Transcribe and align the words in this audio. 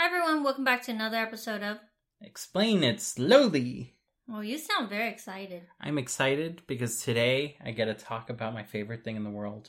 Hi 0.00 0.06
everyone, 0.06 0.42
welcome 0.42 0.64
back 0.64 0.82
to 0.84 0.92
another 0.92 1.18
episode 1.18 1.62
of. 1.62 1.76
Explain 2.22 2.82
it 2.82 3.02
slowly. 3.02 3.96
Well, 4.26 4.42
you 4.42 4.56
sound 4.56 4.88
very 4.88 5.10
excited. 5.10 5.64
I'm 5.78 5.98
excited 5.98 6.62
because 6.66 7.02
today 7.02 7.58
I 7.62 7.72
get 7.72 7.84
to 7.84 7.92
talk 7.92 8.30
about 8.30 8.54
my 8.54 8.62
favorite 8.62 9.04
thing 9.04 9.16
in 9.16 9.24
the 9.24 9.30
world. 9.30 9.68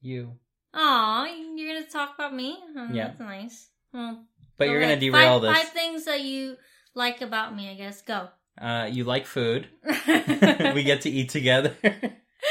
You. 0.00 0.34
Aw, 0.72 1.26
you're 1.56 1.74
gonna 1.74 1.90
talk 1.90 2.14
about 2.14 2.32
me? 2.32 2.56
Oh, 2.76 2.86
Yeah. 2.92 3.08
That's 3.08 3.18
nice. 3.18 3.68
Well, 3.92 4.24
But 4.56 4.66
go 4.66 4.70
you're 4.70 4.80
gonna 4.80 5.00
derail 5.00 5.40
five, 5.40 5.42
this. 5.42 5.58
Five 5.58 5.72
things 5.72 6.04
that 6.04 6.20
you 6.20 6.54
like 6.94 7.20
about 7.20 7.56
me, 7.56 7.68
I 7.68 7.74
guess. 7.74 8.02
Go. 8.02 8.28
Uh, 8.56 8.88
you 8.88 9.02
like 9.02 9.26
food. 9.26 9.66
we 10.06 10.84
get 10.84 11.00
to 11.00 11.10
eat 11.10 11.30
together. 11.30 11.74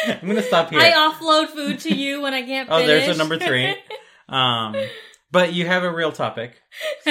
I'm 0.05 0.27
gonna 0.27 0.43
stop 0.43 0.70
here. 0.70 0.82
I 0.82 0.91
offload 0.91 1.47
food 1.47 1.79
to 1.79 1.95
you 1.95 2.20
when 2.21 2.34
I 2.34 2.41
can't 2.41 2.68
Oh, 2.70 2.86
there's 2.86 3.07
a 3.07 3.18
number 3.18 3.39
three. 3.39 3.73
Um, 4.27 4.75
but 5.32 5.54
you 5.54 5.66
have 5.66 5.84
a 5.84 5.92
real 5.94 6.12
topic, 6.12 6.62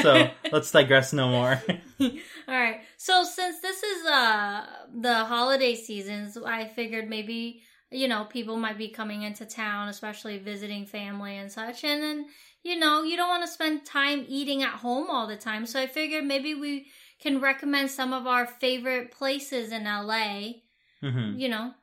so 0.02 0.30
let's 0.52 0.70
digress 0.70 1.12
no 1.12 1.28
more. 1.28 1.62
All 2.00 2.10
right. 2.48 2.80
So 2.96 3.24
since 3.24 3.60
this 3.60 3.82
is 3.82 4.06
uh 4.06 4.66
the 5.00 5.24
holiday 5.24 5.74
seasons, 5.74 6.36
I 6.36 6.66
figured 6.66 7.08
maybe 7.08 7.62
you 7.90 8.08
know 8.08 8.24
people 8.24 8.56
might 8.56 8.78
be 8.78 8.88
coming 8.88 9.22
into 9.22 9.44
town, 9.46 9.88
especially 9.88 10.38
visiting 10.38 10.86
family 10.86 11.36
and 11.36 11.50
such, 11.50 11.84
and 11.84 12.02
then 12.02 12.26
you 12.62 12.78
know 12.78 13.02
you 13.02 13.16
don't 13.16 13.28
want 13.28 13.44
to 13.44 13.50
spend 13.50 13.84
time 13.84 14.24
eating 14.28 14.62
at 14.62 14.74
home 14.74 15.08
all 15.10 15.26
the 15.26 15.36
time. 15.36 15.66
So 15.66 15.80
I 15.80 15.86
figured 15.86 16.24
maybe 16.24 16.54
we 16.54 16.86
can 17.20 17.40
recommend 17.40 17.90
some 17.90 18.12
of 18.12 18.26
our 18.26 18.46
favorite 18.46 19.10
places 19.12 19.72
in 19.72 19.86
LA. 19.86 20.60
hmm 21.00 21.34
You 21.36 21.48
know. 21.48 21.74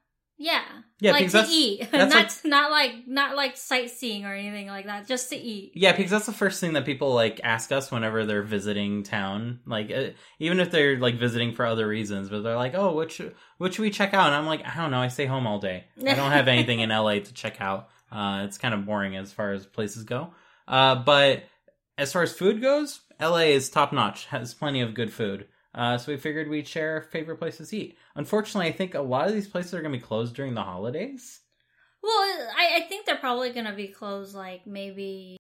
Yeah, 0.44 0.64
Yeah, 1.00 1.12
like 1.12 1.28
to 1.28 1.32
that's- 1.34 1.52
eat, 1.54 1.88
that's 1.92 2.14
not 2.14 2.24
like- 2.24 2.46
not 2.46 2.72
like 2.72 3.08
not 3.08 3.36
like 3.36 3.56
sightseeing 3.58 4.26
or 4.26 4.34
anything 4.34 4.68
like 4.68 4.86
that. 4.88 5.08
Just 5.08 5.30
to 5.30 5.36
eat. 5.36 5.74
Yeah, 5.76 5.92
because 5.96 6.10
that's 6.10 6.26
the 6.26 6.32
first 6.34 6.60
thing 6.60 6.74
that 6.74 6.84
people 6.86 7.14
like 7.14 7.40
ask 7.44 7.72
us 7.72 7.92
whenever 7.92 8.26
they're 8.26 8.42
visiting 8.42 9.04
town. 9.04 9.60
Like, 9.68 9.92
uh, 9.92 10.10
even 10.40 10.60
if 10.60 10.72
they're 10.72 10.98
like 10.98 11.20
visiting 11.20 11.54
for 11.54 11.66
other 11.66 11.88
reasons, 11.88 12.30
but 12.30 12.42
they're 12.42 12.56
like, 12.56 12.74
"Oh, 12.74 12.94
what 12.94 13.12
should 13.12 13.36
what 13.60 13.74
should 13.74 13.84
we 13.84 13.92
check 13.92 14.14
out?" 14.16 14.28
And 14.28 14.36
I'm 14.36 14.48
like, 14.48 14.66
"I 14.66 14.82
don't 14.82 14.90
know. 14.92 15.00
I 15.02 15.10
stay 15.10 15.28
home 15.28 15.46
all 15.46 15.60
day. 15.60 15.86
I 16.00 16.16
don't 16.16 16.32
have 16.32 16.48
anything 16.48 16.80
in 16.80 16.90
LA 16.90 17.20
to 17.20 17.34
check 17.34 17.62
out. 17.62 17.90
Uh, 18.12 18.44
it's 18.44 18.58
kind 18.58 18.74
of 18.74 18.86
boring 18.86 19.16
as 19.16 19.32
far 19.32 19.54
as 19.54 19.66
places 19.66 20.04
go. 20.04 20.34
Uh, 20.68 20.96
but 20.96 21.44
as 21.98 22.12
far 22.12 22.24
as 22.24 22.34
food 22.34 22.62
goes, 22.62 23.00
LA 23.22 23.54
is 23.56 23.70
top 23.70 23.94
notch. 23.94 24.26
Has 24.26 24.54
plenty 24.54 24.82
of 24.82 24.94
good 24.94 25.14
food. 25.14 25.48
Uh, 25.74 25.98
so 25.98 26.12
we 26.12 26.18
figured 26.18 26.50
we'd 26.50 26.68
share 26.68 26.96
our 26.96 27.02
favorite 27.02 27.38
places 27.38 27.70
to 27.70 27.78
eat. 27.78 27.98
Unfortunately, 28.16 28.68
I 28.68 28.74
think 28.74 28.94
a 28.94 29.02
lot 29.02 29.28
of 29.28 29.34
these 29.34 29.48
places 29.48 29.74
are 29.74 29.82
going 29.82 29.94
to 29.94 29.98
be 29.98 30.04
closed 30.04 30.36
during 30.36 30.54
the 30.54 30.64
holidays. 30.64 31.40
Well, 32.04 32.14
I, 32.58 32.78
I 32.78 32.82
think 32.90 33.06
they're 33.06 33.16
probably 33.18 33.52
gonna 33.52 33.76
be 33.76 33.88
closed. 33.88 34.34
Like 34.36 34.66
maybe. 34.66 35.38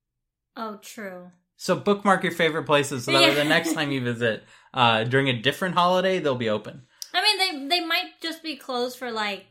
Oh, 0.55 0.77
true. 0.81 1.31
So 1.57 1.75
bookmark 1.75 2.23
your 2.23 2.31
favorite 2.31 2.65
places 2.65 3.05
so 3.05 3.11
that 3.11 3.21
Yeah. 3.21 3.33
the 3.33 3.43
next 3.49 3.73
time 3.73 3.91
you 3.91 4.01
visit 4.01 4.43
uh, 4.73 5.03
during 5.03 5.27
a 5.29 5.41
different 5.41 5.75
holiday, 5.75 6.19
they'll 6.19 6.35
be 6.35 6.49
open. 6.49 6.83
I 7.13 7.21
mean, 7.23 7.67
they 7.69 7.79
they 7.79 7.85
might 7.85 8.21
just 8.21 8.43
be 8.43 8.55
closed 8.55 8.97
for 8.97 9.11
like 9.11 9.45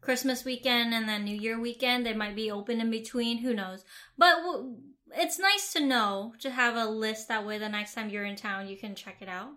Christmas 0.00 0.44
weekend 0.44 0.94
and 0.94 1.08
then 1.08 1.24
New 1.24 1.36
Year 1.36 1.60
weekend. 1.60 2.06
They 2.06 2.14
might 2.14 2.34
be 2.36 2.50
open 2.50 2.80
in 2.80 2.90
between. 2.90 3.38
Who 3.38 3.52
knows? 3.54 3.84
But 4.16 4.36
w- 4.36 4.76
it's 5.14 5.38
nice 5.38 5.72
to 5.74 5.80
know 5.80 6.32
to 6.40 6.50
have 6.50 6.74
a 6.76 6.86
list 6.86 7.28
that 7.28 7.46
way. 7.46 7.58
The 7.58 7.68
next 7.68 7.94
time 7.94 8.08
you're 8.08 8.24
in 8.24 8.36
town, 8.36 8.66
you 8.68 8.78
can 8.78 8.94
check 8.94 9.16
it 9.20 9.28
out. 9.28 9.50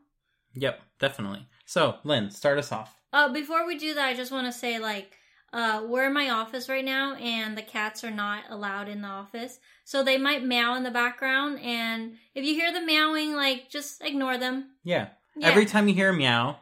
Yep, 0.54 0.82
definitely. 1.00 1.48
So, 1.66 1.98
Lynn, 2.04 2.32
start 2.32 2.58
us 2.58 2.72
off. 2.72 2.96
Uh, 3.12 3.32
before 3.32 3.66
we 3.66 3.78
do 3.78 3.94
that, 3.94 4.08
I 4.08 4.14
just 4.14 4.32
want 4.32 4.48
to 4.48 4.58
say 4.58 4.80
like. 4.80 5.16
Uh, 5.52 5.82
we're 5.88 6.06
in 6.06 6.14
my 6.14 6.30
office 6.30 6.70
right 6.70 6.86
now, 6.86 7.16
and 7.16 7.58
the 7.58 7.64
cats 7.64 8.04
are 8.04 8.12
not 8.12 8.44
allowed 8.52 8.88
in 8.88 9.02
the 9.02 9.08
office, 9.08 9.58
so 9.84 10.04
they 10.04 10.16
might 10.16 10.46
meow 10.46 10.76
in 10.76 10.84
the 10.84 10.92
background. 10.92 11.60
And 11.62 12.18
if 12.36 12.46
you 12.46 12.54
hear 12.54 12.72
the 12.72 12.86
meowing, 12.86 13.34
like 13.34 13.68
just 13.68 14.04
ignore 14.04 14.38
them. 14.38 14.76
Yeah. 14.84 15.08
Yeah. 15.36 15.48
Every 15.48 15.66
time 15.66 15.88
you 15.88 15.96
hear 15.96 16.10
a 16.10 16.14
meow, 16.14 16.58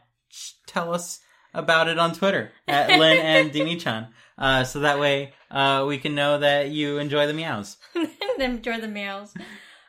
tell 0.67 0.93
us 0.93 1.19
about 1.53 1.87
it 1.87 1.99
on 1.99 2.13
Twitter 2.13 2.51
at 2.67 2.89
Lynn 2.99 3.17
and 3.17 3.51
Dini-chan. 3.51 4.07
Uh, 4.37 4.63
so 4.63 4.81
that 4.81 4.99
way 4.99 5.33
uh, 5.49 5.83
we 5.87 5.97
can 5.97 6.13
know 6.15 6.37
that 6.39 6.69
you 6.69 6.99
enjoy 6.99 7.27
the 7.27 7.33
meows. 7.33 7.77
enjoy 8.39 8.79
the 8.79 8.87
meows. 8.87 9.33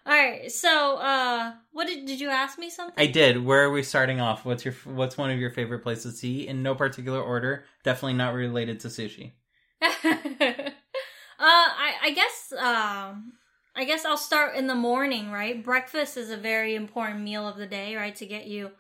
All 0.09 0.15
right, 0.15 0.51
so 0.51 0.97
uh, 0.97 1.53
what 1.73 1.87
did 1.87 2.07
did 2.07 2.19
you 2.19 2.31
ask 2.31 2.59
me 2.59 2.71
something? 2.71 2.95
I 2.97 3.09
did. 3.11 3.45
Where 3.45 3.63
are 3.65 3.71
we 3.71 3.83
starting 3.83 4.21
off? 4.23 4.43
What's 4.47 4.65
your 4.65 4.73
What's 4.85 5.19
one 5.19 5.31
of 5.31 5.39
your 5.39 5.51
favorite 5.51 5.81
places 5.81 6.21
to 6.21 6.29
eat? 6.29 6.49
In 6.49 6.63
no 6.63 6.75
particular 6.75 7.21
order. 7.21 7.65
Definitely 7.85 8.15
not 8.15 8.33
related 8.33 8.81
to 8.81 8.89
sushi. 8.89 9.33
uh, 9.83 9.87
I 11.39 11.93
I 12.05 12.11
guess 12.15 12.53
um, 12.59 13.33
I 13.77 13.85
guess 13.85 14.07
I'll 14.07 14.17
start 14.17 14.57
in 14.57 14.67
the 14.67 14.75
morning. 14.75 15.31
Right, 15.31 15.63
breakfast 15.63 16.17
is 16.17 16.31
a 16.31 16.39
very 16.39 16.75
important 16.75 17.21
meal 17.21 17.47
of 17.47 17.59
the 17.59 17.67
day. 17.67 17.95
Right, 17.95 18.17
to 18.17 18.25
get 18.25 18.47
you 18.47 18.71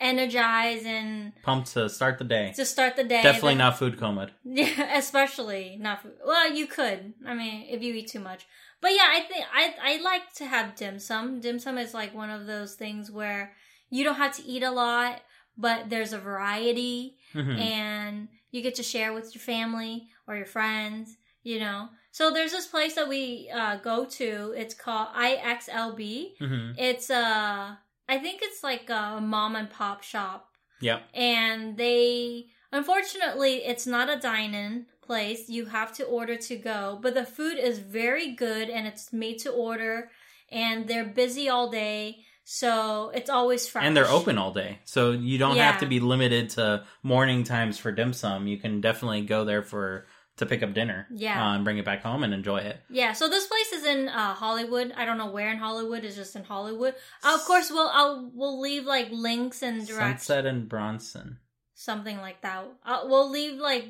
energized 0.00 0.86
and 0.86 1.32
Pumped 1.42 1.72
to 1.74 1.88
start 1.88 2.18
the 2.18 2.24
day. 2.24 2.52
to 2.56 2.64
start 2.64 2.94
the 2.94 3.04
day. 3.04 3.22
Definitely 3.22 3.54
The- 3.54 3.58
not 3.58 3.78
food 3.78 3.98
coma. 3.98 4.30
Yeah, 4.44 4.96
especially 4.98 5.76
not. 5.80 6.02
Food. 6.02 6.12
Well, 6.24 6.52
you 6.52 6.68
could. 6.68 7.14
I 7.26 7.34
mean, 7.34 7.66
if 7.68 7.82
you 7.82 7.92
eat 7.94 8.08
too 8.08 8.20
much. 8.20 8.46
But 8.84 8.92
yeah, 8.92 9.08
I 9.16 9.20
think 9.28 9.44
I 9.60 9.64
I 9.90 9.92
like 10.02 10.26
to 10.40 10.44
have 10.54 10.76
dim 10.76 10.98
sum. 10.98 11.40
Dim 11.40 11.58
sum 11.58 11.78
is 11.78 11.94
like 11.94 12.14
one 12.14 12.28
of 12.38 12.42
those 12.46 12.74
things 12.82 13.10
where 13.10 13.42
you 13.88 14.04
don't 14.04 14.16
have 14.24 14.36
to 14.36 14.44
eat 14.44 14.62
a 14.62 14.70
lot, 14.70 15.22
but 15.56 15.88
there's 15.90 16.12
a 16.12 16.18
variety, 16.18 17.16
Mhm. 17.34 17.58
and 17.58 18.28
you 18.52 18.60
get 18.66 18.74
to 18.76 18.82
share 18.82 19.12
with 19.14 19.34
your 19.34 19.40
family 19.54 19.96
or 20.26 20.36
your 20.36 20.50
friends. 20.56 21.16
You 21.42 21.60
know. 21.60 21.88
So 22.18 22.30
there's 22.30 22.52
this 22.52 22.66
place 22.74 22.94
that 22.98 23.08
we 23.08 23.50
uh, 23.60 23.76
go 23.90 24.04
to. 24.20 24.52
It's 24.62 24.74
called 24.84 25.08
IXLB. 25.14 26.36
Mhm. 26.40 26.74
It's 26.88 27.08
uh, 27.10 27.76
I 28.14 28.18
think 28.18 28.36
it's 28.42 28.62
like 28.62 28.88
a 28.90 29.18
mom 29.20 29.56
and 29.56 29.70
pop 29.70 30.02
shop 30.02 30.40
Yep. 30.82 30.98
and 31.14 31.76
they 31.78 32.48
unfortunately 32.70 33.64
it's 33.64 33.86
not 33.86 34.10
a 34.10 34.18
dine-in 34.18 34.86
place 35.06 35.48
you 35.48 35.66
have 35.66 35.92
to 35.94 36.04
order 36.04 36.36
to 36.36 36.56
go 36.56 36.98
but 37.02 37.14
the 37.14 37.24
food 37.24 37.56
is 37.58 37.78
very 37.78 38.32
good 38.34 38.68
and 38.68 38.86
it's 38.86 39.12
made 39.12 39.38
to 39.38 39.50
order 39.50 40.10
and 40.50 40.86
they're 40.88 41.04
busy 41.04 41.48
all 41.48 41.70
day 41.70 42.18
so 42.46 43.10
it's 43.14 43.30
always 43.30 43.66
fresh 43.66 43.84
And 43.84 43.96
they're 43.96 44.06
open 44.06 44.36
all 44.36 44.52
day. 44.52 44.80
So 44.84 45.12
you 45.12 45.38
don't 45.38 45.56
have 45.56 45.80
to 45.80 45.86
be 45.86 45.98
limited 45.98 46.50
to 46.50 46.84
morning 47.02 47.42
times 47.42 47.78
for 47.78 47.90
dim 47.90 48.12
sum. 48.12 48.46
You 48.46 48.58
can 48.58 48.82
definitely 48.82 49.22
go 49.22 49.46
there 49.46 49.62
for 49.62 50.04
to 50.36 50.44
pick 50.44 50.62
up 50.62 50.74
dinner. 50.74 51.06
Yeah. 51.10 51.42
Uh, 51.42 51.54
and 51.54 51.64
bring 51.64 51.78
it 51.78 51.86
back 51.86 52.02
home 52.02 52.22
and 52.22 52.34
enjoy 52.34 52.58
it. 52.58 52.76
yeah 52.90 53.12
so 53.14 53.30
this 53.30 53.46
place 53.46 53.72
is 53.72 53.86
in 53.86 54.08
uh, 54.10 54.34
hollywood 54.34 54.92
i 54.96 55.04
don't 55.06 55.16
know 55.16 55.30
where 55.30 55.50
in 55.50 55.56
hollywood 55.56 56.04
it's 56.04 56.16
just 56.16 56.36
in 56.36 56.44
hollywood 56.44 56.94
uh, 57.22 57.34
of 57.34 57.40
course 57.44 57.70
we'll 57.70 57.88
I'll, 57.92 58.30
we'll 58.34 58.60
leave 58.60 58.84
like 58.84 59.08
links 59.10 59.62
and 59.62 59.86
direct 59.86 60.20
Sunset 60.20 60.44
and 60.44 60.68
Bronson. 60.68 61.38
something 61.74 62.18
like 62.18 62.40
that. 62.42 62.64
Uh, 62.84 63.00
we'll 63.06 63.30
leave 63.30 63.58
like 63.58 63.86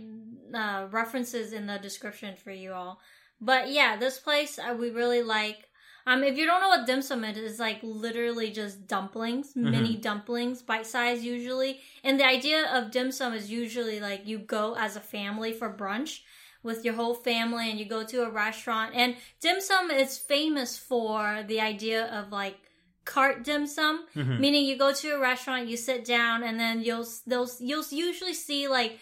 uh, 0.54 0.86
references 0.90 1.52
in 1.52 1.66
the 1.66 1.78
description 1.78 2.36
for 2.36 2.50
you 2.50 2.72
all. 2.72 3.00
But 3.40 3.70
yeah, 3.70 3.96
this 3.96 4.18
place 4.18 4.58
uh, 4.58 4.74
we 4.78 4.90
really 4.90 5.22
like. 5.22 5.58
Um, 6.06 6.22
if 6.22 6.36
you 6.36 6.44
don't 6.44 6.60
know 6.60 6.68
what 6.68 6.86
dim 6.86 7.00
sum 7.00 7.24
is, 7.24 7.38
it's 7.38 7.58
like 7.58 7.78
literally 7.82 8.50
just 8.50 8.86
dumplings, 8.86 9.56
mini 9.56 9.96
dumplings, 9.96 10.60
bite 10.62 10.86
size 10.86 11.24
usually. 11.24 11.80
And 12.02 12.20
the 12.20 12.26
idea 12.26 12.66
of 12.72 12.90
dim 12.90 13.10
sum 13.10 13.32
is 13.32 13.50
usually 13.50 14.00
like 14.00 14.26
you 14.26 14.38
go 14.38 14.76
as 14.76 14.96
a 14.96 15.00
family 15.00 15.52
for 15.54 15.72
brunch 15.72 16.20
with 16.62 16.84
your 16.84 16.94
whole 16.94 17.14
family 17.14 17.70
and 17.70 17.78
you 17.78 17.86
go 17.86 18.04
to 18.04 18.22
a 18.22 18.30
restaurant. 18.30 18.94
And 18.94 19.16
dim 19.40 19.60
sum 19.62 19.90
is 19.90 20.18
famous 20.18 20.76
for 20.76 21.42
the 21.46 21.60
idea 21.60 22.04
of 22.06 22.30
like 22.30 22.56
cart 23.06 23.42
dim 23.42 23.66
sum, 23.66 24.06
Mhm. 24.14 24.40
meaning 24.40 24.64
you 24.66 24.76
go 24.76 24.92
to 24.92 25.08
a 25.14 25.18
restaurant, 25.18 25.68
you 25.68 25.76
sit 25.76 26.04
down, 26.04 26.42
and 26.42 26.60
then 26.60 26.82
you'll 26.82 27.06
they'll 27.26 27.50
you'll 27.60 27.84
usually 27.90 28.34
see 28.34 28.68
like 28.68 28.98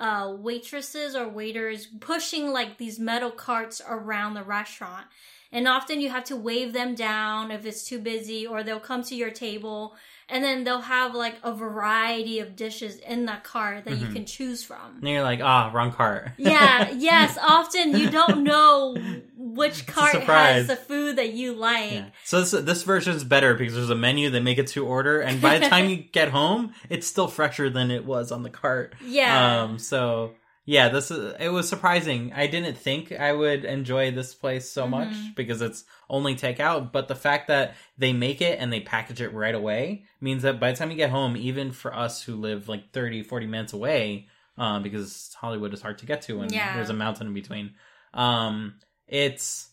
uh, 0.00 0.34
waitresses 0.36 1.14
or 1.14 1.28
waiters 1.28 1.86
pushing 2.00 2.52
like 2.52 2.78
these 2.78 2.98
metal 2.98 3.30
carts 3.30 3.80
around 3.86 4.34
the 4.34 4.42
restaurant. 4.42 5.06
And 5.52 5.68
often 5.68 6.00
you 6.00 6.10
have 6.10 6.24
to 6.24 6.36
wave 6.36 6.72
them 6.72 6.94
down 6.94 7.50
if 7.50 7.66
it's 7.66 7.84
too 7.84 7.98
busy, 7.98 8.46
or 8.46 8.62
they'll 8.62 8.80
come 8.80 9.02
to 9.04 9.14
your 9.14 9.30
table 9.30 9.94
and 10.30 10.42
then 10.44 10.64
they'll 10.64 10.80
have 10.80 11.14
like 11.14 11.36
a 11.42 11.52
variety 11.52 12.38
of 12.38 12.56
dishes 12.56 12.96
in 12.98 13.26
that 13.26 13.44
cart 13.44 13.84
that 13.84 13.96
you 13.98 14.06
Mhm. 14.06 14.12
can 14.12 14.24
choose 14.26 14.62
from. 14.64 14.98
And 15.00 15.08
you're 15.08 15.22
like, 15.22 15.40
ah, 15.42 15.70
wrong 15.72 15.92
cart. 15.92 16.30
Yeah, 16.38 16.90
yes, 16.96 17.36
often 17.42 17.96
you 17.98 18.10
don't 18.10 18.44
know 18.44 18.96
which 19.36 19.86
cart 19.86 20.22
has 20.22 20.66
the 20.66 20.76
food 20.76 21.16
that 21.16 21.32
you 21.32 21.52
like. 21.54 21.92
Yeah. 21.92 22.04
So 22.24 22.40
this 22.42 22.50
this 22.64 22.82
version's 22.82 23.24
better 23.24 23.54
because 23.54 23.74
there's 23.74 23.90
a 23.90 23.94
menu 23.94 24.30
They 24.30 24.40
make 24.40 24.58
it 24.58 24.68
to 24.68 24.86
order, 24.86 25.20
and 25.20 25.40
by 25.40 25.58
the 25.58 25.68
time 25.68 25.88
you 25.90 25.96
get 25.96 26.28
home, 26.28 26.72
it's 26.88 27.06
still 27.06 27.28
fresher 27.28 27.68
than 27.70 27.90
it 27.90 28.04
was 28.04 28.30
on 28.32 28.42
the 28.42 28.50
cart. 28.50 28.94
Yeah. 29.04 29.62
Um. 29.62 29.78
So 29.78 30.34
yeah, 30.64 30.88
this 30.88 31.10
is 31.10 31.34
it 31.40 31.48
was 31.48 31.68
surprising. 31.68 32.32
I 32.34 32.46
didn't 32.46 32.76
think 32.76 33.12
I 33.12 33.32
would 33.32 33.64
enjoy 33.64 34.10
this 34.10 34.34
place 34.34 34.70
so 34.70 34.86
much 34.86 35.08
Mhm. 35.12 35.34
because 35.34 35.62
it's 35.62 35.84
only 36.08 36.34
takeout, 36.36 36.92
but 36.92 37.08
the 37.08 37.14
fact 37.14 37.48
that 37.48 37.74
they 37.98 38.12
make 38.12 38.40
it 38.40 38.58
and 38.60 38.72
they 38.72 38.80
package 38.80 39.20
it 39.20 39.32
right 39.32 39.54
away 39.54 40.04
means 40.20 40.42
that 40.42 40.60
by 40.60 40.70
the 40.70 40.76
time 40.76 40.90
you 40.90 40.96
get 40.96 41.10
home, 41.10 41.36
even 41.36 41.72
for 41.72 41.94
us 41.94 42.22
who 42.22 42.36
live 42.36 42.68
like 42.68 42.92
30, 42.92 43.22
40 43.22 43.46
minutes 43.46 43.72
away, 43.72 44.28
um, 44.58 44.82
because 44.82 45.34
Hollywood 45.40 45.72
is 45.72 45.82
hard 45.82 45.98
to 45.98 46.06
get 46.06 46.22
to 46.22 46.40
and 46.42 46.52
Yeah. 46.52 46.74
there's 46.74 46.90
a 46.90 46.94
mountain 46.94 47.28
in 47.28 47.34
between, 47.34 47.74
um, 48.14 48.78
it's 49.06 49.70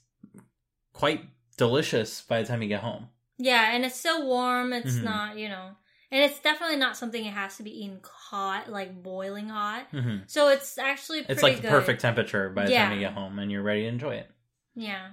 quite 0.93 1.21
delicious 1.57 2.21
by 2.21 2.41
the 2.41 2.47
time 2.47 2.61
you 2.61 2.67
get 2.69 2.81
home. 2.81 3.09
Yeah, 3.37 3.71
and 3.73 3.85
it's 3.85 3.99
still 3.99 4.25
warm. 4.25 4.73
It's 4.73 4.95
Mhm. 4.95 5.03
not, 5.03 5.37
you 5.37 5.49
know, 5.49 5.75
and 6.11 6.23
it's 6.23 6.39
definitely 6.39 6.77
not 6.77 6.97
something 6.97 7.25
it 7.25 7.33
has 7.33 7.57
to 7.57 7.63
be 7.63 7.83
eaten 7.83 7.99
hot, 8.03 8.69
like 8.69 9.01
boiling 9.03 9.49
hot. 9.49 9.87
hmm 9.91 10.17
So 10.27 10.49
it's 10.49 10.77
actually 10.77 11.19
pretty 11.19 11.33
It's 11.33 11.43
like 11.43 11.61
the 11.61 11.67
perfect 11.67 12.01
temperature 12.01 12.49
by 12.49 12.65
the 12.65 12.71
Yeah. 12.71 12.85
time 12.85 12.93
you 12.93 12.99
get 12.99 13.13
home 13.13 13.39
and 13.39 13.51
you're 13.51 13.63
ready 13.63 13.83
to 13.83 13.87
enjoy 13.87 14.15
it. 14.15 14.29
Yeah. 14.75 15.09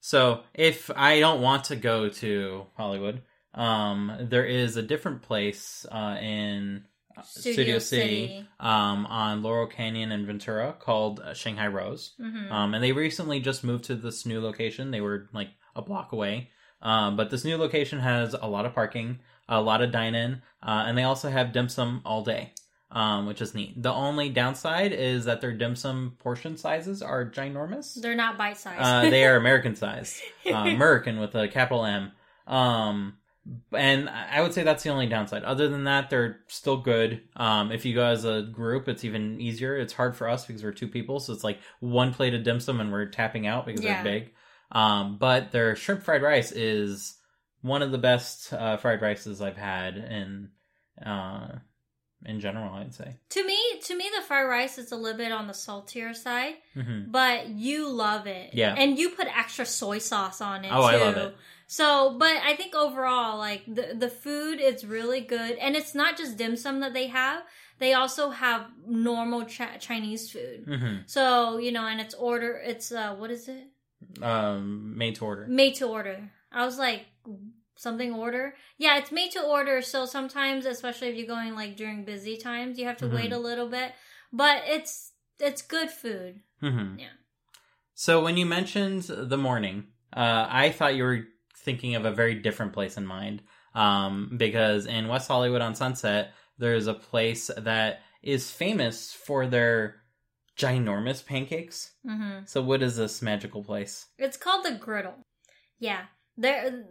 So 0.00 0.42
if 0.54 0.90
I 0.94 1.20
don't 1.20 1.40
want 1.40 1.64
to 1.64 1.76
go 1.76 2.08
to 2.08 2.66
Hollywood, 2.76 3.22
um, 3.54 4.12
there 4.20 4.44
is 4.44 4.76
a 4.76 4.82
different 4.82 5.22
place 5.22 5.86
uh, 5.90 6.16
in 6.20 6.84
uh, 7.16 7.22
Studio, 7.22 7.52
Studio, 7.52 7.78
City. 7.78 8.26
City, 8.26 8.48
um, 8.58 9.06
on 9.06 9.42
Laurel 9.42 9.66
Canyon 9.66 10.10
and 10.12 10.26
Ventura 10.26 10.74
called 10.78 11.20
uh, 11.20 11.34
Shanghai 11.34 11.68
Rose. 11.68 12.14
hmm 12.18 12.50
Um, 12.50 12.74
and 12.74 12.82
they 12.82 12.92
recently 12.92 13.40
just 13.40 13.62
moved 13.64 13.84
to 13.84 13.94
this 13.94 14.26
new 14.26 14.40
location. 14.40 14.90
They 14.90 15.00
were 15.00 15.28
like 15.32 15.50
a 15.76 15.82
block 15.82 16.12
away. 16.12 16.50
Um, 16.80 17.16
but 17.16 17.30
this 17.30 17.44
new 17.44 17.56
location 17.56 18.00
has 18.00 18.34
a 18.34 18.48
lot 18.48 18.66
of 18.66 18.74
parking, 18.74 19.20
a 19.48 19.60
lot 19.60 19.82
of 19.82 19.90
dine 19.92 20.14
in, 20.14 20.42
uh, 20.62 20.84
and 20.86 20.96
they 20.96 21.02
also 21.02 21.28
have 21.30 21.52
dim 21.52 21.68
sum 21.68 22.00
all 22.04 22.22
day, 22.22 22.52
um, 22.90 23.26
which 23.26 23.40
is 23.42 23.54
neat. 23.54 23.80
The 23.82 23.92
only 23.92 24.28
downside 24.28 24.92
is 24.92 25.24
that 25.26 25.40
their 25.40 25.52
dim 25.52 25.76
sum 25.76 26.16
portion 26.20 26.56
sizes 26.56 27.02
are 27.02 27.24
ginormous. 27.24 28.00
They're 28.00 28.14
not 28.14 28.38
bite 28.38 28.56
sized. 28.58 28.80
Uh, 28.80 29.10
they 29.10 29.24
are 29.26 29.36
American 29.36 29.74
sized, 29.82 30.20
uh, 30.46 30.54
American 30.54 31.18
with 31.20 31.34
a 31.34 31.48
capital 31.48 31.84
M. 31.84 32.12
Um, 32.46 33.14
and 33.72 34.08
I 34.08 34.40
would 34.40 34.54
say 34.54 34.62
that's 34.62 34.84
the 34.84 34.90
only 34.90 35.08
downside. 35.08 35.42
Other 35.42 35.68
than 35.68 35.84
that, 35.84 36.10
they're 36.10 36.38
still 36.46 36.76
good. 36.76 37.22
Um, 37.34 37.72
if 37.72 37.84
you 37.84 37.92
go 37.92 38.04
as 38.06 38.24
a 38.24 38.42
group, 38.42 38.86
it's 38.88 39.04
even 39.04 39.40
easier. 39.40 39.76
It's 39.76 39.92
hard 39.92 40.14
for 40.16 40.28
us 40.28 40.46
because 40.46 40.62
we're 40.62 40.70
two 40.72 40.86
people, 40.86 41.18
so 41.18 41.32
it's 41.32 41.42
like 41.42 41.58
one 41.80 42.14
plate 42.14 42.34
of 42.34 42.44
dim 42.44 42.60
sum 42.60 42.80
and 42.80 42.92
we're 42.92 43.06
tapping 43.06 43.46
out 43.48 43.66
because 43.66 43.82
Yeah. 43.82 44.02
they're 44.02 44.12
big. 44.20 44.32
Um, 44.70 45.18
but 45.18 45.50
their 45.50 45.74
shrimp 45.74 46.02
fried 46.04 46.22
rice 46.22 46.52
is 46.52 47.18
one 47.62 47.82
of 47.82 47.90
the 47.92 47.98
best 47.98 48.52
uh, 48.52 48.76
fried 48.76 49.00
rices 49.00 49.40
I've 49.40 49.56
had 49.56 49.96
in 49.96 50.50
uh, 51.04 51.48
in 52.24 52.40
general. 52.40 52.74
I'd 52.74 52.94
say. 52.94 53.16
to 53.30 53.46
me, 53.46 53.58
to 53.84 53.96
me, 53.96 54.10
the 54.14 54.22
fried 54.22 54.48
rice 54.48 54.78
is 54.78 54.92
a 54.92 54.96
little 54.96 55.18
bit 55.18 55.32
on 55.32 55.46
the 55.46 55.54
saltier 55.54 56.14
side, 56.14 56.54
hmm 56.74 57.04
but 57.08 57.48
you 57.48 57.88
love 57.88 58.26
it. 58.26 58.54
Yeah. 58.54 58.74
And 58.76 58.98
you 58.98 59.10
put 59.10 59.26
extra 59.26 59.66
soy 59.66 59.98
sauce 59.98 60.40
on 60.40 60.64
it. 60.64 60.70
Oh, 60.72 60.82
I 60.82 60.94
too. 60.94 61.00
love 61.00 61.16
it. 61.16 61.36
So, 61.66 62.16
but 62.18 62.36
I 62.44 62.54
think 62.54 62.74
overall, 62.74 63.38
like 63.38 63.62
the 63.66 63.94
the 63.98 64.08
food 64.10 64.60
is 64.60 64.84
really 64.84 65.20
good, 65.22 65.56
and 65.58 65.74
it's 65.74 65.94
not 65.94 66.16
just 66.16 66.36
dim 66.36 66.56
sum 66.56 66.80
that 66.80 66.92
they 66.92 67.06
have. 67.08 67.42
They 67.78 67.94
also 67.94 68.30
have 68.30 68.66
normal 68.86 69.44
Ch- 69.46 69.78
Chinese 69.80 70.30
food. 70.30 70.64
hmm 70.66 70.96
So 71.06 71.58
you 71.58 71.72
know, 71.72 71.86
and 71.86 72.00
it's 72.00 72.14
order. 72.14 72.60
It's 72.64 72.92
uh, 72.92 73.14
what 73.16 73.30
is 73.30 73.48
it? 73.48 73.64
Um, 74.22 74.96
made 74.98 75.14
to 75.16 75.24
order. 75.24 75.46
Made 75.48 75.74
to 75.76 75.86
order. 75.88 76.30
I 76.52 76.64
was 76.66 76.78
like 76.78 77.06
something 77.76 78.12
order. 78.14 78.54
Yeah, 78.78 78.98
it's 78.98 79.12
made 79.12 79.32
to 79.32 79.42
order. 79.42 79.82
So 79.82 80.06
sometimes, 80.06 80.66
especially 80.66 81.08
if 81.08 81.16
you're 81.16 81.26
going 81.26 81.54
like 81.54 81.76
during 81.76 82.04
busy 82.04 82.36
times, 82.36 82.78
you 82.78 82.86
have 82.86 82.96
to 82.98 83.06
Mhm. 83.06 83.14
wait 83.14 83.32
a 83.32 83.38
little 83.38 83.68
bit. 83.68 83.92
But 84.32 84.62
it's 84.66 85.12
it's 85.38 85.62
good 85.62 85.90
food. 85.90 86.42
hmm 86.60 86.96
Yeah. 86.98 87.14
So 87.94 88.22
when 88.22 88.36
you 88.36 88.46
mentioned 88.46 89.02
the 89.04 89.36
morning, 89.36 89.88
uh, 90.12 90.46
I 90.48 90.70
thought 90.70 90.94
you 90.94 91.02
were 91.02 91.26
thinking 91.56 91.94
of 91.96 92.04
a 92.04 92.12
very 92.12 92.34
different 92.34 92.72
place 92.72 92.96
in 92.96 93.06
mind. 93.06 93.42
Um, 93.74 94.34
because 94.36 94.86
in 94.86 95.08
West 95.08 95.28
Hollywood 95.28 95.62
on 95.62 95.74
Sunset, 95.74 96.32
there's 96.58 96.86
a 96.86 96.94
place 96.94 97.50
that 97.56 98.02
is 98.22 98.50
famous 98.50 99.12
for 99.12 99.46
their 99.46 100.02
ginormous 100.56 101.24
pancakes. 101.24 101.92
hmm 102.04 102.40
So 102.44 102.62
what 102.62 102.82
is 102.82 102.96
this 102.96 103.22
magical 103.22 103.64
place? 103.64 104.06
It's 104.18 104.36
called 104.36 104.64
the 104.64 104.72
Griddle. 104.72 105.22
Yeah. 105.78 106.04
There. 106.42 106.84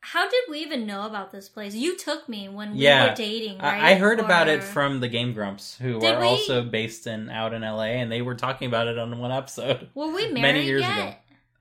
How 0.00 0.30
did 0.30 0.44
we 0.48 0.60
even 0.60 0.86
know 0.86 1.06
about 1.06 1.32
this 1.32 1.48
place? 1.48 1.74
You 1.74 1.96
took 1.96 2.28
me 2.28 2.48
when 2.48 2.72
we 2.72 2.78
Yeah. 2.78 3.10
were 3.10 3.14
dating, 3.16 3.58
right? 3.58 3.82
I, 3.82 3.90
I 3.90 3.94
heard 3.96 4.20
about 4.20 4.48
it 4.48 4.62
from 4.62 5.00
the 5.00 5.08
Game 5.08 5.32
Grumps, 5.34 5.76
who 5.76 5.98
Did 5.98 6.14
are 6.14 6.20
we? 6.20 6.26
also 6.26 6.62
based 6.62 7.06
in 7.06 7.28
out 7.28 7.52
in 7.52 7.62
LA, 7.62 7.98
and 8.00 8.10
they 8.10 8.22
were 8.22 8.36
talking 8.36 8.68
about 8.68 8.86
it 8.86 8.96
on 8.96 9.18
one 9.18 9.32
episode. 9.32 9.90
Were 9.94 10.06
we 10.06 10.22
married 10.32 10.40
many 10.40 10.64
years 10.64 10.82
yet? 10.82 10.98
ago. 10.98 11.14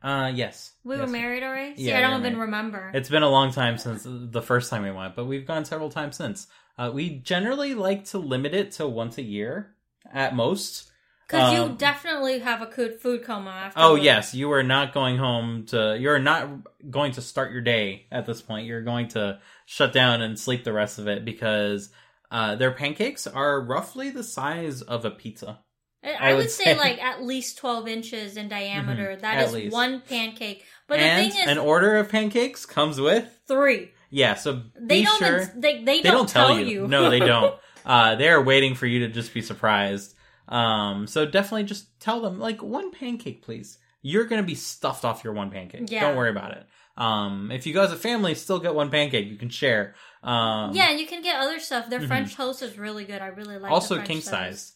Uh, 0.07 0.31
yes. 0.33 0.71
We 0.83 0.97
were 0.97 1.07
married 1.07 1.41
already. 1.43 1.75
See, 1.75 1.89
Yeah, 1.89 1.97
I 1.97 2.01
don't 2.01 2.11
even 2.19 2.33
married. 2.33 2.37
remember. 2.37 2.91
It's 2.93 3.09
been 3.09 3.23
a 3.23 3.29
long 3.29 3.51
time 3.51 3.79
since 3.79 4.05
the 4.07 4.41
first 4.43 4.69
time 4.69 4.83
we 4.83 4.91
went, 4.91 5.15
but 5.15 5.25
we've 5.25 5.45
gone 5.47 5.65
several 5.65 5.89
times 5.89 6.15
since. 6.15 6.47
Uh, 6.77 6.91
we 6.93 7.09
generally 7.17 7.73
like 7.73 8.05
to 8.05 8.19
limit 8.19 8.53
it 8.53 8.71
to 8.73 8.87
once 8.87 9.17
a 9.17 9.23
year 9.23 9.75
at 10.13 10.35
most. 10.35 10.91
Because 11.27 11.53
you 11.53 11.59
um, 11.63 11.75
definitely 11.75 12.39
have 12.39 12.61
a 12.61 12.67
good 12.67 13.01
food 13.01 13.23
coma 13.25 13.49
after. 13.49 13.79
Oh 13.81 13.95
yes, 13.95 14.33
you 14.33 14.51
are 14.53 14.63
not 14.63 14.93
going 14.93 15.17
home 15.17 15.65
to. 15.67 15.97
You're 15.99 16.19
not 16.19 16.47
going 16.89 17.11
to 17.13 17.21
start 17.21 17.51
your 17.51 17.61
day 17.61 18.05
at 18.11 18.25
this 18.25 18.41
point. 18.41 18.65
You're 18.65 18.81
going 18.83 19.09
to 19.09 19.39
shut 19.65 19.91
down 19.91 20.21
and 20.21 20.39
sleep 20.39 20.63
the 20.63 20.71
rest 20.73 20.99
of 20.99 21.07
it 21.07 21.25
because 21.25 21.89
uh, 22.31 22.55
their 22.55 22.71
pancakes 22.71 23.27
are 23.27 23.59
roughly 23.61 24.09
the 24.09 24.23
size 24.23 24.81
of 24.81 25.03
a 25.03 25.11
pizza. 25.11 25.59
I, 26.03 26.11
I 26.11 26.13
I 26.29 26.33
would 26.33 26.43
would 26.43 26.51
say, 26.51 26.63
say- 26.63 26.77
like 26.77 27.03
at 27.03 27.21
least 27.23 27.57
twelve 27.57 27.87
inches 27.89 28.37
in 28.37 28.47
diameter. 28.47 29.17
That 29.17 29.37
at 29.37 29.47
is 29.47 29.53
least. 29.53 29.73
one 29.73 29.99
pancake. 30.01 30.63
But 30.87 30.99
and 30.99 31.25
the 31.27 31.31
thing 31.31 31.41
is, 31.43 31.49
an 31.49 31.57
order 31.57 31.97
of 31.97 32.07
pancakes 32.09 32.65
comes 32.65 33.01
with 33.01 33.27
three. 33.49 33.91
yeah. 34.09 34.35
So 34.35 34.61
They 34.79 35.03
don't. 35.03 35.17
sure. 35.19 35.45
they, 35.57 35.83
they, 35.83 36.01
they 36.01 36.09
don't, 36.09 36.29
tell, 36.29 36.57
you. 36.57 36.87
no, 36.87 37.09
they 37.09 37.19
don't. 37.33 37.53
Uh, 37.85 38.15
they 38.15 38.29
are 38.29 38.41
waiting 38.41 38.75
for 38.75 38.85
you 38.85 38.99
to 38.99 39.09
just 39.09 39.33
be 39.33 39.41
surprised. 39.41 40.13
Um, 40.47 41.07
so 41.07 41.25
definitely 41.25 41.63
just 41.63 41.99
tell 41.99 42.21
them 42.21 42.39
like 42.39 42.61
one 42.63 42.91
pancake, 42.91 43.41
please. 43.43 43.77
You're 44.01 44.25
gonna 44.25 44.43
be 44.43 44.55
stuffed 44.55 45.03
off 45.05 45.23
your 45.23 45.33
one 45.33 45.51
pancake. 45.51 45.89
Yeah. 45.91 46.01
Don't 46.01 46.15
worry 46.17 46.29
about 46.29 46.51
it. 46.51 46.65
Um, 46.95 47.51
if 47.51 47.67
you 47.67 47.73
go 47.73 47.83
as 47.83 47.91
a 47.91 47.95
family, 47.97 48.33
still 48.35 48.59
get 48.59 48.73
one 48.73 48.89
pancake. 48.89 49.27
You 49.27 49.35
can 49.37 49.49
share. 49.49 49.93
Um, 50.23 50.73
yeah, 50.73 50.89
and 50.89 50.99
you 50.99 51.05
can 51.05 51.21
get 51.21 51.35
other 51.39 51.59
stuff. 51.59 51.89
Their 51.89 51.99
Mhm. 51.99 52.07
French 52.07 52.35
toast 52.35 52.61
is 52.63 52.77
really 52.77 53.05
good. 53.05 53.21
I 53.21 53.27
really 53.27 53.57
like. 53.59 53.71
also 53.71 53.95
the 53.95 54.01
king 54.03 54.17
toast. 54.17 54.29
size. 54.29 54.73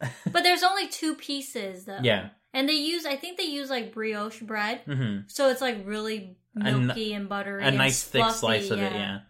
But 0.30 0.42
there's 0.44 0.62
only 0.62 0.88
two 0.88 1.14
pieces 1.14 1.84
though. 1.84 1.98
Yeah. 2.02 2.28
And 2.54 2.68
they 2.68 2.74
use, 2.74 3.04
I 3.04 3.16
think 3.16 3.36
they 3.36 3.44
use 3.44 3.68
like 3.70 3.92
brioche 3.92 4.40
bread, 4.40 4.80
hmm 4.86 5.18
so 5.26 5.50
it's 5.50 5.60
like 5.60 5.82
really 5.84 6.36
n- 6.60 6.86
milky 6.86 7.12
and 7.12 7.28
buttery. 7.28 7.64
A 7.64 7.70
nice 7.70 8.02
thick 8.02 8.30
slice 8.30 8.70
of 8.70 8.78
it. 8.80 8.92
Yeah. 8.92 9.20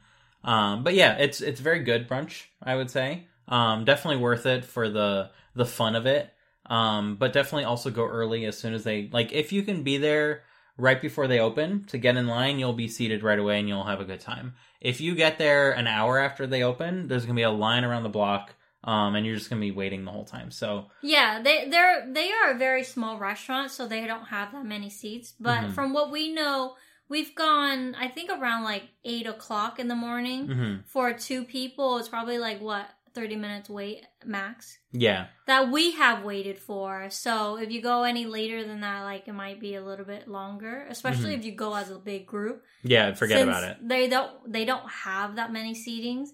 Um, 0.44 0.84
but 0.84 0.94
yeah, 0.94 1.16
it's 1.18 1.40
it's 1.40 1.60
very 1.60 1.80
good 1.80 2.08
brunch. 2.08 2.44
I 2.62 2.76
would 2.76 2.90
say. 2.90 3.26
Um, 3.48 3.84
definitely 3.84 4.20
worth 4.22 4.44
it 4.46 4.64
for 4.64 4.88
the 4.90 5.30
the 5.58 5.66
fun 5.66 5.94
of 5.94 6.06
it. 6.06 6.32
Um, 6.66 7.16
but 7.16 7.32
definitely 7.32 7.64
also 7.64 7.90
go 7.90 8.06
early 8.06 8.44
as 8.44 8.58
soon 8.58 8.74
as 8.74 8.84
they 8.84 9.08
like. 9.12 9.32
If 9.32 9.52
you 9.52 9.62
can 9.62 9.82
be 9.82 9.96
there 9.98 10.42
right 10.76 11.00
before 11.00 11.26
they 11.26 11.40
open 11.40 11.84
to 11.84 11.98
get 11.98 12.16
in 12.16 12.26
line, 12.26 12.58
you'll 12.58 12.72
be 12.74 12.88
seated 12.88 13.22
right 13.22 13.38
away 13.38 13.58
and 13.58 13.68
you'll 13.68 13.84
have 13.84 14.00
a 14.00 14.04
good 14.04 14.20
time. 14.20 14.54
If 14.80 15.00
you 15.00 15.14
get 15.14 15.38
there 15.38 15.72
an 15.72 15.86
hour 15.86 16.18
after 16.18 16.46
they 16.46 16.62
open, 16.62 17.08
there's 17.08 17.24
gonna 17.24 17.36
be 17.36 17.42
a 17.42 17.50
line 17.50 17.84
around 17.84 18.02
the 18.02 18.08
block. 18.10 18.54
Um, 18.84 19.16
and 19.16 19.26
you're 19.26 19.34
just 19.34 19.50
gonna 19.50 19.60
be 19.60 19.72
waiting 19.72 20.04
the 20.04 20.12
whole 20.12 20.24
time. 20.24 20.50
So 20.50 20.86
Yeah, 21.02 21.42
they 21.42 21.68
they're 21.68 22.06
they 22.12 22.30
are 22.30 22.52
a 22.52 22.58
very 22.58 22.84
small 22.84 23.18
restaurant, 23.18 23.70
so 23.70 23.88
they 23.88 24.06
don't 24.06 24.26
have 24.26 24.52
that 24.52 24.64
many 24.64 24.90
seats. 24.90 25.34
But 25.40 25.62
Mhm. 25.62 25.72
from 25.72 25.92
what 25.94 26.10
we 26.12 26.32
know, 26.32 26.76
we've 27.08 27.34
gone 27.34 27.94
I 27.96 28.08
think 28.08 28.30
around 28.30 28.62
like 28.64 28.84
eight 29.04 29.26
o'clock 29.26 29.80
in 29.80 29.88
the 29.88 29.96
morning 29.96 30.46
mhm. 30.48 30.84
for 30.86 31.12
two 31.12 31.44
people. 31.44 31.96
It's 31.98 32.08
probably 32.08 32.38
like 32.38 32.60
what 32.60 32.88
thirty 33.18 33.36
minutes 33.36 33.68
wait 33.68 34.04
max 34.24 34.78
yeah, 34.92 35.26
that 35.46 35.70
we 35.70 35.92
have 36.02 36.22
waited 36.24 36.58
for. 36.58 37.10
So 37.10 37.56
if 37.58 37.70
you 37.70 37.80
go 37.82 38.04
any 38.04 38.24
later 38.26 38.64
than 38.64 38.80
that, 38.82 39.02
like 39.02 39.26
it 39.26 39.32
might 39.44 39.58
be 39.60 39.74
a 39.74 39.82
little 39.84 40.04
bit 40.14 40.28
longer, 40.28 40.86
especially 40.88 41.32
Mhm. 41.34 41.38
if 41.38 41.44
you 41.44 41.52
go 41.52 41.74
as 41.74 41.90
a 41.90 41.98
big 41.98 42.26
group. 42.26 42.62
yeah. 42.84 43.12
Forget 43.14 43.42
about 43.48 43.64
it. 43.64 43.76
They 43.82 44.08
don't 44.08 44.30
they 44.56 44.64
don't 44.64 44.88
have 45.08 45.36
that 45.36 45.52
many 45.52 45.74
seatings. 45.74 46.28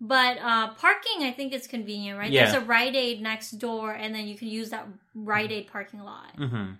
But 0.00 0.38
uh 0.38 0.74
parking 0.74 1.18
I 1.22 1.30
think 1.30 1.52
is 1.52 1.66
convenient, 1.66 2.18
right? 2.18 2.30
Yeah. 2.30 2.50
There's 2.50 2.62
a 2.62 2.66
Rite 2.66 2.96
Aid 2.96 3.22
next 3.22 3.52
door 3.52 3.92
and 3.92 4.14
then 4.14 4.26
you 4.26 4.36
can 4.36 4.48
use 4.48 4.70
that 4.70 4.86
Rite 5.14 5.52
Aid 5.52 5.66
parking 5.68 6.00
lot. 6.00 6.30
hmm 6.36 6.72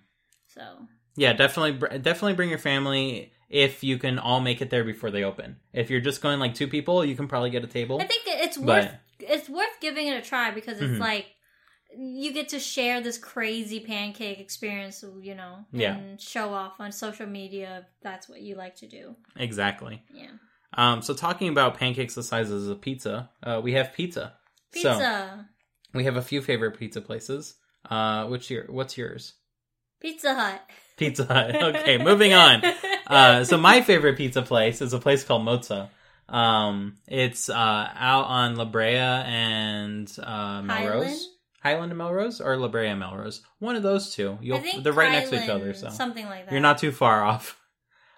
So 0.47 0.63
Yeah, 1.15 1.31
definitely, 1.33 1.99
definitely 1.99 2.33
bring 2.33 2.49
your 2.49 2.59
family 2.71 3.31
if 3.49 3.83
you 3.83 3.97
can 3.97 4.19
all 4.19 4.41
make 4.41 4.59
it 4.61 4.69
there 4.69 4.83
before 4.83 5.11
they 5.11 5.23
open. 5.23 5.57
If 5.71 5.89
you're 5.89 6.01
just 6.09 6.21
going 6.21 6.39
like 6.39 6.53
two 6.55 6.67
people, 6.67 7.05
you 7.05 7.15
can 7.15 7.27
probably 7.27 7.51
get 7.51 7.63
a 7.63 7.67
table. 7.67 8.01
I 8.01 8.05
think 8.05 8.23
it's 8.27 8.57
But- 8.57 8.65
worth 8.83 8.91
it's 9.27 9.49
worth 9.49 9.79
giving 9.81 10.07
it 10.07 10.17
a 10.17 10.21
try 10.21 10.51
because 10.51 10.79
it's 10.81 10.93
Mhm. 10.93 10.99
like 10.99 11.25
you 11.97 12.33
get 12.33 12.49
to 12.49 12.59
share 12.59 12.99
this 13.01 13.17
crazy 13.17 13.79
pancake 13.79 14.39
experience, 14.39 15.03
you 15.21 15.33
know, 15.35 15.65
and 15.71 15.79
Yeah. 15.81 16.15
show 16.17 16.53
off 16.53 16.79
on 16.79 16.91
social 16.91 17.25
media 17.27 17.79
if 17.79 17.85
that's 18.01 18.27
what 18.27 18.41
you 18.41 18.55
like 18.55 18.75
to 18.77 18.87
do. 18.87 19.15
Exactly. 19.37 20.03
Yeah. 20.13 20.31
Um, 20.73 21.01
so 21.01 21.13
talking 21.13 21.47
about 21.47 21.77
pancakes 21.77 22.15
the 22.15 22.23
size 22.23 22.51
of 22.51 22.67
a 22.69 22.75
pizza, 22.75 23.29
uh, 23.43 23.61
we 23.63 23.73
have 23.73 23.93
pizza. 23.93 24.33
So 24.73 24.79
Pizza. 24.91 25.49
we 25.93 26.03
have 26.03 26.17
a 26.17 26.21
few 26.21 26.41
favorite 26.41 26.77
pizza 26.77 26.99
places. 27.01 27.55
Uh, 27.89 28.25
which 28.27 28.49
your 28.49 28.65
what's 28.65 28.97
yours? 28.97 29.35
Pizza 30.01 30.33
Hut. 30.35 30.61
Pizza 30.97 31.23
Hut. 31.25 31.55
Okay, 31.55 31.97
moving 31.97 32.33
on. 32.33 32.61
Uh, 33.07 33.43
so 33.43 33.55
my 33.55 33.81
favorite 33.81 34.17
pizza 34.17 34.41
place 34.41 34.81
is 34.81 34.91
a 34.91 34.97
place 34.97 35.23
called 35.23 35.43
Mozza. 35.43 35.89
Um, 36.27 36.97
it's 37.07 37.49
uh, 37.49 37.53
out 37.95 38.25
on 38.25 38.55
La 38.55 38.65
Brea 38.65 38.97
and 38.97 40.11
uh, 40.21 40.61
Melrose. 40.61 41.03
Highland? 41.05 41.19
Highland 41.61 41.91
and 41.91 41.97
Melrose, 41.97 42.41
or 42.41 42.57
La 42.57 42.67
Brea 42.67 42.87
and 42.89 42.99
Melrose. 42.99 43.41
One 43.59 43.75
of 43.75 43.83
those 43.83 44.13
two. 44.13 44.37
You'll 44.41 44.57
I 44.57 44.61
think 44.61 44.83
they're 44.83 44.93
right 44.93 45.11
next 45.11 45.29
to 45.31 45.43
each 45.43 45.49
other, 45.49 45.73
so 45.73 45.89
something 45.89 46.25
like 46.25 46.45
that. 46.45 46.51
you're 46.51 46.61
not 46.61 46.77
too 46.77 46.91
far 46.91 47.23
off. 47.23 47.59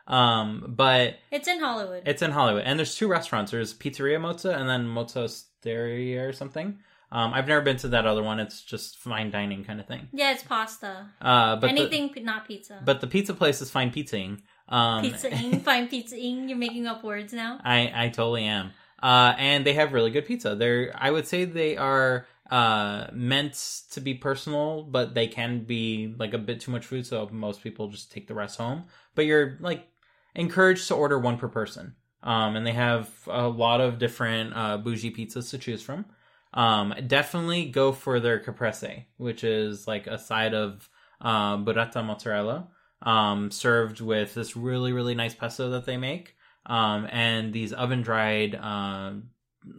Um, 0.08 0.64
but 0.70 1.16
It's 1.32 1.50
in 1.50 1.60
Hollywood. 1.60 2.04
it's 2.06 2.22
in 2.22 2.32
Hollywood, 2.32 2.64
and 2.66 2.80
there's 2.80 2.96
two 2.96 3.10
restaurants. 3.10 3.52
There's 3.52 3.74
Pizzeria 3.74 4.18
Mozza 4.22 4.58
and 4.58 4.70
then 4.70 4.86
Mozza 4.88 5.26
Osteria 5.26 6.26
or 6.26 6.32
something. 6.32 6.80
Um, 7.12 7.34
I've 7.34 7.46
never 7.50 7.60
been 7.60 7.76
to 7.80 7.90
that 7.90 8.06
other 8.08 8.24
one. 8.24 8.40
It's 8.40 8.62
just 8.64 9.00
fine 9.00 9.32
dining 9.32 9.66
kind 9.66 9.82
of 9.82 9.86
thing. 9.86 10.08
yeah, 10.14 10.32
it's 10.32 10.44
pasta. 10.44 11.08
Uh, 11.22 11.58
but 11.58 11.70
Anything 11.72 12.08
p- 12.14 12.22
not 12.22 12.48
pizza. 12.48 12.82
but 12.86 13.02
the 13.02 13.08
pizza 13.08 13.34
place 13.34 13.62
is 13.62 13.70
fine 13.70 13.92
pizzaing. 13.92 14.44
Um, 14.70 15.02
pizza 15.04 15.34
ing, 15.34 15.60
fine 15.68 15.88
pizza 15.88 16.18
ing. 16.18 16.50
You're 16.50 16.58
making 16.58 16.88
up 16.88 17.04
words 17.04 17.34
now. 17.34 17.60
I 17.64 17.92
I 17.94 18.10
totally 18.10 18.46
am. 18.46 18.72
Uh, 19.02 19.34
and 19.38 19.66
they 19.66 19.74
have 19.74 19.94
really 19.94 20.12
good 20.12 20.26
pizza. 20.26 20.56
They're 20.56 20.92
I 20.96 21.12
would 21.12 21.28
say 21.28 21.46
they 21.46 21.78
are 21.78 22.26
uh 22.50 23.08
meant 23.14 23.54
to 23.92 24.02
be 24.02 24.14
personal, 24.14 24.84
but 24.84 25.14
they 25.14 25.28
can 25.28 25.66
be 25.66 26.16
like 26.18 26.34
a 26.34 26.38
bit 26.38 26.62
too 26.62 26.72
much 26.72 26.86
food, 26.86 27.06
so 27.06 27.28
most 27.32 27.62
people 27.62 27.90
just 27.90 28.12
take 28.12 28.28
the 28.28 28.34
rest 28.36 28.58
home. 28.58 28.86
But 29.16 29.26
you're 29.26 29.58
like 29.60 29.88
encouraged 30.36 30.88
to 30.88 30.96
order 30.96 31.20
one 31.20 31.38
per 31.38 31.48
person. 31.48 31.96
Um, 32.24 32.56
and 32.56 32.66
they 32.66 32.74
have 32.74 33.10
a 33.28 33.48
lot 33.48 33.80
of 33.80 34.00
different 34.00 34.54
uh, 34.56 34.78
bougie 34.78 35.14
pizzas 35.14 35.50
to 35.52 35.58
choose 35.58 35.82
from. 35.82 36.06
Um, 36.54 36.94
definitely 37.06 37.66
go 37.66 37.92
for 37.92 38.20
their 38.20 38.40
caprese, 38.40 39.06
which 39.18 39.44
is 39.44 39.88
like 39.88 40.08
a 40.08 40.18
side 40.18 40.54
of 40.54 40.90
uh, 41.22 41.58
burrata 41.58 42.04
mozzarella, 42.04 42.68
um, 43.02 43.52
served 43.52 44.02
with 44.02 44.34
this 44.34 44.56
really 44.58 44.92
really 44.94 45.16
nice 45.16 45.34
pesto 45.36 45.70
that 45.72 45.86
they 45.86 45.98
make, 45.98 46.36
um, 46.66 47.08
and 47.12 47.54
these 47.54 47.74
oven 47.74 48.02
dried. 48.02 48.56
Um, 48.56 49.30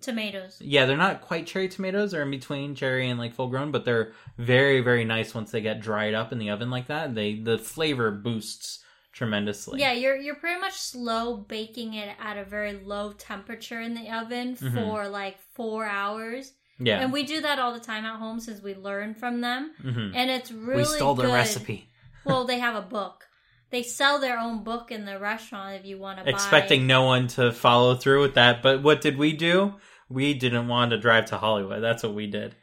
Tomatoes. 0.02 0.58
yeah, 0.60 0.84
they're 0.84 0.96
not 0.98 1.22
quite 1.22 1.46
cherry 1.46 1.68
tomatoes; 1.68 2.10
they're 2.12 2.22
in 2.22 2.30
between 2.30 2.74
cherry 2.74 3.08
and 3.08 3.18
like 3.18 3.32
full 3.34 3.48
grown, 3.48 3.70
but 3.70 3.84
they're 3.84 4.12
very 4.36 4.80
very 4.80 5.04
nice 5.04 5.34
once 5.34 5.50
they 5.50 5.60
get 5.62 5.80
dried 5.80 6.12
up 6.14 6.30
in 6.32 6.38
the 6.38 6.50
oven 6.50 6.70
like 6.70 6.88
that. 6.88 7.14
They 7.14 7.36
the 7.40 7.58
flavor 7.58 8.10
boosts 8.10 8.84
tremendously. 9.12 9.80
Yeah, 9.80 9.92
you're 9.92 10.16
you're 10.16 10.34
pretty 10.34 10.60
much 10.60 10.74
slow 10.74 11.38
baking 11.38 11.94
it 11.94 12.14
at 12.20 12.36
a 12.36 12.44
very 12.44 12.74
low 12.74 13.12
temperature 13.12 13.80
in 13.80 13.94
the 13.94 14.10
oven 14.14 14.56
Mhm. 14.56 14.74
for 14.74 15.08
like 15.08 15.38
four 15.54 15.86
hours. 15.86 16.52
yeah. 16.78 17.00
And 17.00 17.12
we 17.12 17.24
do 17.24 17.40
that 17.40 17.58
all 17.58 17.72
the 17.72 17.80
time 17.80 18.04
at 18.04 18.16
home 18.18 18.38
since 18.40 18.62
we 18.62 18.74
learned 18.74 19.16
from 19.18 19.40
them. 19.40 19.72
Mhm. 19.82 20.12
And 20.14 20.30
it's 20.30 20.52
really 20.52 20.82
we 20.82 20.84
stole 20.84 21.14
the 21.16 21.24
good. 21.24 21.32
recipe, 21.34 21.88
well, 22.28 22.44
they 22.44 22.58
have 22.58 22.76
a 22.76 22.82
book. 22.82 23.24
They 23.70 23.82
sell 23.82 24.20
their 24.20 24.38
own 24.38 24.64
book 24.64 24.90
in 24.90 25.04
the 25.04 25.18
restaurant 25.18 25.80
if 25.80 25.84
you 25.84 25.98
want 25.98 26.18
to 26.18 26.24
buy. 26.24 26.30
expecting 26.30 26.86
no 26.86 27.04
one 27.04 27.26
to 27.28 27.52
follow 27.52 27.94
through 27.96 28.22
with 28.22 28.34
that. 28.34 28.62
But 28.62 28.82
what 28.82 29.00
did 29.00 29.18
we 29.18 29.32
do? 29.32 29.74
We 30.08 30.34
didn't 30.34 30.68
want 30.68 30.92
to 30.92 30.98
drive 30.98 31.26
to 31.26 31.38
Hollywood. 31.38 31.82
That's 31.82 32.02
what 32.02 32.14
we 32.14 32.26
did. 32.26 32.54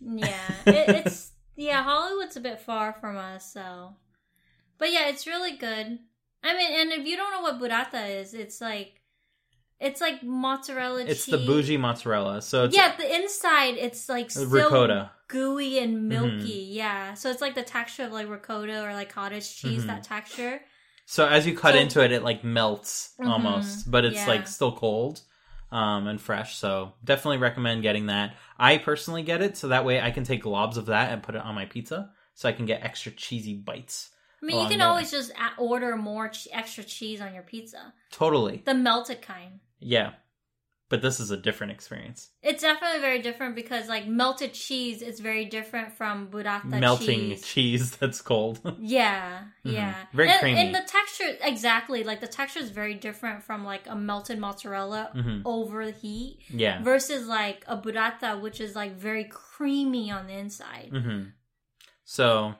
Yeah, 0.00 0.50
it, 0.66 0.88
it's 1.06 1.32
yeah. 1.54 1.82
Hollywood's 1.82 2.36
a 2.36 2.40
bit 2.40 2.60
far 2.60 2.92
from 2.92 3.16
us, 3.16 3.52
so. 3.52 3.94
But 4.78 4.92
yeah, 4.92 5.08
it's 5.08 5.28
really 5.28 5.56
good. 5.56 5.98
I 6.44 6.56
mean, 6.56 6.72
and 6.72 6.92
if 6.92 7.06
you 7.06 7.16
don't 7.16 7.30
know 7.30 7.42
what 7.42 7.60
burrata 7.60 8.20
is, 8.20 8.34
it's 8.34 8.60
like, 8.60 9.01
it's 9.82 10.00
like 10.00 10.22
mozzarella 10.22 11.02
cheese. 11.04 11.10
It's 11.12 11.26
cheese. 11.26 11.32
the 11.32 11.46
bougie 11.46 11.76
mozzarella. 11.76 12.40
So 12.42 12.64
it's 12.64 12.76
yeah, 12.76 12.96
the 12.96 13.14
inside 13.14 13.74
it's 13.76 14.08
like 14.08 14.30
still 14.30 14.46
ricotta. 14.48 15.10
gooey 15.28 15.78
and 15.78 16.08
milky. 16.08 16.66
Mm-hmm. 16.66 16.72
Yeah, 16.74 17.14
so 17.14 17.30
it's 17.30 17.40
like 17.40 17.54
the 17.54 17.62
texture 17.62 18.04
of 18.04 18.12
like 18.12 18.28
ricotta 18.28 18.82
or 18.84 18.92
like 18.94 19.10
cottage 19.10 19.56
cheese. 19.56 19.84
Mhm. 19.84 19.86
That 19.88 20.02
texture. 20.04 20.60
So 21.06 21.26
as 21.26 21.46
you 21.46 21.56
cut 21.56 21.74
So- 21.74 21.80
into 21.80 22.04
it, 22.04 22.12
it 22.12 22.22
like 22.22 22.44
melts 22.44 23.14
Mhm. 23.20 23.28
almost, 23.28 23.90
but 23.90 24.04
it's 24.04 24.16
Yeah. 24.16 24.26
like 24.26 24.46
still 24.48 24.72
cold 24.76 25.20
um, 25.70 26.06
and 26.06 26.20
fresh. 26.20 26.56
So 26.56 26.92
definitely 27.02 27.38
recommend 27.38 27.82
getting 27.82 28.06
that. 28.06 28.36
I 28.58 28.78
personally 28.78 29.22
get 29.22 29.40
it 29.42 29.56
so 29.56 29.68
that 29.68 29.84
way 29.84 30.00
I 30.00 30.10
can 30.10 30.22
take 30.24 30.42
globs 30.44 30.76
of 30.76 30.86
that 30.86 31.10
and 31.12 31.22
put 31.22 31.34
it 31.34 31.40
on 31.42 31.54
my 31.54 31.64
pizza, 31.64 32.10
so 32.34 32.48
I 32.48 32.52
can 32.52 32.66
get 32.66 32.82
extra 32.84 33.10
cheesy 33.12 33.54
bites. 33.54 34.10
I 34.42 34.44
mean, 34.44 34.60
you 34.60 34.68
can 34.68 34.80
way. 34.80 34.84
always 34.84 35.10
just 35.10 35.32
order 35.56 35.96
more 35.96 36.30
extra 36.52 36.82
cheese 36.84 37.20
on 37.20 37.32
your 37.32 37.42
pizza, 37.44 37.94
Totally, 38.10 38.62
the 38.66 38.74
melted 38.74 39.22
kind. 39.22 39.60
Yeah. 39.82 40.12
But 40.88 41.00
this 41.00 41.20
is 41.20 41.30
a 41.30 41.38
different 41.38 41.72
experience. 41.72 42.28
It's 42.42 42.60
definitely 42.60 43.00
very 43.00 43.22
different 43.22 43.54
because 43.54 43.88
like 43.88 44.06
melted 44.06 44.52
cheese 44.52 45.00
is 45.00 45.20
very 45.20 45.46
different 45.46 45.92
from 45.92 46.28
burrata 46.28 46.64
cheese. 46.64 46.80
Melting 46.80 47.28
cheese. 47.30 47.42
cheese 47.42 47.96
that's 48.00 48.20
cold. 48.20 48.60
Yeah, 48.78 49.44
yeah. 49.64 50.04
Very 50.12 50.28
and, 50.28 50.38
creamy. 50.40 50.60
And 50.60 50.74
the 50.74 50.82
texture, 50.86 51.36
exactly, 51.40 52.04
like 52.04 52.20
the 52.20 52.26
texture 52.26 52.60
is 52.60 52.68
very 52.70 52.94
different 52.94 53.42
from 53.42 53.64
like 53.64 53.86
a 53.86 53.96
melted 53.96 54.38
mozzarella 54.38 55.10
hmm 55.14 55.40
over 55.44 55.86
the 55.86 55.92
heat 55.92 56.40
Yeah. 56.50 56.82
versus 56.82 57.26
like 57.26 57.64
a 57.66 57.76
burrata, 57.76 58.40
which 58.40 58.60
is 58.60 58.76
like 58.76 58.94
very 58.96 59.24
creamy 59.24 60.10
on 60.10 60.26
the 60.26 60.34
inside. 60.34 60.90
hmm 60.92 61.22
So, 62.04 62.54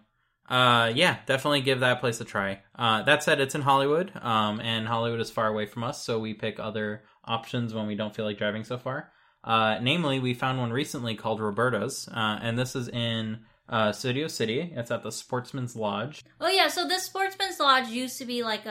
uh, 0.48 0.90
yeah, 0.94 1.18
definitely 1.26 1.60
give 1.62 1.80
that 1.80 2.00
place 2.00 2.20
a 2.20 2.24
try. 2.24 2.60
Uh, 2.74 3.02
that 3.02 3.22
said, 3.22 3.40
it's 3.40 3.54
in 3.54 3.62
Hollywood, 3.62 4.12
um, 4.20 4.60
and 4.60 4.86
Hollywood 4.88 5.20
is 5.20 5.30
far 5.30 5.48
away 5.48 5.66
from 5.66 5.84
us, 5.84 6.02
so 6.04 6.18
we 6.18 6.34
pick 6.34 6.58
other 6.58 7.02
options 7.24 7.74
when 7.74 7.86
we 7.86 7.94
don't 7.94 8.14
feel 8.14 8.24
like 8.24 8.38
driving 8.38 8.64
so 8.64 8.78
far. 8.78 9.10
Uh, 9.44 9.78
namely, 9.80 10.20
we 10.20 10.34
found 10.34 10.58
one 10.58 10.72
recently 10.72 11.14
called 11.16 11.40
Roberta's, 11.40 12.08
uh, 12.14 12.38
and 12.40 12.56
this 12.58 12.76
is 12.76 12.88
in 12.88 13.40
uh, 13.68 13.90
Studio 13.90 14.28
City. 14.28 14.72
It's 14.76 14.90
at 14.90 15.02
the 15.02 15.10
Sportsman's 15.10 15.74
Lodge. 15.74 16.22
Oh 16.40 16.48
yeah, 16.48 16.68
so 16.68 16.86
this 16.86 17.04
Sportsman's 17.04 17.58
Lodge 17.58 17.88
used 17.88 18.18
to 18.18 18.24
be 18.24 18.42
like 18.42 18.66
a 18.66 18.70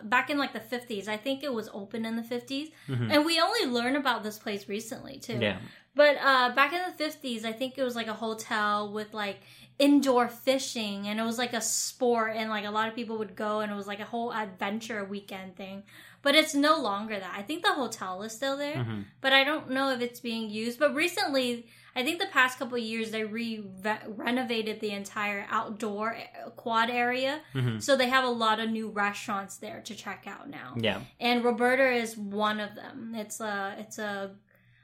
uh, 0.00 0.02
back 0.04 0.30
in 0.30 0.38
like 0.38 0.52
the 0.52 0.60
fifties. 0.60 1.08
I 1.08 1.16
think 1.16 1.42
it 1.42 1.52
was 1.52 1.68
open 1.72 2.04
in 2.04 2.16
the 2.16 2.22
50s 2.22 2.70
Mhm. 2.88 3.10
and 3.12 3.24
we 3.24 3.40
only 3.40 3.66
learned 3.66 3.96
about 3.96 4.22
this 4.22 4.38
place 4.38 4.68
recently 4.68 5.18
too. 5.18 5.38
Yeah. 5.40 5.58
But 5.94 6.16
uh, 6.22 6.54
back 6.54 6.72
in 6.72 6.80
the 6.86 6.96
fifties, 6.96 7.44
I 7.44 7.52
think 7.52 7.76
it 7.76 7.82
was 7.82 7.96
like 7.96 8.06
a 8.08 8.14
hotel 8.14 8.92
with 8.92 9.12
like 9.12 9.40
indoor 9.78 10.28
fishing, 10.28 11.08
and 11.08 11.18
it 11.18 11.22
was 11.24 11.38
like 11.38 11.54
a 11.54 11.60
sport, 11.60 12.32
and 12.36 12.50
like 12.50 12.64
a 12.66 12.70
lot 12.70 12.88
of 12.88 12.94
people 12.94 13.18
would 13.18 13.34
go, 13.34 13.60
and 13.60 13.72
it 13.72 13.74
was 13.74 13.86
like 13.86 14.00
a 14.00 14.04
whole 14.04 14.32
adventure 14.32 15.04
weekend 15.04 15.56
thing. 15.56 15.82
But 16.22 16.34
it's 16.36 16.54
no 16.54 16.80
longer 16.80 17.18
that. 17.18 17.34
I 17.36 17.42
think 17.42 17.62
the 17.64 17.74
hotel 17.74 18.22
is 18.22 18.32
still 18.32 18.56
there, 18.56 18.76
Mhm. 18.76 19.06
but 19.20 19.32
I 19.32 19.42
don't 19.44 19.70
know 19.70 19.90
if 19.90 20.00
it's 20.00 20.20
being 20.20 20.48
used. 20.50 20.78
But 20.78 20.94
recently, 20.94 21.66
I 21.96 22.04
think 22.04 22.20
the 22.20 22.26
past 22.28 22.58
couple 22.58 22.76
of 22.78 22.82
years, 22.84 23.10
they 23.10 23.24
re 23.24 23.62
renovated 24.06 24.80
the 24.80 24.90
entire 24.90 25.46
outdoor 25.50 26.16
quad 26.56 26.90
area, 26.90 27.40
Mhm. 27.54 27.82
so 27.82 27.96
they 27.96 28.08
have 28.08 28.24
a 28.24 28.30
lot 28.30 28.60
of 28.60 28.70
new 28.70 28.88
restaurants 28.88 29.56
there 29.56 29.80
to 29.82 29.94
check 29.94 30.24
out 30.26 30.48
now 30.48 30.74
Yeah. 30.78 31.00
and 31.20 31.44
Roberta 31.44 31.90
is 31.90 32.16
one 32.16 32.60
of 32.60 32.74
them. 32.76 33.14
It's 33.16 33.40
a 33.40 33.74
it's 33.78 33.98
a 33.98 34.34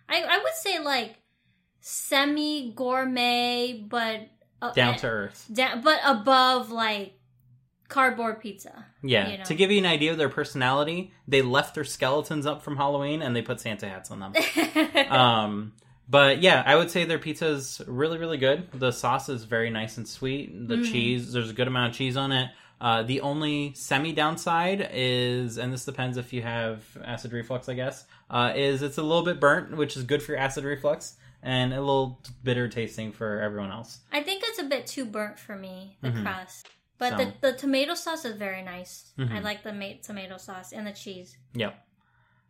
I 0.09 0.23
I 0.23 0.38
would 0.38 0.54
say 0.54 0.80
like 0.80 1.16
semi 1.80 2.73
gourmet, 2.75 3.85
but 3.88 4.28
uh, 4.61 4.73
Down 4.73 4.97
to 4.97 5.07
earth. 5.07 5.47
da- 5.52 5.76
but 5.76 6.00
above 6.04 6.71
like 6.73 7.17
cardboard 7.88 8.40
pizza. 8.40 8.85
Yeah. 9.02 9.30
you 9.30 9.38
know. 9.38 9.45
To 9.45 9.54
give 9.54 9.71
you 9.71 9.78
an 9.78 9.87
idea 9.87 10.12
of 10.12 10.18
their 10.18 10.28
personality, 10.28 11.12
they 11.26 11.42
left 11.42 11.75
their 11.75 11.85
skeletons 11.85 12.47
up 12.47 12.62
from 12.62 12.76
Halloween 12.76 13.23
and 13.23 13.35
they 13.35 13.42
put 13.42 13.61
Santa 13.61 13.88
hats 13.88 14.11
on 14.11 14.21
them. 14.21 14.33
um 15.11 15.73
but 16.11 16.40
yeah 16.40 16.62
i 16.66 16.75
would 16.75 16.90
say 16.90 17.04
their 17.04 17.18
pizza 17.18 17.47
is 17.49 17.83
really 17.87 18.16
really 18.18 18.38
good 18.38 18.66
the 18.73 18.90
sauce 18.90 19.28
is 19.28 19.45
very 19.45 19.68
nice 19.68 19.99
and 19.99 20.09
sweet 20.09 20.50
the 20.68 20.76
Mhm. 20.76 20.90
cheese 20.90 21.33
there's 21.33 21.50
a 21.50 21.52
good 21.52 21.68
amount 21.68 21.90
of 21.90 21.97
cheese 21.97 22.16
on 22.16 22.33
it 22.33 22.50
uh, 22.80 23.02
the 23.02 23.21
only 23.21 23.73
semi 23.75 24.12
downside 24.12 24.88
is 24.92 25.59
and 25.59 25.71
this 25.73 25.85
depends 25.85 26.16
if 26.16 26.33
you 26.33 26.40
have 26.40 26.83
acid 27.04 27.33
reflux 27.33 27.68
i 27.68 27.75
guess 27.75 28.07
uh, 28.30 28.52
is 28.57 28.80
it's 28.83 28.97
a 28.99 29.02
little 29.02 29.25
bit 29.25 29.38
burnt 29.40 29.76
which 29.76 29.97
is 29.99 30.02
good 30.04 30.23
for 30.23 30.33
your 30.33 30.40
acid 30.40 30.64
reflux 30.64 31.16
and 31.42 31.73
a 31.75 31.80
little 31.80 32.18
bitter 32.42 32.68
tasting 32.68 33.12
for 33.12 33.40
everyone 33.40 33.71
else 33.71 33.99
I 34.12 34.23
think 34.23 34.42
it's 34.47 34.59
a 34.59 34.64
bit 34.64 34.87
too 34.87 35.04
burnt 35.04 35.38
for 35.38 35.57
me, 35.57 35.97
the 36.02 36.09
Mhm. 36.09 36.23
crust. 36.23 36.68
But 36.99 37.11
So- 37.11 37.17
the, 37.19 37.35
the 37.40 37.52
tomato 37.57 37.95
sauce 37.95 38.25
is 38.25 38.37
very 38.37 38.62
nice. 38.62 39.12
I 39.19 39.23
Mhm. 39.23 39.43
like 39.45 39.62
the 39.62 39.73
ma- 39.73 40.00
tomato 40.02 40.37
sauce 40.37 40.73
and 40.73 40.87
the 40.87 40.93
cheese. 40.93 41.37
Yep. 41.55 41.75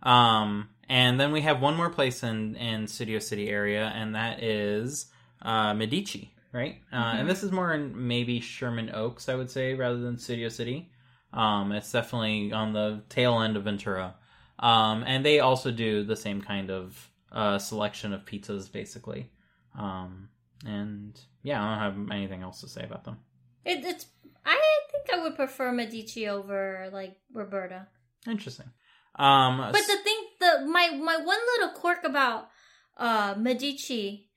Um, 0.02 0.70
and 0.88 1.18
then 1.20 1.32
we 1.32 1.42
have 1.42 1.60
one 1.60 1.76
more 1.76 1.90
place 1.90 2.22
in 2.22 2.54
in 2.56 2.86
Studio 2.86 3.18
City 3.18 3.48
area, 3.50 3.86
and 3.94 4.14
that 4.14 4.42
is 4.42 5.10
uh, 5.42 5.72
Medici, 5.74 6.34
right? 6.52 6.80
Uh, 6.92 7.12
Mhm. 7.12 7.20
And 7.20 7.30
this 7.30 7.42
is 7.44 7.52
more 7.52 7.72
in 7.74 8.08
maybe 8.08 8.40
Sherman 8.40 8.90
Oaks, 8.94 9.28
I 9.28 9.34
would 9.34 9.50
say, 9.50 9.74
rather 9.74 9.98
than 9.98 10.18
Studio 10.18 10.48
City. 10.48 10.90
Um, 11.32 11.70
it's 11.72 11.92
definitely 11.92 12.52
on 12.52 12.72
the 12.72 13.02
tail 13.08 13.40
end 13.40 13.56
of 13.56 13.64
Ventura. 13.64 14.14
Um, 14.58 15.04
and 15.06 15.24
they 15.24 15.38
also 15.40 15.70
do 15.70 16.02
the 16.04 16.16
same 16.16 16.40
kind 16.42 16.70
of 16.70 17.10
uh, 17.30 17.58
selection 17.58 18.12
of 18.14 18.24
pizzas, 18.24 18.72
basically. 18.72 19.30
Um, 19.78 20.30
and 20.66 21.20
yeah, 21.42 21.62
I 21.62 21.68
don't 21.68 21.78
have 22.08 22.10
anything 22.10 22.42
else 22.42 22.60
to 22.62 22.68
say 22.68 22.82
about 22.82 23.04
them. 23.04 23.18
It, 23.64 23.84
it's 23.84 24.06
I 24.50 24.80
think 24.90 25.12
I 25.12 25.22
would 25.22 25.36
prefer 25.36 25.72
Medici 25.72 26.28
over 26.28 26.88
like 26.92 27.16
Roberta. 27.32 27.86
Interesting. 28.26 28.70
Um, 29.14 29.58
But 29.58 29.86
the 29.86 29.96
thing, 30.02 30.18
the 30.40 30.66
my 30.66 30.90
my 30.90 31.16
one 31.16 31.38
little 31.58 31.74
quirk 31.74 32.04
about 32.04 32.48
uh 32.96 33.34
Medici 33.36 34.28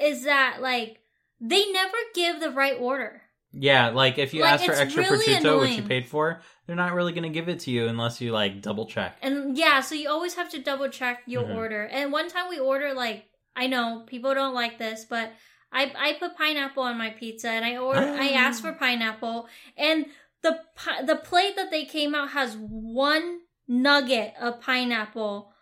is 0.00 0.24
that 0.24 0.58
like 0.60 0.98
they 1.40 1.70
never 1.72 1.96
give 2.14 2.40
the 2.40 2.50
right 2.50 2.76
order. 2.78 3.22
Yeah, 3.52 3.88
like 3.88 4.18
if 4.18 4.34
you 4.34 4.42
Like, 4.42 4.54
ask 4.54 4.64
for 4.66 4.72
extra 4.72 5.02
really 5.02 5.34
prosciutto, 5.34 5.60
which 5.60 5.76
you 5.78 5.82
paid 5.82 6.06
for, 6.06 6.42
they're 6.66 6.76
not 6.76 6.92
really 6.92 7.12
going 7.12 7.22
to 7.22 7.30
give 7.30 7.48
it 7.48 7.60
to 7.60 7.70
you 7.70 7.86
unless 7.88 8.20
you 8.20 8.30
like 8.32 8.60
double 8.60 8.84
check. 8.86 9.16
And 9.22 9.56
yeah, 9.56 9.80
so 9.80 9.94
you 9.94 10.10
always 10.10 10.34
have 10.34 10.50
to 10.50 10.58
double 10.58 10.90
check 10.90 11.22
your 11.26 11.44
Mhm. 11.44 11.54
order. 11.54 11.84
And 11.84 12.12
one 12.12 12.28
time 12.28 12.48
we 12.50 12.58
order 12.58 12.92
like 12.92 13.24
I 13.54 13.66
know 13.68 14.04
people 14.06 14.34
don't 14.34 14.52
like 14.54 14.76
this, 14.78 15.06
but 15.06 15.32
I 15.72 15.92
I 15.96 16.12
put 16.14 16.36
pineapple 16.36 16.82
on 16.82 16.98
my 16.98 17.10
pizza 17.10 17.48
and 17.48 17.64
I 17.64 17.76
ordered 17.76 18.02
I 18.02 18.30
asked 18.30 18.62
for 18.62 18.72
pineapple 18.72 19.48
and 19.76 20.06
the 20.42 20.60
the 21.04 21.16
plate 21.16 21.56
that 21.56 21.70
they 21.70 21.84
came 21.84 22.14
out 22.14 22.30
has 22.30 22.56
one 22.56 23.40
nugget 23.68 24.34
of 24.40 24.60
pineapple, 24.60 25.52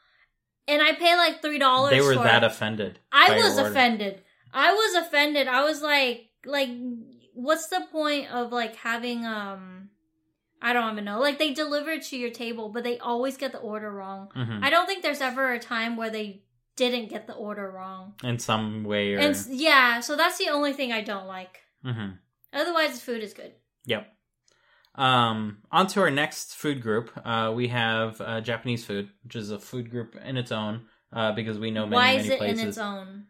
and 0.68 0.82
I 0.82 0.92
pay 0.92 1.16
like 1.16 1.40
three 1.40 1.58
dollars. 1.58 1.90
They 1.92 2.00
were 2.00 2.16
that 2.16 2.42
it. 2.42 2.46
offended. 2.46 2.98
I 3.12 3.36
was 3.36 3.58
offended. 3.58 4.22
I 4.52 4.72
was 4.72 5.06
offended. 5.06 5.48
I 5.48 5.64
was 5.64 5.82
like, 5.82 6.28
like, 6.44 6.68
what's 7.32 7.68
the 7.68 7.86
point 7.90 8.30
of 8.30 8.52
like 8.52 8.76
having 8.76 9.24
um, 9.24 9.90
I 10.60 10.72
don't 10.72 10.92
even 10.92 11.04
know. 11.04 11.20
Like 11.20 11.38
they 11.38 11.52
deliver 11.52 11.90
it 11.90 12.04
to 12.04 12.16
your 12.16 12.30
table, 12.30 12.68
but 12.68 12.84
they 12.84 12.98
always 12.98 13.36
get 13.36 13.52
the 13.52 13.58
order 13.58 13.90
wrong. 13.90 14.28
Mhm. 14.36 14.62
I 14.62 14.70
don't 14.70 14.86
think 14.86 15.02
there's 15.02 15.20
ever 15.20 15.52
a 15.52 15.58
time 15.58 15.96
where 15.96 16.10
they 16.10 16.43
didn't 16.76 17.08
get 17.08 17.26
the 17.26 17.34
order 17.34 17.70
wrong. 17.70 18.14
in 18.22 18.38
some 18.38 18.84
way 18.84 19.14
or. 19.14 19.18
And 19.18 19.36
yeah, 19.48 20.00
so 20.00 20.16
that's 20.16 20.38
the 20.38 20.48
only 20.48 20.72
thing 20.72 20.92
I 20.92 21.02
don't 21.02 21.26
like. 21.26 21.60
Mhm. 21.84 22.18
Otherwise, 22.52 22.94
the 22.94 23.00
food 23.00 23.22
is 23.22 23.34
good. 23.34 23.52
Yep. 23.86 24.10
Um, 24.94 25.58
on 25.72 25.86
to 25.88 26.00
our 26.00 26.10
next 26.10 26.54
food 26.54 26.80
group. 26.80 27.10
Uh, 27.24 27.52
we 27.54 27.68
have 27.68 28.20
uh, 28.20 28.40
Japanese 28.40 28.84
food, 28.84 29.10
which 29.24 29.34
is 29.34 29.50
a 29.50 29.58
food 29.58 29.90
group 29.90 30.16
in 30.24 30.36
its 30.36 30.52
own. 30.52 30.86
Uh, 31.14 31.30
because 31.30 31.60
we 31.60 31.70
know 31.70 31.86
many 31.86 32.00
places. 32.00 32.00
Why 32.00 32.16
many 32.16 32.26
is 32.26 32.30
it 32.30 32.38
places. 32.38 32.60
in 32.62 32.68
its 32.68 32.78
own? 32.78 33.24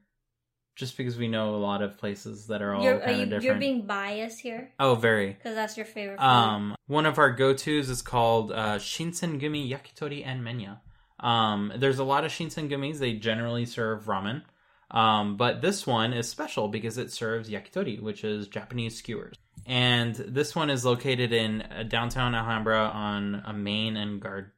Just 0.74 0.96
because 0.96 1.18
we 1.18 1.28
know 1.28 1.54
a 1.54 1.58
lot 1.58 1.82
of 1.82 1.98
places 1.98 2.46
that 2.46 2.62
are 2.62 2.74
all 2.74 2.82
You're, 2.82 2.96
are 2.96 3.00
kind 3.00 3.16
you, 3.18 3.22
of 3.24 3.28
different. 3.28 3.44
you're 3.44 3.58
being 3.58 3.86
biased 3.86 4.40
here 4.40 4.72
oh, 4.80 4.94
very. 4.94 5.34
because 5.34 5.54
that's 5.54 5.76
your 5.76 5.86
favorite 5.86 6.18
food. 6.18 6.24
Um, 6.24 6.76
one 6.86 7.04
of 7.04 7.18
our 7.18 7.30
go-tos 7.30 7.90
is 7.90 8.00
called 8.00 8.52
uh, 8.52 8.78
Shinsengumi 8.78 9.70
Yakitori 9.70 10.26
and 10.26 10.42
Menya. 10.42 10.78
Um, 11.20 11.72
there's 11.76 11.98
a 11.98 12.04
lot 12.04 12.24
of 12.24 12.32
Shinsengumis. 12.32 12.98
They 12.98 13.14
generally 13.14 13.66
serve 13.66 14.04
ramen. 14.04 14.42
Um, 14.90 15.36
but 15.36 15.60
this 15.60 15.86
one 15.86 16.12
is 16.12 16.28
special 16.28 16.68
because 16.68 16.98
it 16.98 17.10
serves 17.10 17.50
yakitori, 17.50 18.00
which 18.00 18.22
is 18.22 18.48
Japanese 18.48 18.96
skewers. 18.96 19.36
And 19.66 20.14
this 20.14 20.54
one 20.54 20.70
is 20.70 20.84
located 20.84 21.32
in 21.32 21.62
uh, 21.62 21.84
downtown 21.84 22.34
Alhambra 22.34 22.90
on 22.92 23.42
a 23.46 23.52
Main 23.52 23.96
and 23.96 24.20
Gar- 24.20 24.52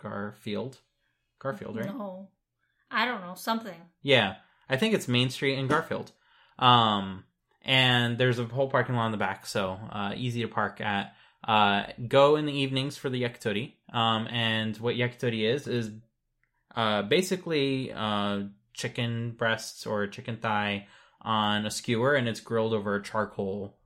Garfield. 0.00 0.78
Garfield, 1.38 1.76
right? 1.76 1.86
No, 1.86 2.28
I 2.90 3.04
don't 3.04 3.22
know 3.22 3.34
something. 3.34 3.74
Yeah, 4.02 4.36
I 4.68 4.76
think 4.76 4.94
it's 4.94 5.08
Main 5.08 5.30
Street 5.30 5.58
in 5.58 5.66
Garfield. 5.66 6.12
Um, 6.58 7.24
and 7.62 8.16
there's 8.16 8.38
a 8.38 8.44
whole 8.44 8.68
parking 8.68 8.94
lot 8.94 9.06
in 9.06 9.12
the 9.12 9.18
back, 9.18 9.46
so 9.46 9.78
uh, 9.90 10.12
easy 10.16 10.42
to 10.42 10.48
park 10.48 10.80
at. 10.80 11.14
Uh, 11.42 11.84
go 12.06 12.36
in 12.36 12.46
the 12.46 12.52
evenings 12.52 12.96
for 12.96 13.08
the 13.08 13.22
yakitori. 13.22 13.74
Um, 13.92 14.26
and 14.28 14.76
what 14.76 14.96
yakitori 14.96 15.42
is 15.42 15.66
is 15.66 15.90
uh, 16.76 17.02
basically 17.02 17.92
uh, 17.92 18.42
chicken 18.74 19.32
breasts 19.32 19.86
or 19.86 20.06
chicken 20.06 20.36
thigh 20.36 20.86
on 21.22 21.66
a 21.66 21.70
skewer, 21.70 22.14
and 22.14 22.28
it's 22.28 22.40
grilled 22.40 22.72
over 22.72 22.94
a 22.94 23.02
charcoal 23.02 23.76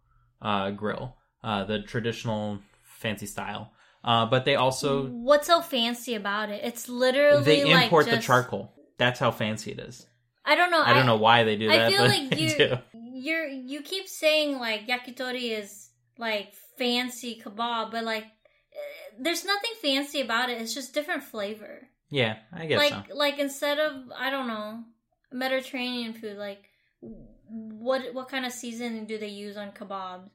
uh, 0.43 0.71
grill, 0.71 1.17
uh, 1.43 1.65
the 1.65 1.83
traditional 1.83 2.61
fancy 2.83 3.27
style. 3.27 3.73
Uh, 4.03 4.27
but 4.27 4.45
they 4.45 4.55
also 4.55 5.07
What's 5.07 5.47
so 5.47 5.63
fancy 5.63 6.15
about 6.15 6.51
it? 6.51 6.61
It's 6.63 6.89
literally 6.89 7.43
they 7.43 7.65
like 7.65 7.85
import 7.85 8.07
the 8.07 8.19
charcoal. 8.19 8.73
That's 8.99 9.19
how 9.19 9.31
fancy 9.31 9.73
it 9.73 9.79
is. 9.79 10.07
I 10.45 10.57
don't 10.57 10.71
know. 10.71 10.83
I 10.83 10.93
don't 10.93 11.07
know 11.07 11.17
why 11.17 11.45
they 11.45 11.57
do 11.57 11.71
I 11.71 11.79
that. 11.79 11.87
I 11.87 11.91
feel 11.91 12.07
like 12.07 12.39
you 12.39 12.51
do. 12.51 12.79
you're 12.93 13.47
you 13.47 13.81
keep 13.81 14.09
saying 14.09 14.59
like 14.59 14.87
yakitori 14.87 15.59
is 15.59 15.89
like 16.19 16.53
fancy 16.77 17.41
kebab, 17.43 17.91
but 17.91 18.05
like 18.05 18.25
eh, 18.25 19.15
there's 19.19 19.45
nothing 19.45 19.73
fancy 19.81 20.21
about 20.21 20.51
it. 20.51 20.61
It's 20.61 20.75
just 20.75 20.95
different 20.95 21.23
flavor. 21.23 21.89
Yeah, 22.11 22.37
I 22.53 22.67
guess 22.67 22.79
like 22.79 23.09
so. 23.09 23.17
like 23.17 23.39
instead 23.39 23.79
of 23.79 23.93
I 24.17 24.31
don't 24.31 24.47
know 24.47 24.85
Mediterranean 25.33 26.13
food, 26.13 26.37
like 26.37 26.63
what 27.01 28.15
what 28.15 28.29
kind 28.29 28.47
of 28.47 28.53
seasoning 28.53 29.07
do 29.07 29.19
they 29.19 29.29
use 29.29 29.57
on 29.57 29.73
kebabs? 29.73 30.31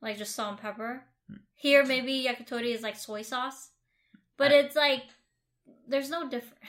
Like 0.00 0.18
just 0.18 0.34
salt 0.34 0.50
and 0.50 0.60
pepper. 0.60 1.02
Here 1.54 1.84
maybe 1.84 2.26
yakitori 2.28 2.74
is 2.74 2.82
like 2.82 2.96
soy 2.96 3.22
sauce, 3.22 3.70
but 4.36 4.52
I- 4.52 4.56
it's 4.56 4.76
like 4.76 5.04
there's 5.88 6.10
no 6.10 6.28
difference. 6.28 6.60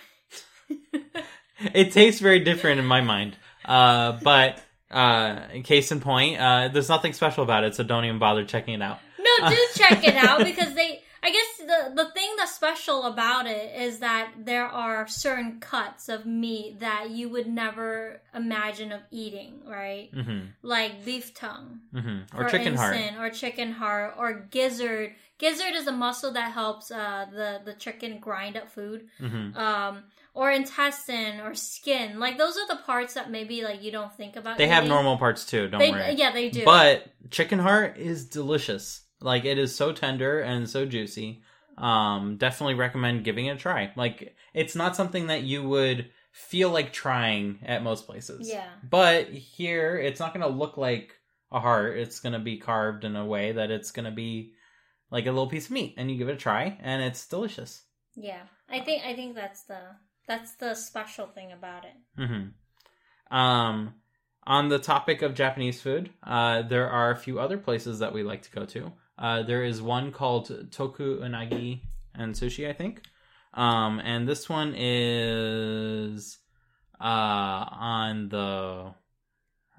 it 1.74 1.92
tastes 1.92 2.22
very 2.22 2.40
different 2.40 2.80
in 2.80 2.86
my 2.86 3.02
mind. 3.02 3.36
Uh, 3.64 4.14
but 4.24 4.62
uh, 4.96 5.48
case 5.64 5.92
in 5.92 6.00
point, 6.00 6.40
uh, 6.40 6.70
there's 6.70 6.90
nothing 6.90 7.14
special 7.14 7.44
about 7.44 7.64
it, 7.64 7.76
so 7.76 7.84
don't 7.84 8.06
even 8.06 8.18
bother 8.18 8.46
checking 8.46 8.76
it 8.76 8.82
out. 8.82 9.00
No, 9.20 9.50
do 9.50 9.58
check 9.76 10.04
it 10.04 10.16
out 10.16 10.44
because 10.44 10.74
they. 10.74 11.02
I 11.26 11.32
guess 11.32 11.68
the 11.72 12.04
the 12.04 12.10
thing 12.12 12.30
that's 12.38 12.54
special 12.54 13.04
about 13.06 13.48
it 13.48 13.68
is 13.82 14.00
that 14.00 14.32
there 14.38 14.68
are 14.68 15.08
certain 15.08 15.60
cuts 15.60 16.08
of 16.08 16.26
meat 16.26 16.82
that 16.82 17.10
you 17.10 17.30
would 17.30 17.48
never 17.48 18.22
imagine 18.36 18.92
of 18.92 19.02
eating, 19.10 19.62
right? 19.66 20.10
hmm 20.14 20.42
Like 20.62 21.04
beef 21.04 21.34
tongue, 21.34 21.80
hmm 21.92 22.20
Or 22.38 22.48
chicken 22.48 22.76
heart. 22.76 22.98
or 23.20 23.30
chicken 23.32 23.72
heart, 23.72 24.14
or 24.20 24.34
gizzard. 24.52 25.16
Gizzard 25.40 25.74
is 25.76 25.88
a 25.88 25.92
muscle 25.92 26.32
that 26.34 26.52
helps 26.54 26.92
uh, 26.92 27.26
the 27.32 27.62
the 27.66 27.74
chicken 27.74 28.20
grind 28.20 28.56
up 28.56 28.70
food. 28.70 29.08
hmm 29.18 29.58
Um, 29.58 30.04
or 30.36 30.52
intestine 30.52 31.40
or 31.40 31.56
skin. 31.56 32.20
Like 32.20 32.38
those 32.38 32.56
are 32.58 32.68
the 32.68 32.82
parts 32.84 33.14
that 33.16 33.32
maybe 33.32 33.64
like 33.64 33.82
you 33.82 33.92
don't 33.92 34.14
think 34.14 34.36
about. 34.36 34.58
They 34.60 34.68
have 34.68 34.86
normal 34.86 35.18
parts 35.18 35.46
too. 35.46 35.70
Don't 35.70 35.80
They, 35.80 35.92
worry. 35.92 36.14
yeah, 36.16 36.32
they 36.34 36.50
do. 36.50 36.66
But 36.66 37.08
chicken 37.32 37.58
heart 37.58 37.98
is 37.98 38.26
delicious. 38.26 39.02
Like 39.26 39.44
it 39.44 39.58
is 39.58 39.76
so 39.76 39.92
tender 39.92 40.40
and 40.40 40.70
so 40.70 40.86
juicy. 40.86 41.42
Um, 41.78 42.38
definitely 42.38 42.76
recommend 42.76 43.26
giving 43.26 43.48
it 43.48 43.56
a 43.56 43.58
try. 43.58 43.92
Like 43.98 44.36
it's 44.54 44.76
not 44.76 44.96
something 44.96 45.28
that 45.28 45.44
you 45.44 45.68
would 45.68 46.10
feel 46.32 46.70
like 46.70 46.94
trying 46.94 47.60
at 47.66 47.84
most 47.84 48.06
places. 48.06 48.48
yeah, 48.50 48.70
But 48.90 49.30
here, 49.30 49.98
it's 49.98 50.20
not 50.20 50.34
going 50.34 50.46
to 50.50 50.58
look 50.58 50.78
like 50.78 51.20
a 51.52 51.60
heart. 51.60 51.98
It's 51.98 52.20
going 52.20 52.34
to 52.34 52.40
be 52.40 52.58
carved 52.58 53.04
in 53.04 53.16
a 53.16 53.26
way 53.26 53.54
that 53.54 53.72
it's 53.72 53.92
going 53.92 54.06
to 54.06 54.12
be 54.12 54.54
like 55.12 55.26
a 55.26 55.32
little 55.32 55.48
piece 55.48 55.66
of 55.66 55.72
meat, 55.72 55.96
and 55.98 56.10
you 56.10 56.18
give 56.18 56.30
it 56.30 56.34
a 56.34 56.38
try, 56.38 56.78
and 56.82 57.02
it's 57.02 57.28
delicious. 57.28 57.84
yeah. 58.16 58.44
I 58.70 58.80
think 58.80 59.06
I 59.06 59.16
think 59.16 59.36
that's 59.36 59.64
the 59.64 59.80
that's 60.28 60.54
the 60.56 60.74
special 60.76 61.28
thing 61.28 61.52
about 61.52 61.84
it. 61.86 61.96
hmm 62.16 63.36
Um, 63.36 63.94
on 64.48 64.70
the 64.70 64.80
topic 64.80 65.22
of 65.22 65.34
Japanese 65.36 65.82
food, 65.82 66.10
uh, 66.24 66.62
there 66.64 66.90
are 66.90 67.12
a 67.12 67.18
few 67.18 67.40
other 67.40 67.58
places 67.58 68.00
that 68.00 68.14
we 68.14 68.24
like 68.24 68.44
to 68.44 68.52
go 68.52 68.66
to. 68.66 68.92
Uh, 69.18 69.44
there 69.44 69.64
is 69.64 69.82
one 69.82 70.12
called 70.12 70.50
Toku 70.72 71.20
Unagi 71.22 71.82
and 72.14 72.34
Sushi, 72.34 72.70
I 72.70 72.74
think. 72.74 73.02
Um, 73.54 74.00
and 74.00 74.28
this 74.28 74.50
one 74.50 74.74
is 74.76 76.38
uh, 77.00 77.04
on 77.04 78.30
the 78.30 78.94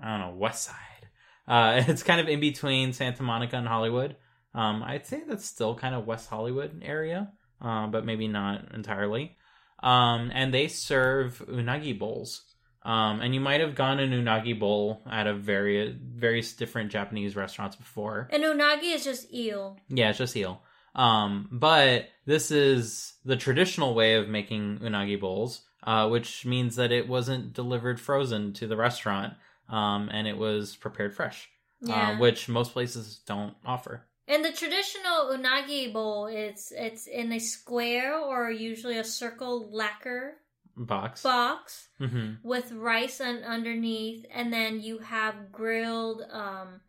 I 0.00 0.10
don't 0.10 0.20
know 0.20 0.36
west 0.36 0.64
side. 0.64 1.08
Uh, 1.46 1.82
it's 1.88 2.02
kind 2.02 2.20
of 2.20 2.28
in 2.28 2.40
between 2.40 2.92
Santa 2.92 3.22
Monica 3.22 3.56
and 3.56 3.68
Hollywood. 3.68 4.16
Um, 4.54 4.82
I'd 4.82 5.06
say 5.06 5.22
that's 5.28 5.44
still 5.44 5.74
kind 5.74 5.94
of 5.94 6.06
West 6.06 6.30
Hollywood 6.30 6.82
area, 6.82 7.30
uh, 7.60 7.86
but 7.88 8.06
maybe 8.06 8.26
not 8.26 8.72
entirely. 8.74 9.36
Um, 9.82 10.30
and 10.34 10.52
they 10.52 10.68
serve 10.68 11.44
unagi 11.46 11.98
bowls. 11.98 12.42
Um, 12.86 13.20
and 13.20 13.34
you 13.34 13.40
might 13.40 13.60
have 13.60 13.74
gone 13.74 13.98
an 13.98 14.12
unagi 14.12 14.56
bowl 14.58 15.02
at 15.10 15.26
a 15.26 15.34
very 15.34 15.98
various 16.00 16.52
different 16.52 16.92
Japanese 16.92 17.34
restaurants 17.34 17.74
before. 17.74 18.28
And 18.30 18.44
unagi 18.44 18.94
is 18.94 19.02
just 19.02 19.32
eel. 19.34 19.76
Yeah, 19.88 20.10
it's 20.10 20.18
just 20.18 20.36
eel. 20.36 20.62
Um, 20.94 21.48
but 21.50 22.08
this 22.26 22.50
is 22.52 23.14
the 23.24 23.36
traditional 23.36 23.94
way 23.94 24.14
of 24.14 24.28
making 24.28 24.78
unagi 24.78 25.18
bowls, 25.20 25.62
uh, 25.82 26.08
which 26.08 26.46
means 26.46 26.76
that 26.76 26.92
it 26.92 27.08
wasn't 27.08 27.52
delivered 27.52 28.00
frozen 28.00 28.52
to 28.54 28.68
the 28.68 28.76
restaurant, 28.76 29.34
um, 29.68 30.08
and 30.12 30.28
it 30.28 30.36
was 30.38 30.76
prepared 30.76 31.12
fresh, 31.14 31.48
Yeah. 31.80 32.10
uh, 32.12 32.18
which 32.18 32.48
most 32.48 32.72
places 32.72 33.18
don't 33.26 33.54
offer. 33.66 34.06
and 34.28 34.44
the 34.44 34.52
traditional 34.52 35.30
unagi 35.36 35.92
bowl, 35.92 36.26
it's 36.26 36.72
it's 36.72 37.06
in 37.06 37.32
a 37.32 37.38
square 37.40 38.16
or 38.18 38.50
usually 38.50 38.96
a 38.98 39.04
circle 39.04 39.68
lacquer 39.72 40.36
Box. 40.76 41.22
box 41.22 41.88
hmm 41.98 42.34
with 42.42 42.70
rice 42.72 43.20
un- 43.20 43.42
underneath, 43.44 44.24
and 44.30 44.52
then 44.52 44.80
you 44.80 44.98
have 44.98 45.50
grilled 45.50 46.22
um, 46.30 46.80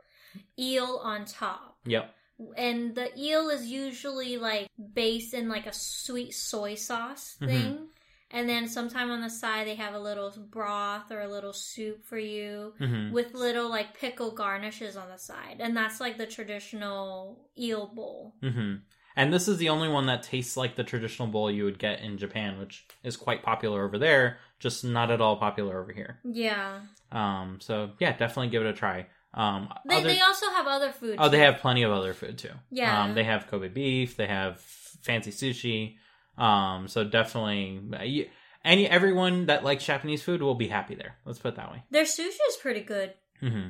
eel 0.60 1.00
on 1.04 1.26
top. 1.26 1.78
Yep. 1.86 2.14
and 2.56 2.94
the 2.96 3.10
eel 3.18 3.50
is 3.50 3.66
usually 3.66 4.38
like 4.38 4.68
based 4.94 5.34
in 5.34 5.48
like 5.50 5.66
a 5.66 5.74
sweet 5.74 6.34
soy 6.34 6.76
sauce 6.76 7.38
Mhm. 7.42 7.46
thing 7.48 7.88
and 8.30 8.48
then 8.50 8.68
sometime 8.68 9.10
on 9.10 9.22
the 9.22 9.30
side 9.30 9.66
they 9.66 9.76
have 9.76 9.94
a 9.96 10.00
little 10.00 10.32
broth 10.52 11.12
or 11.12 11.22
a 11.22 11.28
little 11.30 11.54
soup 11.54 12.04
for 12.06 12.20
you 12.20 12.74
hmm 12.78 13.12
with 13.12 13.34
little 13.34 13.70
like 13.70 13.98
pickle 13.98 14.32
garnishes 14.32 14.96
on 14.98 15.08
the 15.10 15.18
side 15.18 15.58
and 15.62 15.76
that's 15.76 16.00
like 16.00 16.18
the 16.18 16.28
traditional 16.28 17.50
eel 17.58 17.88
bowl 17.88 18.36
hmm 18.42 18.76
And 19.18 19.34
this 19.34 19.48
is 19.48 19.58
the 19.58 19.70
only 19.70 19.90
one 19.90 20.06
that 20.06 20.24
tastes 20.24 20.56
like 20.56 20.76
the 20.76 20.84
traditional 20.86 21.28
bowl 21.28 21.50
you 21.52 21.66
would 21.66 21.80
get 21.80 22.00
in 22.02 22.18
Japan, 22.18 22.60
which 22.60 22.86
is 23.04 23.18
quite 23.18 23.42
popular 23.44 23.84
over 23.84 23.98
there, 23.98 24.38
just 24.60 24.86
not 24.86 25.12
at 25.12 25.20
all 25.22 25.36
popular 25.38 25.80
over 25.82 25.92
here. 25.92 26.20
yeah 26.24 26.82
Um, 27.12 27.58
so 27.60 27.92
yeah, 28.00 28.16
definitely 28.16 28.50
give 28.50 28.62
it 28.64 28.70
a 28.70 28.74
try. 28.74 29.08
Um, 29.34 29.70
they, 29.88 29.96
other- 29.96 30.08
they 30.08 30.22
also 30.22 30.46
have 30.52 30.68
other 30.68 30.92
food 30.92 31.16
oh, 31.20 31.30
they 31.30 31.40
have 31.40 31.58
plenty 31.58 31.84
of 31.84 31.92
other 31.92 32.14
food 32.14 32.38
too. 32.38 32.52
Yeah. 32.72 33.04
um, 33.04 33.14
they 33.16 33.24
have 33.24 33.48
Kobe 33.48 33.68
beef, 33.68 34.16
they 34.18 34.28
have 34.28 34.60
fancy 34.62 35.32
sushi. 35.32 35.96
Um, 36.42 36.88
so 36.88 37.04
definitely, 37.04 37.82
you, 38.08 38.28
any 38.64 38.88
everyone 38.88 39.48
that 39.48 39.64
likes 39.64 39.84
Japanese 39.86 40.22
food 40.24 40.42
will 40.42 40.56
be 40.56 40.68
happy 40.68 40.96
there. 40.96 41.16
Let's 41.26 41.40
put 41.40 41.50
it 41.50 41.56
that 41.58 41.72
way. 41.72 41.84
their 41.90 42.04
sushi 42.04 42.38
is 42.50 42.56
pretty 42.62 42.82
good 42.82 43.14
hmm 43.40 43.70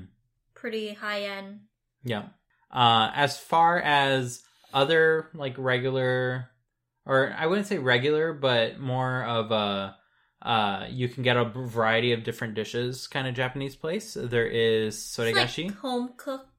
pretty 0.53 0.93
high 0.93 1.23
end 1.23 1.62
Yeah. 2.03 2.27
Uh, 2.71 3.12
as 3.15 3.38
far 3.38 3.79
as 3.79 4.41
other 4.73 5.30
like 5.34 5.56
regular, 5.58 6.49
or 7.06 7.34
I 7.38 7.47
wouldn't 7.47 7.67
say 7.67 7.77
regular, 7.77 8.34
but 8.34 8.80
more 8.80 9.23
of 9.23 9.51
a 9.51 9.95
uh, 10.41 10.86
you 10.89 11.10
can 11.10 11.23
get 11.23 11.36
a 11.36 11.45
variety 11.45 12.13
of 12.13 12.23
different 12.23 12.53
dishes 12.53 13.08
kind 13.08 13.27
of 13.27 13.34
Japanese 13.34 13.75
place. 13.75 14.15
There 14.19 14.47
is 14.47 14.95
soregashi. 14.95 15.67
like 15.67 15.77
home 15.77 16.13
cooked. 16.15 16.49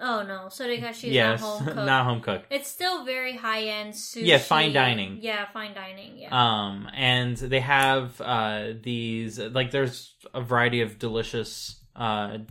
Oh 0.00 0.22
no, 0.22 0.46
soregashi 0.48 1.04
is 1.04 1.14
yes, 1.14 1.40
not 1.42 1.48
home 1.50 1.64
cooked. 1.64 1.76
not 1.76 2.04
home 2.04 2.20
cooked. 2.20 2.46
It's 2.50 2.68
still 2.68 3.04
very 3.04 3.36
high 3.36 3.62
end 3.64 3.94
sushi. 3.94 4.26
Yeah, 4.26 4.38
fine 4.38 4.72
dining. 4.72 5.18
Yeah, 5.20 5.46
fine 5.52 5.74
dining. 5.74 6.18
Yeah. 6.18 6.28
Um, 6.30 6.88
and 6.94 7.36
they 7.36 7.60
have 7.60 8.20
uh, 8.20 8.72
these 8.82 9.38
like 9.38 9.70
there's 9.70 10.14
a 10.34 10.40
variety 10.40 10.80
of 10.80 10.98
delicious 10.98 11.80
uh, 11.96 12.38
J- 12.38 12.44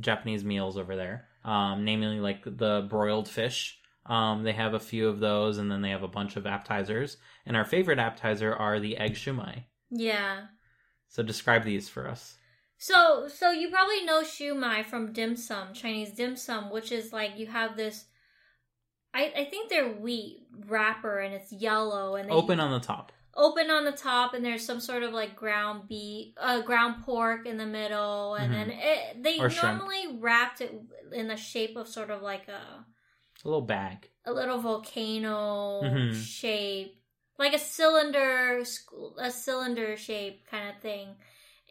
Japanese 0.00 0.44
meals 0.44 0.76
over 0.76 0.96
there. 0.96 1.26
Um, 1.44 1.84
namely 1.84 2.20
like 2.20 2.44
the 2.44 2.86
broiled 2.88 3.28
fish. 3.28 3.79
Um, 4.06 4.42
they 4.42 4.52
have 4.52 4.74
a 4.74 4.80
few 4.80 5.08
of 5.08 5.20
those, 5.20 5.58
and 5.58 5.70
then 5.70 5.82
they 5.82 5.90
have 5.90 6.02
a 6.02 6.08
bunch 6.08 6.36
of 6.36 6.46
appetizers. 6.46 7.16
And 7.46 7.56
our 7.56 7.64
favorite 7.64 7.98
appetizer 7.98 8.54
are 8.54 8.80
the 8.80 8.96
egg 8.96 9.14
shumai. 9.14 9.64
yeah. 9.90 10.46
So 11.08 11.22
describe 11.24 11.64
these 11.64 11.88
for 11.88 12.06
us. 12.08 12.36
So, 12.78 13.26
so 13.28 13.50
you 13.50 13.68
probably 13.68 14.04
know 14.04 14.22
shumai 14.22 14.84
from 14.84 15.12
dim 15.12 15.36
sum, 15.36 15.74
Chinese 15.74 16.12
dim 16.12 16.36
sum, 16.36 16.70
which 16.70 16.92
is 16.92 17.12
like 17.12 17.36
you 17.36 17.46
have 17.48 17.76
this. 17.76 18.04
I 19.12 19.32
I 19.36 19.44
think 19.46 19.68
they're 19.68 19.92
wheat 19.92 20.46
wrapper 20.66 21.18
and 21.18 21.34
it's 21.34 21.52
yellow 21.52 22.14
and 22.14 22.28
they 22.30 22.32
Open 22.32 22.60
on 22.60 22.70
the 22.70 22.78
top. 22.78 23.10
open 23.34 23.70
on 23.70 23.84
the 23.84 23.90
top 23.92 24.34
and 24.34 24.44
there's 24.44 24.64
some 24.64 24.78
sort 24.80 25.02
of 25.02 25.12
like 25.12 25.34
ground 25.34 25.88
beef, 25.88 26.32
uh, 26.38 26.60
ground 26.62 27.02
pork 27.04 27.44
in 27.44 27.56
the 27.58 27.66
middle, 27.66 28.34
and 28.36 28.54
then 28.54 28.70
it, 28.70 29.22
they 29.22 29.34
Mm-hmm. 29.34 29.44
Or 29.46 29.50
shrimp. 29.50 29.78
normally 29.78 30.16
wrapped 30.18 30.60
it 30.60 30.72
in 31.12 31.26
the 31.26 31.36
shape 31.36 31.76
of 31.76 31.88
sort 31.88 32.10
of 32.10 32.22
like 32.22 32.46
a 32.48 32.84
A 33.44 33.48
little 33.48 33.62
bag. 33.62 34.08
a 34.26 34.32
little 34.32 34.58
volcano 34.58 35.80
Mhm. 35.82 36.14
shape, 36.14 37.02
like 37.38 37.54
a 37.54 37.58
cylinder, 37.58 38.62
a 39.18 39.30
cylinder 39.30 39.96
shape 39.96 40.46
kind 40.46 40.68
of 40.68 40.80
thing, 40.82 41.16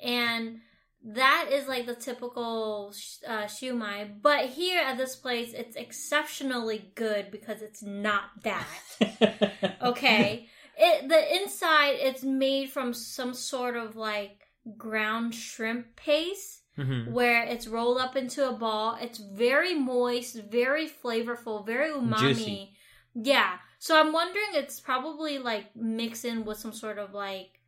and 0.01 0.61
that 1.03 1.49
is 1.51 1.67
like 1.67 1.85
the 1.85 1.95
typical 1.95 2.91
uh, 3.25 3.43
shumai. 3.45 4.19
But 4.21 4.47
here 4.49 4.81
at 4.81 4.97
this 4.97 5.15
place, 5.15 5.53
it's 5.53 5.75
exceptionally 5.75 6.91
good 6.95 7.29
because 7.31 7.61
it's 7.61 7.83
not 7.83 8.43
that. 8.43 8.67
Okay, 9.81 10.49
it 10.77 11.07
the 11.07 11.35
inside 11.41 11.95
it's 11.99 12.23
made 12.23 12.69
from 12.71 12.93
some 12.93 13.33
sort 13.33 13.77
of 13.77 13.95
like 13.95 14.47
ground 14.77 15.33
shrimp 15.33 15.95
paste 15.95 16.58
Mhm. 16.79 17.11
where 17.11 17.43
it's 17.43 17.67
rolled 17.67 17.97
up 17.99 18.15
into 18.15 18.47
a 18.47 18.53
ball. 18.53 18.97
It's 19.01 19.17
very 19.19 19.75
moist, 19.75 20.35
very 20.35 20.87
flavorful, 20.89 21.65
very 21.65 21.91
umami. 21.91 22.19
Juicy. 22.19 22.73
Yeah. 23.13 23.57
So 23.79 23.99
I'm 23.99 24.11
wondering 24.13 24.47
it's 24.53 24.79
probably 24.79 25.37
like 25.39 25.75
mixed 25.75 26.25
in 26.25 26.45
with 26.45 26.57
some 26.57 26.73
sort 26.73 26.97
of 26.97 27.13
like 27.13 27.59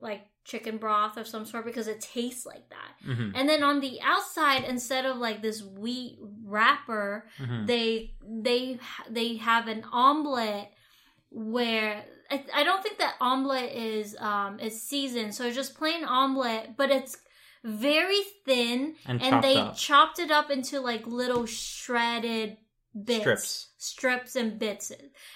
like 0.00 0.22
chicken 0.44 0.78
broth 0.78 1.16
of 1.18 1.26
some 1.26 1.44
sort 1.44 1.64
because 1.66 1.86
it 1.86 2.00
tastes 2.00 2.46
like 2.46 2.68
that. 2.70 2.92
Mhm. 3.06 3.32
And 3.34 3.48
then 3.48 3.62
on 3.62 3.80
the 3.80 4.00
outside 4.00 4.64
instead 4.64 5.04
of 5.04 5.18
like 5.18 5.42
this 5.42 5.62
wheat 5.62 6.18
wrapper, 6.44 7.26
Mhm. 7.38 7.66
they 7.66 8.14
they 8.26 8.78
they 9.10 9.36
have 9.36 9.68
an 9.68 9.84
omelet 9.92 10.68
where 11.30 12.04
I, 12.30 12.44
I 12.54 12.64
don't 12.64 12.82
think 12.82 12.98
that 12.98 13.14
omelet 13.20 13.72
is 13.72 14.16
um 14.18 14.58
is 14.60 14.80
seasoned, 14.82 15.34
so 15.34 15.44
it's 15.46 15.56
just 15.56 15.76
plain 15.76 16.04
omelet, 16.04 16.76
but 16.76 16.90
it's 16.90 17.18
very 17.64 18.22
thin, 18.44 18.94
And 19.06 19.22
and, 19.22 19.42
they 19.44 19.56
up. 19.56 19.76
chopped 19.76 20.18
it 20.18 20.30
up 20.30 20.50
into 20.50 20.80
like 20.80 21.06
little 21.06 21.46
shredded 21.46 22.56
bits, 23.04 23.20
Strips. 23.20 23.68
strips 23.78 24.36
and 24.36 24.58
bits, 24.58 24.92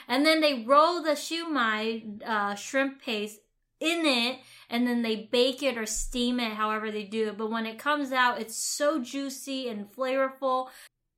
and 0.08 0.24
then 0.26 0.40
they 0.40 0.64
roll 0.64 1.02
the 1.02 1.12
shumai 1.12 2.20
uh, 2.26 2.54
shrimp 2.54 3.02
paste 3.02 3.38
in 3.80 4.06
it, 4.06 4.38
and 4.70 4.86
then 4.86 5.02
they 5.02 5.28
bake 5.30 5.62
it 5.62 5.76
or 5.76 5.86
steam 5.86 6.40
it, 6.40 6.52
however 6.54 6.90
they 6.90 7.04
do 7.04 7.28
it. 7.28 7.36
But 7.36 7.50
when 7.50 7.66
it 7.66 7.78
comes 7.78 8.12
out, 8.12 8.40
it's 8.40 8.56
so 8.56 9.00
juicy 9.02 9.68
and 9.68 9.90
flavorful. 9.92 10.68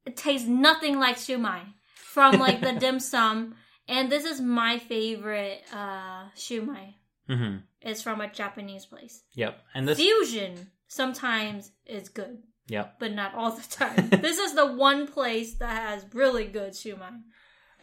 It 0.05 0.17
tastes 0.17 0.49
nothing 0.49 0.99
like 0.99 1.17
shumai 1.17 1.61
from 1.95 2.39
like 2.39 2.61
the 2.61 2.73
dim 2.81 3.01
sum. 3.01 3.55
And 3.89 4.11
this 4.11 4.25
is 4.25 4.41
my 4.41 4.79
favorite 4.81 5.63
uh 5.73 6.29
shumai. 6.37 6.95
Mhm. 7.29 7.63
It's 7.81 8.03
from 8.03 8.21
a 8.21 8.29
Japanese 8.33 8.85
place. 8.87 9.23
Yep. 9.35 9.59
And 9.75 9.87
this. 9.89 9.99
Fusion 9.99 10.71
sometimes 10.89 11.71
is 11.87 12.09
good, 12.09 12.39
Yeah. 12.69 12.89
but 12.99 13.13
not 13.13 13.35
all 13.35 13.53
the 13.53 13.63
time. 13.63 14.09
this 14.11 14.39
is 14.39 14.55
the 14.55 14.67
one 14.67 15.07
place 15.07 15.55
that 15.57 15.71
has 15.71 16.07
really 16.13 16.47
good 16.47 16.73
shumai. 16.73 17.21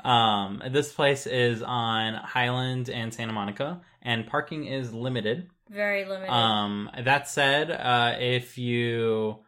Um, 0.04 0.62
this 0.72 0.92
place 0.92 1.28
is 1.28 1.62
on 1.62 2.16
Highland 2.16 2.90
and 2.90 3.14
Santa 3.14 3.34
Monica, 3.34 3.82
and 4.02 4.26
parking 4.28 4.66
is 4.66 4.92
limited. 4.94 5.50
Very 5.70 6.06
limited. 6.06 6.32
Um, 6.32 6.90
that 7.04 7.28
said, 7.28 7.72
uh, 7.72 8.16
if 8.20 8.58
you 8.58 9.40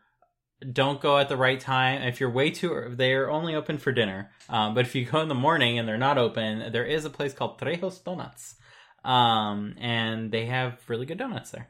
don't 0.72 1.02
go 1.02 1.18
at 1.18 1.30
the 1.30 1.36
right 1.38 1.60
time, 1.60 2.04
if 2.04 2.20
you're 2.20 2.30
way 2.32 2.52
too, 2.52 2.94
they're 2.96 3.30
only 3.30 3.56
open 3.56 3.78
for 3.78 3.92
dinner. 3.92 4.32
Um, 4.48 4.74
but 4.74 4.86
if 4.86 4.96
you 4.96 5.06
go 5.06 5.20
in 5.22 5.28
the 5.28 5.36
morning 5.36 5.78
and 5.78 5.88
they're 5.88 5.98
not 5.98 6.18
open, 6.18 6.72
there 6.72 6.86
is 6.86 7.06
a 7.06 7.10
place 7.10 7.34
called 7.34 7.60
Trejo's 7.60 8.00
Donuts. 8.00 8.56
Um, 9.04 9.76
and 9.80 10.32
they 10.32 10.46
have 10.46 10.80
really 10.88 11.06
good 11.06 11.18
donuts 11.20 11.52
there. 11.52 11.68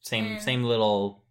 Same, 0.00 0.24
And- 0.32 0.42
same 0.42 0.62
little 0.64 1.24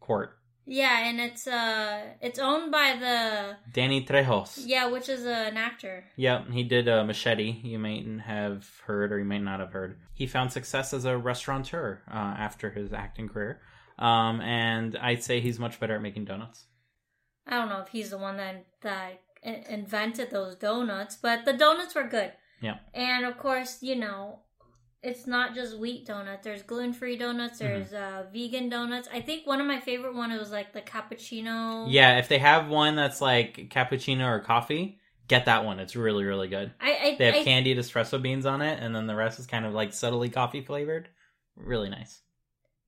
court. 0.00 0.38
yeah, 0.64 1.06
and 1.08 1.20
it's 1.20 1.46
uh 1.46 2.00
it's 2.20 2.38
owned 2.38 2.70
by 2.70 2.96
the 2.98 3.56
Danny 3.72 4.04
Trejos. 4.04 4.62
yeah, 4.64 4.86
which 4.86 5.08
is 5.08 5.26
uh, 5.26 5.48
an 5.50 5.56
actor. 5.56 6.04
Yeah, 6.16 6.44
he 6.50 6.62
did 6.62 6.88
uh, 6.88 7.04
Machete. 7.04 7.60
You 7.64 7.78
might 7.78 8.06
have 8.24 8.68
heard, 8.86 9.12
or 9.12 9.18
you 9.18 9.24
might 9.24 9.42
not 9.42 9.60
have 9.60 9.72
heard. 9.72 9.98
He 10.14 10.26
found 10.26 10.52
success 10.52 10.92
as 10.94 11.04
a 11.04 11.16
restaurateur 11.18 12.02
uh, 12.08 12.14
after 12.46 12.70
his 12.70 12.92
acting 12.92 13.28
career, 13.28 13.60
um, 13.98 14.40
and 14.40 14.96
I'd 14.98 15.22
say 15.24 15.40
he's 15.40 15.58
much 15.58 15.80
better 15.80 15.96
at 15.96 16.02
making 16.02 16.26
donuts. 16.26 16.66
I 17.46 17.52
don't 17.58 17.68
know 17.68 17.80
if 17.80 17.88
he's 17.88 18.10
the 18.10 18.18
one 18.18 18.36
that 18.36 18.66
that 18.82 19.20
invented 19.42 20.30
those 20.30 20.54
donuts, 20.54 21.16
but 21.16 21.44
the 21.44 21.52
donuts 21.52 21.94
were 21.96 22.06
good. 22.06 22.32
Yeah. 22.60 22.78
And 22.94 23.26
of 23.26 23.36
course, 23.38 23.82
you 23.82 23.96
know, 23.96 24.40
it's 25.02 25.26
not 25.26 25.54
just 25.54 25.78
wheat 25.78 26.06
donut. 26.06 26.42
There's 26.42 26.62
gluten 26.62 26.92
free 26.92 27.16
donuts. 27.16 27.58
Mm-hmm. 27.60 27.66
There's 27.72 27.92
uh, 27.92 28.24
vegan 28.32 28.68
donuts. 28.68 29.08
I 29.12 29.20
think 29.20 29.46
one 29.46 29.60
of 29.60 29.66
my 29.66 29.80
favorite 29.80 30.14
one 30.14 30.30
was 30.38 30.50
like 30.52 30.72
the 30.72 30.80
cappuccino. 30.80 31.86
Yeah, 31.88 32.18
if 32.18 32.28
they 32.28 32.38
have 32.38 32.68
one 32.68 32.96
that's 32.96 33.20
like 33.20 33.68
cappuccino 33.70 34.26
or 34.26 34.40
coffee, 34.40 34.98
get 35.28 35.46
that 35.46 35.64
one. 35.64 35.78
It's 35.80 35.96
really, 35.96 36.24
really 36.24 36.48
good. 36.48 36.72
I, 36.80 36.90
I, 36.92 37.16
They 37.18 37.26
have 37.26 37.34
I 37.36 37.44
candied 37.44 37.78
espresso 37.78 38.20
beans 38.20 38.46
on 38.46 38.62
it, 38.62 38.78
and 38.82 38.94
then 38.94 39.06
the 39.06 39.14
rest 39.16 39.38
is 39.38 39.46
kind 39.46 39.66
of 39.66 39.72
like 39.72 39.92
subtly 39.92 40.28
coffee 40.28 40.62
flavored. 40.62 41.08
Really 41.56 41.88
nice. 41.90 42.20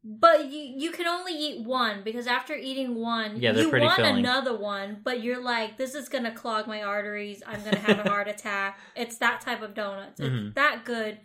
but 0.03 0.51
you 0.51 0.61
you 0.77 0.91
can 0.91 1.07
only 1.07 1.33
eat 1.33 1.65
one 1.67 2.03
because 2.05 2.27
after 2.27 2.55
eating 2.55 2.95
one, 2.95 3.41
Yeah, 3.41 3.53
you 3.53 3.71
want 3.71 3.97
filling. 3.97 4.19
another 4.19 4.57
one. 4.57 4.99
But 5.03 5.23
you're 5.23 5.43
like, 5.43 5.77
this 5.79 5.95
is 5.95 6.09
gonna 6.09 6.33
clog 6.35 6.67
my 6.67 6.83
arteries. 6.83 7.43
I'm 7.47 7.63
gonna 7.65 7.79
have 7.79 7.99
a 8.05 8.09
heart 8.09 8.29
attack. 8.29 8.79
It's 8.95 9.17
that 9.19 9.41
type 9.41 9.63
of 9.63 9.75
donuts. 9.75 10.21
It's 10.21 10.55
that 10.55 10.85
good, 10.85 11.19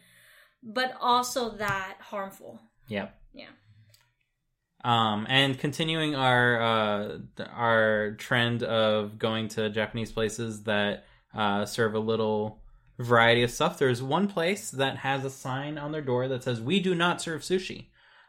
but 0.63 0.95
also 0.99 1.51
that 1.57 1.97
harmful. 1.99 2.61
Yep. 2.87 3.15
Yeah. 3.33 3.49
Um, 4.83 5.27
and 5.29 5.57
continuing 5.59 6.15
our 6.15 6.61
uh, 6.61 7.17
our 7.53 8.11
trend 8.17 8.63
of 8.63 9.19
going 9.19 9.49
to 9.49 9.69
Japanese 9.69 10.11
places 10.11 10.63
that 10.63 11.05
uh, 11.33 11.65
serve 11.65 11.95
a 11.95 11.99
little 11.99 12.61
variety 12.97 13.43
of 13.43 13.51
stuff. 13.51 13.77
There's 13.77 14.01
one 14.01 14.27
place 14.27 14.71
that 14.71 14.97
has 14.97 15.25
a 15.25 15.29
sign 15.29 15.77
on 15.77 15.91
their 15.91 16.01
door 16.01 16.29
that 16.29 16.43
says 16.43 16.61
"We 16.61 16.79
do 16.79 16.95
not 16.95 17.21
serve 17.21 17.41
sushi," 17.41 17.87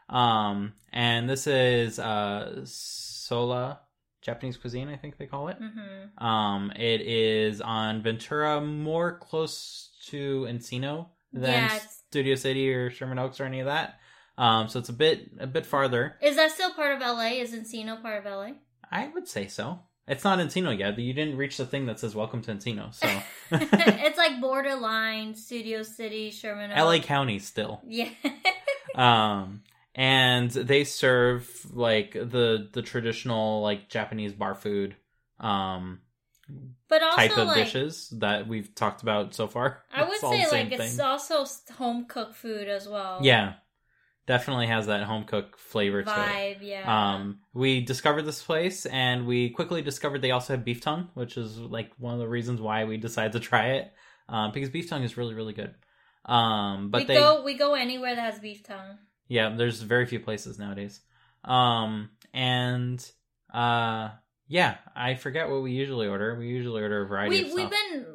um, 0.09 0.73
and 0.91 1.29
this 1.29 1.47
is 1.47 1.99
uh, 1.99 2.61
Sola 2.65 3.79
Japanese 4.21 4.57
cuisine, 4.57 4.87
I 4.89 4.97
think 4.97 5.17
they 5.17 5.25
call 5.25 5.47
it. 5.47 5.57
hmm 5.57 6.23
Um, 6.23 6.71
it 6.75 7.01
is 7.01 7.61
on 7.61 8.03
Ventura, 8.03 8.61
more 8.61 9.17
close 9.17 9.89
to 10.07 10.47
Encino 10.49 11.07
than 11.33 11.51
Yeah, 11.51 11.79
Studio 12.09 12.35
City 12.35 12.73
or 12.73 12.89
Sherman 12.89 13.19
Oaks 13.19 13.39
or 13.39 13.45
any 13.45 13.59
of 13.59 13.67
that. 13.67 13.99
Um, 14.37 14.67
so 14.67 14.79
it's 14.79 14.89
a 14.89 14.93
bit 14.93 15.29
a 15.39 15.47
bit 15.47 15.65
farther. 15.65 16.15
Is 16.21 16.35
that 16.35 16.51
still 16.51 16.73
part 16.73 16.95
of 16.95 17.01
LA? 17.01 17.33
Is 17.41 17.53
Encino 17.53 18.01
part 18.01 18.25
of 18.25 18.31
LA? 18.31 18.53
I 18.91 19.07
would 19.07 19.27
say 19.27 19.47
so. 19.47 19.79
It's 20.07 20.23
not 20.23 20.39
Encino 20.39 20.77
yet. 20.77 20.97
You 20.97 21.13
didn't 21.13 21.37
reach 21.37 21.57
the 21.57 21.65
thing 21.65 21.85
that 21.85 21.99
says 21.99 22.15
"Welcome 22.15 22.41
to 22.43 22.51
Encino." 22.53 22.93
So 22.93 23.07
it's 23.51 24.17
like 24.17 24.41
borderline 24.41 25.35
Studio 25.35 25.83
City, 25.83 26.31
Sherman. 26.31 26.71
Oaks. 26.71 26.79
L.A. 26.79 26.99
County 26.99 27.39
still. 27.39 27.81
Yeah. 27.87 28.09
Um, 28.93 29.63
and 29.95 30.51
they 30.51 30.83
serve 30.83 31.65
like 31.71 32.11
the 32.11 32.67
the 32.73 32.81
traditional 32.81 33.61
like 33.61 33.87
Japanese 33.87 34.33
bar 34.33 34.53
food 34.53 34.97
um 35.39 35.99
but 36.87 37.01
also 37.01 37.17
type 37.17 37.37
of 37.37 37.47
like 37.47 37.65
dishes 37.65 38.09
that 38.17 38.47
we've 38.47 38.73
talked 38.75 39.01
about 39.01 39.33
so 39.33 39.47
far. 39.47 39.83
I 39.93 40.03
would 40.03 40.19
say 40.19 40.47
like 40.51 40.69
same 40.69 40.81
it's 40.81 40.99
also 40.99 41.45
home 41.73 42.05
cooked 42.05 42.35
food 42.35 42.67
as 42.67 42.87
well. 42.87 43.19
yeah, 43.21 43.53
definitely 44.27 44.67
has 44.67 44.87
that 44.87 45.03
home 45.03 45.23
cook 45.25 45.57
flavor 45.57 46.03
to 46.03 46.09
it. 46.09 46.61
Yeah. 46.61 47.13
Um, 47.15 47.39
we 47.53 47.81
discovered 47.81 48.23
this 48.23 48.41
place, 48.43 48.85
and 48.85 49.25
we 49.25 49.49
quickly 49.49 49.81
discovered 49.81 50.21
they 50.21 50.31
also 50.31 50.53
have 50.53 50.65
beef 50.65 50.81
tongue, 50.81 51.09
which 51.13 51.37
is 51.37 51.57
like 51.57 51.91
one 51.97 52.13
of 52.13 52.19
the 52.19 52.27
reasons 52.27 52.61
why 52.61 52.85
we 52.85 52.97
decided 52.97 53.33
to 53.33 53.39
try 53.39 53.67
it. 53.73 53.91
Um, 54.29 54.51
because 54.51 54.69
beef 54.69 54.89
tongue 54.89 55.03
is 55.03 55.17
really, 55.17 55.33
really 55.33 55.53
good. 55.53 55.73
Um, 56.25 56.91
but 56.91 57.01
we 57.01 57.05
they, 57.05 57.15
go 57.15 57.43
we 57.43 57.55
go 57.55 57.73
anywhere 57.73 58.15
that 58.15 58.33
has 58.33 58.39
beef 58.39 58.63
tongue. 58.63 58.97
yeah, 59.27 59.55
there's 59.55 59.81
very 59.81 60.05
few 60.05 60.19
places 60.19 60.59
nowadays. 60.59 61.01
Um, 61.43 62.11
and 62.33 63.03
uh, 63.53 64.09
yeah, 64.51 64.75
I 64.95 65.15
forget 65.15 65.49
what 65.49 65.61
we 65.63 65.71
usually 65.71 66.07
order. 66.07 66.35
We 66.37 66.47
usually 66.49 66.81
order 66.81 67.03
a 67.03 67.07
variety 67.07 67.41
We 67.43 67.49
of 67.49 67.53
we've 67.53 67.69
been 67.69 68.05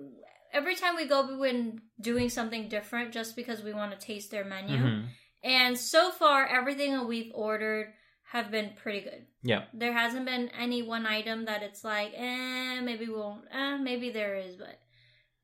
every 0.53 0.77
time 0.77 0.94
we 0.96 1.07
go, 1.07 1.27
we've 1.27 1.40
been 1.53 1.81
doing 2.01 2.29
something 2.29 2.68
different 2.68 3.12
just 3.12 3.37
because 3.37 3.62
we 3.62 3.72
want 3.72 3.99
to 3.99 4.07
taste 4.07 4.31
their 4.31 4.44
menu. 4.44 4.77
Mhm. 4.77 5.05
And 5.42 5.79
so 5.79 6.11
far, 6.11 6.46
everything 6.46 6.92
that 6.92 7.07
we've 7.07 7.33
ordered 7.35 7.92
have 8.25 8.51
been 8.51 8.70
pretty 8.75 9.01
good. 9.01 9.27
Yeah. 9.42 9.64
There 9.72 9.94
hasn't 9.94 10.27
been 10.27 10.51
any 10.51 10.83
one 10.83 11.07
item 11.07 11.46
that 11.46 11.62
it's 11.62 11.83
like, 11.85 12.12
eh, 12.14 12.81
maybe 12.81 13.07
we 13.07 13.14
won't. 13.14 13.44
Eh, 13.51 13.77
maybe 13.79 14.11
there 14.11 14.35
is, 14.37 14.57
but 14.57 14.79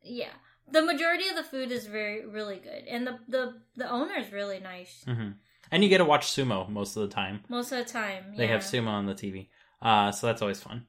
yeah, 0.02 0.34
the 0.70 0.82
majority 0.82 1.26
of 1.28 1.36
the 1.36 1.44
food 1.44 1.72
is 1.72 1.86
very 1.86 2.26
really 2.26 2.58
good, 2.58 2.84
and 2.86 3.06
the 3.06 3.18
the 3.28 3.62
the 3.76 3.88
owner 3.90 4.16
is 4.18 4.30
really 4.32 4.60
nice 4.60 5.04
hmm 5.06 5.30
And 5.70 5.82
you 5.82 5.88
get 5.88 5.98
to 5.98 6.04
watch 6.04 6.26
sumo 6.26 6.68
most 6.68 6.96
of 6.96 7.02
the 7.08 7.14
time. 7.14 7.44
most 7.48 7.72
of 7.72 7.78
the 7.78 7.90
time. 7.90 8.34
They 8.36 8.48
have 8.48 8.60
sumo 8.62 8.88
on 8.88 9.06
the 9.06 9.14
TV, 9.14 9.48
uh, 9.82 10.12
so 10.12 10.26
that's 10.26 10.40
always 10.40 10.60
fun. 10.60 10.86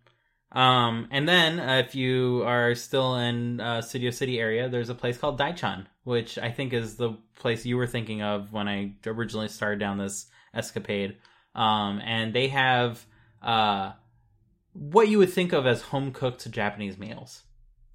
Um, 0.53 1.07
and 1.09 1.27
then 1.27 1.59
uh, 1.59 1.83
if 1.85 1.95
you 1.95 2.43
are 2.45 2.75
still 2.75 3.15
in 3.15 3.59
uh, 3.59 3.81
Studio 3.81 4.11
City 4.11 4.39
area, 4.39 4.69
there's 4.69 4.89
a 4.89 4.95
place 4.95 5.17
called 5.17 5.39
Daichan, 5.39 5.87
which 6.03 6.37
I 6.37 6.51
think 6.51 6.73
is 6.73 6.95
the 6.95 7.17
place 7.35 7.65
you 7.65 7.75
were 7.75 7.87
thinking 7.87 8.21
of 8.21 8.53
when 8.53 8.67
I 8.67 8.93
originally 9.05 9.47
started 9.47 9.79
down 9.79 9.97
this 9.97 10.27
escapade. 10.53 11.17
Um, 11.55 11.99
and 12.05 12.33
they 12.33 12.49
have 12.49 13.03
uh, 13.41 13.93
what 14.73 15.07
you 15.07 15.17
would 15.17 15.33
think 15.33 15.53
of 15.53 15.65
as 15.65 15.81
home 15.81 16.11
cooked 16.11 16.49
Japanese 16.51 16.97
meals. 16.99 17.41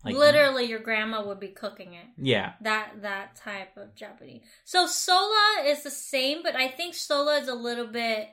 Literally, 0.05 0.65
your 0.65 0.79
grandma 0.79 1.27
would 1.27 1.41
be 1.41 1.49
cooking 1.49 1.93
it. 1.95 2.07
yeah, 2.17 2.53
That 2.63 3.03
that 3.03 3.37
type 3.37 3.77
of 3.77 3.95
Japanese. 3.95 4.43
So 4.65 4.87
sola 4.87 5.65
is 5.67 5.83
the 5.83 5.91
same, 5.91 6.43
but 6.43 6.57
I 6.57 6.69
think 6.69 6.95
sola 6.95 7.39
is 7.39 7.49
a 7.49 7.55
little 7.55 7.89
bit 7.89 8.29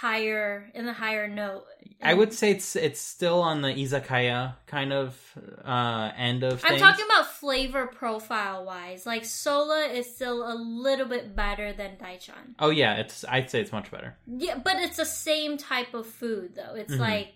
higher 0.00 0.70
in 0.74 0.86
the 0.86 0.92
higher 0.92 1.28
note. 1.28 1.64
I 2.02 2.14
would 2.14 2.32
say 2.32 2.50
it's 2.50 2.74
it's 2.74 3.00
still 3.00 3.40
on 3.42 3.62
the 3.62 3.68
izakaya 3.68 4.54
kind 4.66 4.92
of 4.92 5.16
uh, 5.64 6.10
end 6.16 6.42
of 6.42 6.64
I'm 6.64 6.78
talking 6.78 7.04
about 7.04 7.26
flavor 7.26 7.86
profile 7.86 8.64
wise. 8.64 9.06
Like 9.06 9.24
sola 9.24 9.84
is 9.86 10.12
still 10.12 10.40
a 10.50 10.54
little 10.54 11.06
bit 11.06 11.36
better 11.36 11.72
than 11.72 11.92
daichan. 11.96 12.54
Oh 12.58 12.70
yeah, 12.70 12.94
it's 12.96 13.24
I'd 13.28 13.50
say 13.50 13.60
it's 13.60 13.72
much 13.72 13.90
better. 13.90 14.16
Yeah, 14.26 14.58
but 14.58 14.76
it's 14.76 14.96
the 14.96 15.04
same 15.04 15.56
type 15.58 15.94
of 15.94 16.06
food 16.06 16.54
though. 16.56 16.74
It's 16.74 16.94
Mhm. 16.94 16.98
like 17.10 17.28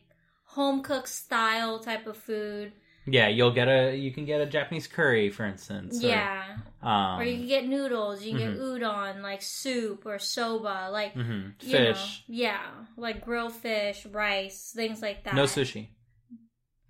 home 0.44 0.82
cooked 0.82 1.08
style 1.10 1.78
type 1.78 2.06
of 2.06 2.16
food. 2.16 2.72
Yeah, 3.06 3.28
you'll 3.28 3.52
get 3.52 3.68
a 3.68 3.94
you 3.96 4.10
can 4.12 4.24
get 4.24 4.40
a 4.40 4.46
Japanese 4.46 4.86
curry, 4.88 5.30
for 5.30 5.44
instance. 5.44 6.02
or, 6.02 6.08
yeah. 6.08 6.56
um, 6.82 7.20
or 7.20 7.24
you 7.24 7.36
can 7.38 7.46
get 7.46 7.66
noodles, 7.68 8.24
you 8.24 8.36
can 8.36 8.40
mhm. 8.40 8.54
get 8.54 8.60
udon, 8.60 9.22
like 9.22 9.42
soup 9.42 10.04
or 10.06 10.18
soba, 10.18 10.88
like 10.90 11.14
mhm, 11.14 11.52
you 11.62 11.72
know, 11.72 11.94
fish, 11.94 12.24
yeah, 12.26 12.60
like 12.96 13.24
grilled 13.24 13.52
fish, 13.52 14.04
rice, 14.06 14.72
things 14.74 15.00
like 15.02 15.24
that. 15.24 15.34
no 15.34 15.44
sushi. 15.44 15.88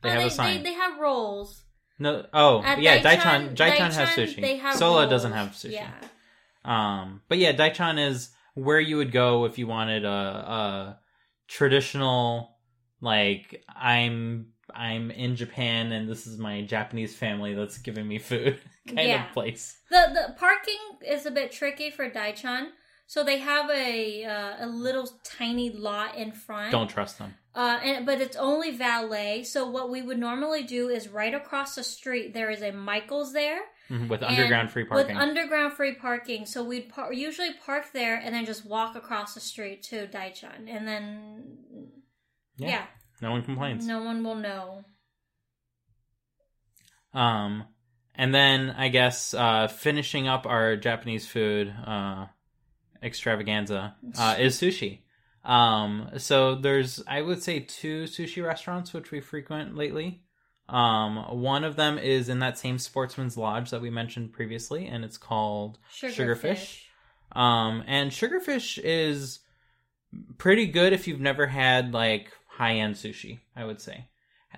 They 0.03 0.09
Oh, 0.09 0.13
have 0.13 0.21
they, 0.23 0.27
a 0.29 0.31
sign. 0.31 0.63
They, 0.63 0.71
they 0.71 0.75
have 0.75 0.99
rolls. 0.99 1.63
no, 1.99 2.25
oh 2.33 2.63
At 2.63 2.81
yeah, 2.81 2.99
Daichan- 3.03 3.55
Daichan 3.55 3.77
Daichan 3.77 3.93
has 3.93 4.09
sushi. 4.11 4.41
They 4.41 4.57
have 4.57 4.77
Sola 4.77 5.01
rolls. 5.01 5.11
doesn't 5.11 5.33
have 5.33 5.49
sushi. 5.51 5.73
Yeah. 5.73 5.93
Um, 6.65 7.23
but 7.29 7.39
yeah, 7.39 7.53
Daichan 7.53 7.99
is 7.99 8.31
where 8.55 8.81
you 8.81 8.97
would 8.97 9.13
go 9.13 9.45
if 9.45 9.59
you 9.59 9.67
wanted 9.67 10.05
a, 10.05 10.09
a 10.09 11.01
traditional 11.49 12.57
like 13.01 13.63
I'm 13.69 14.49
I'm 14.77 15.11
in 15.11 15.37
Japan 15.37 15.93
and 15.93 16.09
this 16.09 16.27
is 16.27 16.39
my 16.39 16.63
Japanese 16.63 17.15
family 17.17 17.55
that's 17.55 17.79
giving 17.79 18.07
me 18.07 18.19
food 18.19 18.59
kind 18.87 19.09
Yeah. 19.09 19.27
of 19.27 19.33
place. 19.33 19.79
The 19.91 20.11
the 20.13 20.35
parking 20.39 20.79
is 21.07 21.27
a 21.27 21.31
bit 21.31 21.53
tricky 21.53 21.91
for 21.91 22.11
Daichan. 22.11 22.69
So 23.09 23.23
they 23.23 23.39
have 23.39 23.71
a 23.71 24.25
uh, 24.25 24.67
a 24.67 24.67
little 24.67 25.09
tiny 25.23 25.71
lot 25.71 26.17
in 26.17 26.33
front. 26.33 26.73
Don't 26.73 26.89
trust 26.91 27.19
them. 27.19 27.35
Uh, 27.55 27.79
and 27.83 28.05
but 28.05 28.21
it's 28.21 28.37
only 28.37 28.73
valet. 28.77 29.45
So 29.45 29.71
what 29.71 29.91
we 29.91 30.03
would 30.03 30.19
normally 30.19 30.65
do 30.65 30.89
is 30.89 31.09
right 31.09 31.33
across 31.33 31.77
the 31.77 31.85
street 31.85 32.35
there 32.35 32.51
is 32.51 32.63
a 32.63 32.73
Michaels 32.73 33.33
there 33.33 33.61
Mhm, 33.89 34.09
With 34.09 34.25
underground 34.25 34.73
free 34.73 34.85
parking. 34.85 35.15
With 35.15 35.23
underground 35.23 35.75
free 35.75 35.95
parking, 35.95 36.45
so 36.45 36.65
we'd 36.65 36.89
par- 36.89 37.13
usually 37.13 37.53
park 37.65 37.93
there 37.93 38.17
and 38.17 38.35
then 38.35 38.45
just 38.45 38.67
walk 38.67 38.97
across 38.97 39.35
the 39.35 39.41
street 39.41 39.85
to 39.85 40.09
Daichan, 40.09 40.69
and 40.69 40.89
then 40.89 41.89
Yeah. 42.57 42.69
yeah, 42.69 42.87
no 43.21 43.31
one 43.31 43.43
complains. 43.43 43.87
no 43.87 44.03
one 44.03 44.23
will 44.23 44.35
know. 44.35 44.85
Um, 47.15 47.65
and 48.15 48.35
then 48.35 48.71
I 48.71 48.89
guess 48.89 49.35
uh, 49.35 49.69
finishing 49.69 50.29
up 50.29 50.47
our 50.47 50.77
Japanese 50.77 51.27
food 51.27 51.73
uh, 51.87 52.27
extravaganza 53.03 53.97
uh, 54.19 54.37
is 54.39 54.59
sushi. 54.61 55.01
Um, 55.45 56.11
so 56.19 56.57
there's 56.57 57.03
I 57.07 57.23
would 57.23 57.43
say 57.43 57.61
two 57.61 58.05
sushi 58.05 58.45
restaurants 58.45 58.93
which 58.93 59.11
we 59.11 59.21
frequent 59.21 59.77
lately. 59.77 60.23
Um, 60.69 61.41
one 61.41 61.63
of 61.63 61.77
them 61.77 61.97
is 61.99 62.29
in 62.29 62.41
that 62.41 62.59
same 62.59 62.79
Sportsman's 62.79 63.37
Lodge 63.37 63.71
that 63.71 63.81
we 63.81 63.89
mentioned 63.89 64.33
previously, 64.33 64.87
and 64.87 65.05
it's 65.05 65.17
called 65.19 65.79
Sugarfish. 65.95 66.83
Um, 67.33 67.85
and 67.87 68.11
Sugarfish 68.11 68.81
is 68.83 69.39
pretty 70.39 70.67
good 70.67 70.93
if 70.93 71.07
you've 71.07 71.21
never 71.21 71.47
had 71.47 71.95
like 71.95 72.33
high 72.57 72.77
end 72.77 72.95
sushi, 72.95 73.41
I 73.55 73.65
would 73.65 73.81
say. 73.81 74.07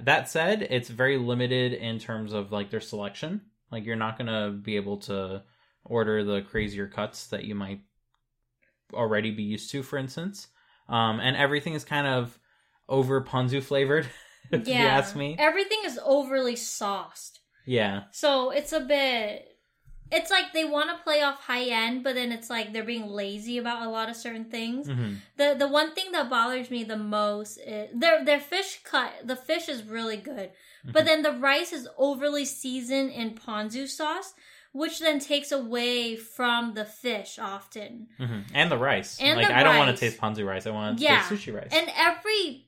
That 0.00 0.28
said, 0.28 0.62
it's 0.62 0.88
very 0.88 1.16
limited 1.18 1.72
in 1.72 1.98
terms 1.98 2.32
of 2.32 2.52
like 2.52 2.70
their 2.70 2.80
selection. 2.80 3.40
Like 3.72 3.84
you're 3.84 3.96
not 3.96 4.16
gonna 4.18 4.50
be 4.50 4.76
able 4.76 4.98
to 4.98 5.42
order 5.84 6.22
the 6.24 6.42
crazier 6.42 6.86
cuts 6.86 7.26
that 7.28 7.44
you 7.44 7.54
might 7.54 7.80
already 8.92 9.30
be 9.30 9.42
used 9.42 9.70
to, 9.72 9.82
for 9.82 9.98
instance. 9.98 10.48
Um, 10.88 11.20
and 11.20 11.36
everything 11.36 11.74
is 11.74 11.84
kind 11.84 12.06
of 12.06 12.38
over 12.88 13.20
ponzu 13.22 13.62
flavored, 13.62 14.06
if 14.50 14.66
Yeah, 14.66 14.82
you 14.82 14.88
ask 14.88 15.14
me. 15.16 15.36
everything 15.38 15.80
is 15.84 15.98
overly 16.04 16.56
sauced, 16.56 17.40
Yeah. 17.66 18.04
so 18.12 18.50
it's 18.50 18.72
a 18.72 18.80
bit. 18.80 19.57
It's 20.10 20.30
like 20.30 20.52
they 20.52 20.64
want 20.64 20.90
to 20.96 21.02
play 21.04 21.22
off 21.22 21.40
high 21.40 21.64
end, 21.64 22.02
but 22.02 22.14
then 22.14 22.32
it's 22.32 22.48
like 22.48 22.72
they're 22.72 22.84
being 22.84 23.06
lazy 23.08 23.58
about 23.58 23.86
a 23.86 23.90
lot 23.90 24.08
of 24.08 24.16
certain 24.16 24.46
things. 24.46 24.88
hmm 24.88 25.14
The 25.36 25.54
the 25.58 25.68
one 25.68 25.94
thing 25.94 26.12
that 26.12 26.30
bothers 26.30 26.70
me 26.70 26.84
the 26.84 26.96
most 26.96 27.58
is 27.58 27.90
their 27.94 28.24
their 28.24 28.40
fish 28.40 28.80
cut. 28.84 29.12
The 29.24 29.36
fish 29.36 29.68
is 29.68 29.82
really 29.84 30.16
good, 30.16 30.50
but 30.84 31.02
Mhm. 31.02 31.06
then 31.06 31.22
the 31.22 31.32
rice 31.32 31.72
is 31.72 31.88
overly 31.96 32.44
seasoned 32.44 33.10
in 33.12 33.34
ponzu 33.34 33.86
sauce, 33.88 34.34
which 34.72 34.98
then 35.00 35.18
takes 35.18 35.50
away 35.52 36.16
from 36.16 36.74
the 36.74 36.84
fish 36.84 37.38
often. 37.38 38.08
hmm 38.18 38.40
And 38.54 38.70
the 38.70 38.78
rice. 38.78 39.18
And 39.20 39.36
like 39.36 39.50
I 39.50 39.62
don't 39.62 39.76
want 39.76 39.94
to 39.94 40.00
taste 40.00 40.18
ponzu 40.20 40.46
rice. 40.46 40.66
I 40.66 40.70
want 40.70 40.98
to 40.98 41.04
Yeah. 41.04 41.26
taste 41.28 41.46
sushi 41.46 41.54
rice. 41.54 41.70
And 41.72 41.90
every 41.96 42.67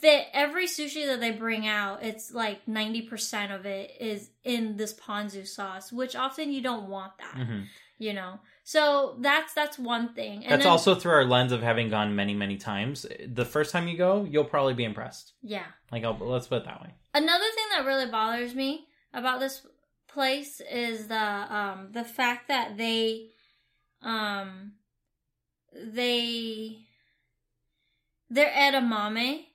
that 0.00 0.26
every 0.32 0.66
sushi 0.66 1.06
that 1.06 1.20
they 1.20 1.30
bring 1.32 1.66
out, 1.66 2.02
it's 2.04 2.32
like 2.32 2.66
ninety 2.68 3.02
percent 3.02 3.52
of 3.52 3.66
it 3.66 3.92
is 4.00 4.30
in 4.44 4.76
this 4.76 4.94
ponzu 4.94 5.46
sauce, 5.46 5.92
which 5.92 6.14
often 6.16 6.52
you 6.52 6.60
don't 6.60 6.88
want 6.88 7.18
that, 7.18 7.34
Mhm. 7.34 7.66
you 7.98 8.12
know. 8.12 8.38
So 8.64 9.16
that's 9.20 9.54
that's 9.54 9.78
one 9.78 10.12
thing. 10.14 10.42
And 10.44 10.52
That's 10.52 10.64
then- 10.64 10.70
also 10.72 10.94
through 10.94 11.12
our 11.12 11.24
lens 11.24 11.52
of 11.52 11.62
having 11.62 11.88
gone 11.90 12.14
many, 12.14 12.34
many 12.34 12.56
times. 12.58 13.06
The 13.26 13.44
first 13.46 13.72
time 13.72 13.88
you 13.88 13.96
go, 13.96 14.24
you'll 14.24 14.44
probably 14.44 14.74
be 14.74 14.84
impressed. 14.84 15.32
yeah. 15.42 15.64
Like, 15.90 16.04
I'll, 16.04 16.16
let's 16.18 16.46
put 16.48 16.58
it 16.62 16.64
that 16.66 16.82
way. 16.82 16.90
Another 17.14 17.46
thing 17.54 17.64
that 17.70 17.86
really 17.86 18.06
bothers 18.10 18.54
me 18.54 18.86
about 19.14 19.40
this 19.40 19.66
place 20.06 20.60
is 20.70 21.08
the 21.08 21.16
um 21.54 21.92
the 21.92 22.04
fact 22.04 22.48
that 22.48 22.76
they 22.76 23.30
um 24.02 24.72
they 25.72 26.78
their 28.30 28.50
edamame 28.50 29.46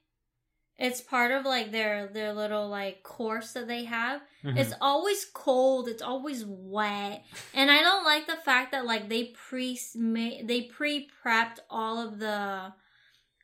it's 0.77 1.01
part 1.01 1.31
of 1.31 1.45
like 1.45 1.71
their 1.71 2.07
their 2.07 2.33
little 2.33 2.67
like 2.67 3.03
course 3.03 3.53
that 3.53 3.67
they 3.67 3.83
have 3.85 4.21
Mhm. 4.43 4.57
it's 4.57 4.73
always 4.81 5.25
cold 5.33 5.87
it's 5.87 6.01
always 6.01 6.43
wet 6.45 7.23
and 7.53 7.69
i 7.71 7.81
don't 7.81 8.03
like 8.03 8.25
the 8.27 8.35
fact 8.37 8.71
that 8.71 8.85
like 8.85 9.07
they 9.07 9.25
pre 9.47 9.79
they 9.95 10.61
pre 10.63 11.07
prepped 11.23 11.59
all 11.69 11.99
of 11.99 12.17
the 12.19 12.73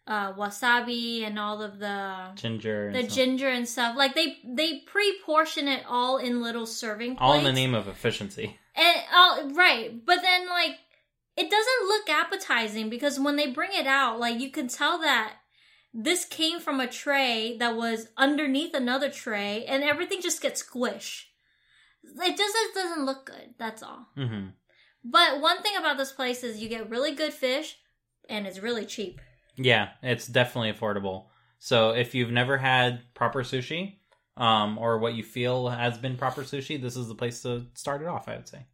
uh 0.08 0.34
wasabi 0.34 1.24
and 1.24 1.38
all 1.38 1.62
of 1.62 1.78
the 1.78 2.32
ginger. 2.36 2.88
and 2.88 2.96
the 2.96 3.04
stuff. 3.04 3.14
ginger 3.16 3.48
and 3.50 3.68
stuff. 3.68 3.96
Like 3.96 4.16
they 4.16 4.38
they 4.44 4.80
pre-portion 4.80 5.68
it 5.68 5.84
all 5.88 6.18
in 6.18 6.42
little 6.42 6.66
serving 6.66 7.12
plates. 7.12 7.22
All 7.22 7.38
in 7.38 7.44
the 7.44 7.54
name 7.54 7.76
of 7.76 7.88
efficiency. 7.88 8.58
And 8.76 8.98
all 9.14 9.50
right, 9.52 10.04
but 10.04 10.22
then 10.24 10.50
like 10.50 10.78
it 11.38 11.50
doesn't 11.52 11.88
look 11.88 12.10
appetizing 12.10 12.90
because 12.90 13.20
when 13.20 13.36
they 13.36 13.52
bring 13.52 13.70
it 13.74 13.86
out, 13.86 14.20
like 14.20 14.40
you 14.40 14.50
can 14.50 14.68
tell 14.68 14.98
that 15.02 15.34
this 15.94 16.26
came 16.26 16.60
from 16.60 16.80
a 16.80 16.88
tray 16.88 17.58
that 17.58 17.76
was 17.76 18.10
underneath 18.18 18.74
another 18.74 19.10
tray, 19.10 19.66
and 19.66 19.84
everything 19.84 20.22
just 20.22 20.42
gets 20.42 20.64
squished. 20.64 21.26
It 22.04 22.38
just 22.38 22.56
it 22.58 22.76
doesn't 22.76 23.06
look 23.06 23.26
good. 23.26 23.56
That's 23.58 23.84
all. 23.84 24.08
hmm 24.16 24.48
But 25.04 25.42
one 25.42 25.62
thing 25.62 25.76
about 25.78 25.98
this 25.98 26.12
place 26.12 26.44
is 26.44 26.62
you 26.62 26.70
get 26.70 26.90
really 26.90 27.14
good 27.14 27.34
fish, 27.34 27.78
and 28.30 28.46
it's 28.46 28.60
really 28.60 28.86
cheap. 28.86 29.20
Yeah, 29.56 29.90
it's 30.02 30.28
definitely 30.28 30.72
affordable. 30.72 31.26
So 31.60 31.92
if 31.92 32.16
you've 32.16 32.32
never 32.32 32.58
had 32.58 33.02
proper 33.14 33.44
sushi, 33.44 33.98
um, 34.38 34.78
or 34.78 35.00
what 35.00 35.16
you 35.16 35.24
feel 35.24 35.68
has 35.68 35.98
been 35.98 36.16
proper 36.16 36.44
sushi, 36.44 36.82
this 36.82 36.96
is 36.96 37.08
the 37.08 37.16
place 37.16 37.42
to 37.42 37.66
start 37.74 38.02
it 38.02 38.08
off. 38.08 38.30
I 38.30 38.38
would 38.38 38.48
say. 38.48 38.66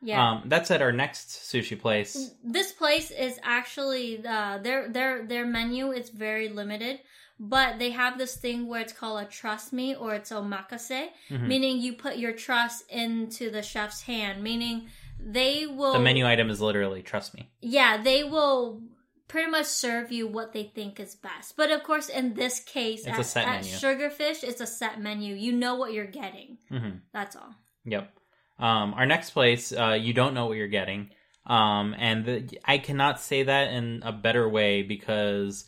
Yeah. 0.00 0.30
Um, 0.30 0.42
that's 0.46 0.70
at 0.70 0.80
our 0.82 0.92
next 0.92 1.28
sushi 1.30 1.78
place. 1.78 2.30
this 2.44 2.72
place 2.72 3.10
is 3.10 3.38
actually 3.42 4.24
uh, 4.26 4.58
their 4.58 4.88
their 4.88 5.26
their 5.26 5.44
menu 5.46 5.90
is 5.90 6.08
very 6.10 6.48
limited, 6.48 7.00
but 7.40 7.78
they 7.80 7.90
have 7.90 8.16
this 8.18 8.36
thing 8.36 8.68
where 8.68 8.80
it's 8.80 8.92
called 8.92 9.20
a 9.22 9.26
trust 9.26 9.72
me 9.72 9.94
or 9.96 10.14
it's 10.14 10.30
omakase, 10.30 11.08
Mhm. 11.30 11.46
meaning 11.46 11.80
you 11.80 11.94
put 11.94 12.16
your 12.16 12.32
trust 12.32 12.84
into 12.90 13.50
the 13.50 13.62
chef's 13.62 14.02
hand, 14.02 14.42
meaning 14.42 14.88
they 15.18 15.66
will 15.66 15.94
The 15.94 15.98
menu 16.00 16.24
item 16.26 16.48
is 16.48 16.60
literally 16.60 17.02
trust 17.02 17.34
me. 17.34 17.50
yeah, 17.60 18.00
they 18.00 18.22
will 18.22 18.80
pretty 19.26 19.50
much 19.50 19.66
serve 19.66 20.10
you 20.12 20.26
what 20.28 20.52
they 20.52 20.62
think 20.64 20.98
is 21.00 21.14
best. 21.16 21.56
But 21.56 21.70
of 21.72 21.82
course, 21.82 22.08
in 22.08 22.34
this 22.34 22.60
case, 22.60 23.00
It's 23.00 23.08
at, 23.08 23.18
a 23.20 23.24
set 23.24 23.46
at 23.48 23.60
menu. 23.62 23.72
Sugarfish, 23.76 24.42
it's 24.44 24.60
a 24.60 24.66
set 24.66 25.00
menu. 25.00 25.34
You 25.34 25.52
know 25.52 25.74
what 25.74 25.92
you're 25.92 26.06
getting. 26.06 26.58
hmm 26.70 26.98
That's 27.12 27.34
all. 27.36 27.52
Yep. 27.84 28.14
Um, 28.58 28.94
our 28.94 29.06
next 29.06 29.30
place, 29.30 29.72
uh, 29.72 29.96
you 30.00 30.12
don't 30.12 30.34
know 30.34 30.46
what 30.46 30.56
you're 30.56 30.68
getting. 30.68 31.10
Um, 31.46 31.94
and 31.98 32.24
the, 32.24 32.58
I 32.64 32.78
cannot 32.78 33.20
say 33.20 33.44
that 33.44 33.72
in 33.72 34.02
a 34.04 34.12
better 34.12 34.48
way 34.48 34.82
because 34.82 35.64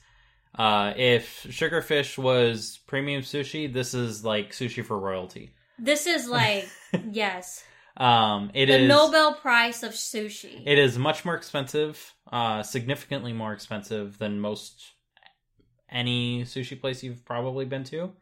uh, 0.59 0.93
if 0.97 1.45
Sugarfish 1.49 2.19
was 2.19 2.81
premium 2.87 3.23
sushi, 3.23 3.73
this 3.73 3.95
is 3.95 4.25
like 4.25 4.51
sushi 4.53 4.85
for 4.85 4.99
royalty. 4.99 5.51
This 5.79 6.07
is 6.07 6.29
like 6.41 6.69
yes, 7.11 7.65
Um, 7.97 8.51
it 8.55 8.67
the 8.67 8.81
is- 8.81 8.89
Nobel 8.89 9.35
Prize 9.35 9.83
of 9.83 9.93
sushi. 9.93 10.63
It 10.67 10.79
is 10.79 10.99
much 10.99 11.25
more 11.25 11.35
expensive, 11.37 12.15
uh, 12.31 12.63
significantly 12.63 13.33
more 13.33 13.53
expensive 13.53 14.19
than 14.19 14.41
most 14.41 14.83
any 15.91 16.43
sushi 16.45 16.81
place 16.81 17.03
you've 17.03 17.25
probably 17.25 17.65
been 17.65 17.85
to, 17.85 18.13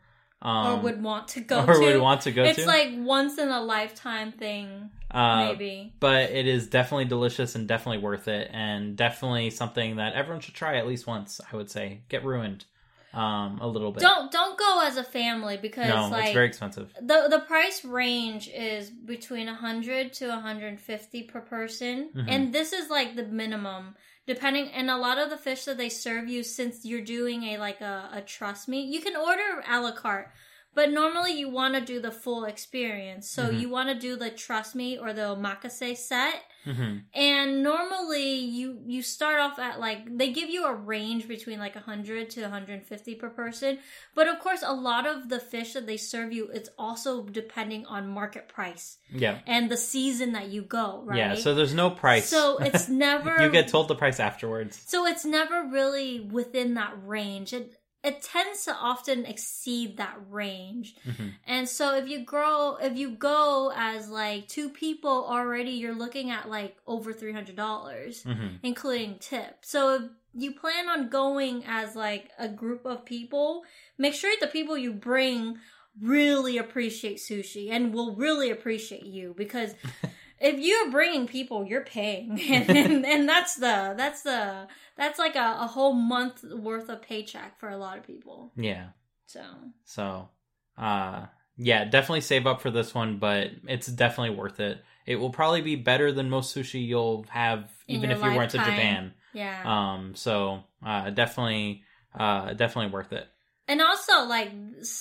um, 0.42 0.66
or 0.80 0.82
would 0.82 1.02
want 1.02 1.28
to 1.28 1.40
go 1.40 1.60
or 1.66 1.74
to. 1.74 1.80
would 1.80 2.00
want 2.00 2.22
to 2.22 2.30
go 2.32 2.44
it's 2.44 2.58
to. 2.60 2.66
like 2.66 2.90
once 2.96 3.38
in 3.38 3.48
a 3.48 3.60
lifetime 3.60 4.32
thing, 4.32 4.90
uh, 5.10 5.46
maybe. 5.48 5.92
but 6.00 6.30
it 6.30 6.46
is 6.46 6.68
definitely 6.68 7.06
delicious 7.06 7.54
and 7.54 7.66
definitely 7.66 8.02
worth 8.02 8.28
it, 8.28 8.50
and 8.52 8.96
definitely 8.96 9.50
something 9.50 9.96
that 9.96 10.14
everyone 10.14 10.40
should 10.40 10.54
try 10.54 10.76
at 10.76 10.86
least 10.86 11.06
once. 11.06 11.40
I 11.52 11.56
would 11.56 11.70
say 11.70 12.00
get 12.08 12.24
ruined 12.24 12.64
um, 13.12 13.58
a 13.60 13.66
little 13.66 13.90
bit. 13.90 14.00
Don't 14.00 14.30
don't 14.30 14.58
go 14.58 14.82
as 14.84 14.96
a 14.96 15.04
family 15.04 15.56
because 15.56 15.88
no, 15.88 16.08
like 16.10 16.26
it's 16.26 16.32
very 16.34 16.46
expensive. 16.46 16.92
the 17.00 17.26
the 17.30 17.40
price 17.40 17.84
range 17.84 18.48
is 18.54 18.90
between 18.90 19.46
100 19.46 20.12
to 20.14 20.28
150 20.28 21.22
per 21.24 21.40
person 21.40 22.10
Mhm. 22.14 22.24
and 22.28 22.52
this 22.52 22.72
is 22.72 22.90
like 22.90 23.16
the 23.16 23.24
minimum 23.24 23.96
depending 24.28 24.68
and 24.68 24.90
a 24.90 24.96
lot 24.96 25.18
of 25.18 25.30
the 25.30 25.36
fish 25.38 25.64
that 25.64 25.78
they 25.78 25.88
serve 25.88 26.28
you 26.28 26.42
since 26.44 26.84
you're 26.84 27.00
doing 27.00 27.42
a 27.44 27.56
like 27.58 27.80
a, 27.80 28.10
a 28.12 28.20
trust 28.20 28.68
me 28.68 28.82
you 28.82 29.00
can 29.00 29.16
order 29.16 29.64
a 29.68 29.80
la 29.80 29.90
carte 29.90 30.30
but 30.74 30.90
normally 30.90 31.32
you 31.32 31.48
want 31.48 31.74
to 31.74 31.80
do 31.80 31.98
the 31.98 32.12
full 32.12 32.44
experience 32.44 33.28
so 33.30 33.48
Mhm. 33.48 33.58
you 33.60 33.68
want 33.70 33.88
to 33.88 33.94
do 34.08 34.16
the 34.16 34.30
trust 34.30 34.74
me 34.74 34.98
or 34.98 35.12
the 35.12 35.22
omakase 35.22 35.96
set 35.96 36.42
hmm 36.68 36.98
and 37.14 37.62
normally 37.62 38.34
you 38.34 38.78
you 38.86 39.02
start 39.02 39.40
off 39.40 39.58
at 39.58 39.80
like 39.80 40.18
they 40.18 40.30
give 40.32 40.50
you 40.50 40.66
a 40.66 40.74
range 40.74 41.26
between 41.26 41.58
like 41.58 41.74
100 41.74 42.28
to 42.30 42.42
150 42.42 43.14
per 43.14 43.30
person 43.30 43.78
but 44.14 44.28
of 44.28 44.38
course 44.40 44.62
a 44.64 44.72
lot 44.74 45.06
of 45.06 45.28
the 45.30 45.40
fish 45.40 45.72
that 45.72 45.86
they 45.86 45.96
serve 45.96 46.32
you 46.32 46.48
it's 46.52 46.68
also 46.78 47.22
depending 47.22 47.86
on 47.86 48.06
market 48.08 48.48
price 48.48 48.98
Yeah, 49.10 49.38
and 49.46 49.70
the 49.70 49.76
season 49.76 50.32
that 50.32 50.48
you 50.48 50.62
go 50.62 51.02
right 51.06 51.16
yeah. 51.16 51.34
So 51.36 51.54
there's 51.54 51.74
no 51.74 51.90
price. 51.90 52.28
so 52.28 52.58
it's 52.58 52.88
never 53.06 53.42
you 53.42 53.50
get 53.50 53.68
told 53.68 53.88
the 53.88 53.94
price 53.94 54.20
afterwards. 54.20 54.80
so 54.86 55.06
it's 55.06 55.24
never 55.24 55.64
really 55.64 56.20
within 56.20 56.74
that 56.74 56.92
range 57.06 57.52
it 57.54 57.77
it 58.04 58.22
tends 58.22 58.64
to 58.64 58.72
often 58.74 59.26
exceed 59.26 59.96
that 59.96 60.16
range 60.30 60.94
Mhm. 61.04 61.32
and 61.46 61.68
so 61.68 61.96
if 61.96 62.08
you 62.08 62.24
grow 62.24 62.76
if 62.80 62.96
you 62.96 63.10
go 63.10 63.72
as 63.74 64.08
like 64.08 64.46
two 64.48 64.68
people 64.70 65.26
already 65.26 65.72
you're 65.72 65.94
looking 65.94 66.30
at 66.30 66.48
like 66.48 66.76
over 66.86 67.12
$300 67.12 68.22
hmm 68.22 68.56
including 68.62 69.18
tip. 69.18 69.58
So 69.62 69.94
if 69.94 70.02
you 70.34 70.52
plan 70.52 70.88
on 70.88 71.08
going 71.08 71.64
as 71.66 71.96
like 71.96 72.30
a 72.38 72.48
group 72.48 72.84
of 72.84 73.04
people, 73.04 73.64
make 73.96 74.14
sure 74.14 74.32
the 74.40 74.46
people 74.48 74.76
you 74.76 74.92
bring 74.92 75.58
really 76.00 76.58
appreciate 76.58 77.16
sushi 77.18 77.70
and 77.70 77.92
will 77.92 78.14
really 78.14 78.50
appreciate 78.50 79.04
you 79.06 79.34
because 79.36 79.74
if 80.40 80.58
you're 80.58 80.90
bringing 80.90 81.26
people, 81.26 81.66
you're 81.66 81.84
paying, 81.84 82.40
and, 82.40 82.70
and, 82.76 83.06
and 83.06 83.28
that's 83.28 83.56
the 83.56 83.94
that's 83.96 84.22
the 84.22 84.66
that's 84.96 85.18
like 85.18 85.36
a, 85.36 85.56
a 85.60 85.66
whole 85.66 85.92
month 85.92 86.44
worth 86.44 86.88
of 86.88 87.02
paycheck 87.02 87.58
for 87.58 87.68
a 87.68 87.76
lot 87.76 87.98
of 87.98 88.06
people. 88.06 88.52
Yeah. 88.56 88.88
So 89.26 89.42
So, 89.84 90.28
uh, 90.76 91.26
yeah, 91.56 91.84
definitely 91.84 92.20
save 92.22 92.46
up 92.46 92.60
for 92.60 92.70
this 92.70 92.94
one, 92.94 93.18
but 93.18 93.50
it's 93.66 93.86
definitely 93.88 94.36
worth 94.36 94.60
it. 94.60 94.82
It 95.06 95.16
will 95.16 95.30
probably 95.30 95.60
be 95.62 95.76
better 95.76 96.12
than 96.12 96.30
most 96.30 96.54
sushi 96.54 96.86
you'll 96.86 97.24
have, 97.30 97.70
In 97.88 97.96
even 97.96 98.10
if 98.10 98.22
you 98.22 98.32
weren't 98.32 98.50
to. 98.52 98.58
Japan. 98.58 99.12
yeah, 99.32 99.62
Um, 99.64 100.14
so 100.14 100.64
uh, 100.84 101.10
definitely, 101.10 101.82
uh, 102.18 102.52
definitely 102.54 102.92
worth 102.92 103.12
it. 103.12 103.26
And 103.66 103.82
also, 103.82 104.24
like, 104.24 104.50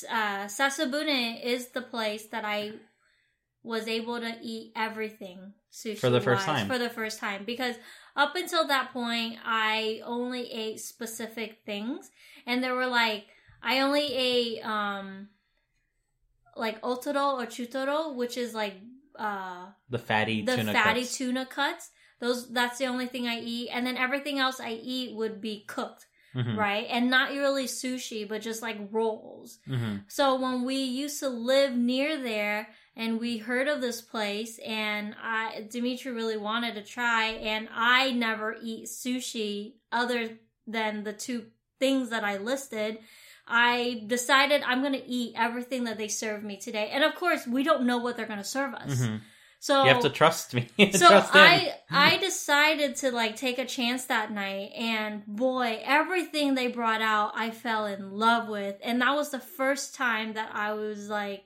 uh, 0.10 0.46
Sasabune 0.46 1.42
is 1.42 1.68
the 1.70 1.82
place 1.82 2.26
that 2.28 2.44
I 2.44 2.74
was 3.68 3.88
able 3.88 4.20
to 4.20 4.34
eat 4.42 4.72
everything 4.76 5.40
sushi 5.72 5.98
For 6.00 6.10
the 6.10 6.22
first 6.22 6.46
time. 6.46 6.68
For 6.68 6.80
the 6.80 6.90
first 6.90 7.20
time, 7.20 7.44
because 7.46 7.76
up 8.16 8.36
until 8.36 8.66
that 8.68 8.92
point, 8.94 9.38
I 9.46 10.02
only 10.06 10.44
ate 10.52 10.80
specific 10.80 11.60
things, 11.66 12.10
and 12.48 12.64
there 12.64 12.76
were 12.80 12.88
like 12.88 13.28
I 13.62 13.82
only 13.82 14.08
ate 14.14 14.64
um 14.66 15.30
like 16.56 16.82
otoro 16.82 17.34
or 17.42 17.46
chutoro, 17.46 18.16
which 18.16 18.38
is 18.38 18.54
like 18.54 18.76
uh 19.18 19.68
The 19.90 20.00
fatty 20.00 20.42
the 20.44 20.56
tuna 20.56 20.74
fatty 20.74 21.02
cuts. 21.02 21.18
tuna 21.18 21.46
cuts. 21.46 21.90
Those 22.20 22.50
that's 22.52 22.80
the 22.80 22.86
only 22.88 23.06
thing 23.08 23.28
I 23.28 23.40
eat, 23.40 23.70
and 23.72 23.86
then 23.86 23.98
everything 23.98 24.40
else 24.40 24.60
I 24.60 24.72
eat 24.72 25.16
would 25.16 25.40
be 25.42 25.66
cooked 25.68 26.06
Mhm, 26.36 26.56
right? 26.58 26.86
And 26.90 27.10
not 27.10 27.32
really 27.32 27.66
sushi, 27.66 28.28
but 28.28 28.42
just 28.42 28.62
like 28.62 28.78
rolls. 28.92 29.60
mhm. 29.68 30.04
So 30.08 30.36
when 30.40 30.66
we 30.66 30.76
used 31.04 31.20
to 31.22 31.30
live 31.30 31.76
near 31.76 32.22
there 32.22 32.70
and 32.98 33.20
we 33.20 33.38
heard 33.38 33.68
of 33.68 33.80
this 33.80 34.02
place 34.02 34.60
and 34.66 35.16
I 35.22 35.68
Dimitri 35.70 36.12
really 36.12 36.36
wanted 36.36 36.76
to 36.76 36.84
try 36.84 37.28
and 37.28 37.70
I 37.74 38.12
never 38.12 38.58
eat 38.62 38.88
sushi 38.88 39.74
other 39.92 40.32
than 40.66 41.04
the 41.04 41.14
two 41.14 41.46
things 41.80 42.10
that 42.10 42.24
I 42.24 42.38
listed. 42.38 42.98
I 43.48 44.04
decided 44.08 44.64
I'm 44.66 44.82
going 44.82 44.94
to 44.94 45.08
eat 45.08 45.36
everything 45.38 45.86
that 45.86 45.98
they 45.98 46.10
serve 46.10 46.44
me 46.44 46.58
today. 46.58 46.90
And 46.92 47.04
of 47.04 47.16
course, 47.16 47.48
we 47.48 47.64
don't 47.64 47.86
know 47.86 48.00
what 48.00 48.18
they're 48.18 48.26
going 48.26 48.40
to 48.40 48.44
serve 48.44 48.74
us. 48.74 49.00
Mhm. 49.00 49.22
So 49.60 49.84
You 49.84 49.90
have 49.90 50.02
to 50.02 50.10
trust 50.10 50.54
me. 50.54 50.68
so 50.92 51.08
trust. 51.08 51.30
I 51.34 51.76
I 51.90 52.18
decided 52.18 52.96
to 52.98 53.12
like 53.12 53.36
take 53.36 53.58
a 53.60 53.66
chance 53.66 54.06
that 54.06 54.32
night 54.32 54.72
and 54.76 55.26
boy, 55.26 55.82
everything 55.84 56.56
they 56.56 56.68
brought 56.68 57.02
out 57.02 57.32
I 57.36 57.52
fell 57.52 57.86
in 57.86 58.12
love 58.12 58.50
with. 58.50 58.76
And 58.84 59.02
that 59.02 59.16
was 59.16 59.30
the 59.30 59.40
first 59.40 59.96
time 59.96 60.34
that 60.34 60.50
I 60.54 60.74
was 60.74 61.10
like 61.10 61.44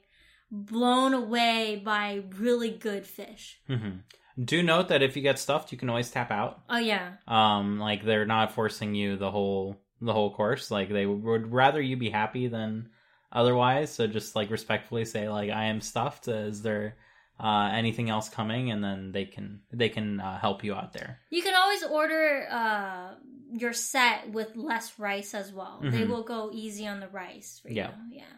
blown 0.51 1.13
away 1.13 1.81
by 1.83 2.23
really 2.37 2.69
good 2.69 3.07
fish. 3.07 3.59
Mhm. 3.69 4.01
Do 4.43 4.61
note 4.63 4.87
that 4.89 5.01
if 5.01 5.15
you 5.15 5.21
get 5.21 5.39
stuffed, 5.39 5.71
you 5.71 5.77
can 5.77 5.89
always 5.89 6.09
tap 6.11 6.31
out. 6.31 6.61
Oh 6.69 6.77
yeah. 6.77 7.13
Um, 7.27 7.79
like 7.79 8.03
they're 8.03 8.25
not 8.25 8.51
forcing 8.51 8.95
you 8.95 9.17
the 9.17 9.31
whole 9.31 9.77
the 10.01 10.13
whole 10.13 10.33
course. 10.33 10.71
Like 10.71 10.89
they 10.89 11.05
would 11.05 11.51
rather 11.51 11.79
you 11.81 11.95
be 11.97 12.09
happy 12.09 12.47
than 12.47 12.89
otherwise. 13.31 13.91
So 13.91 14.07
just 14.07 14.35
like 14.35 14.49
respectfully 14.49 15.05
say 15.05 15.29
like 15.29 15.49
I 15.51 15.65
am 15.65 15.79
stuffed. 15.81 16.27
Is 16.27 16.61
there 16.63 16.97
uh, 17.39 17.69
anything 17.73 18.09
else 18.09 18.29
coming? 18.29 18.71
And 18.71 18.83
then 18.83 19.11
they 19.11 19.25
can 19.25 19.61
they 19.71 19.89
can 19.89 20.19
uh, 20.19 20.39
help 20.39 20.63
you 20.63 20.73
out 20.75 20.93
there. 20.93 21.19
You 21.29 21.41
can 21.43 21.55
always 21.55 21.83
order 21.83 22.47
uh 22.49 23.15
your 23.53 23.73
set 23.73 24.31
with 24.31 24.55
less 24.55 24.97
rice 24.97 25.33
as 25.33 25.51
well. 25.51 25.79
They 25.81 26.03
Mhm. 26.03 26.07
will 26.07 26.23
go 26.23 26.51
easy 26.53 26.87
on 26.87 26.99
the 27.01 27.09
rice 27.09 27.59
for 27.61 27.69
Yeah. 27.69 27.91
you. 28.09 28.17
Yeah. 28.19 28.33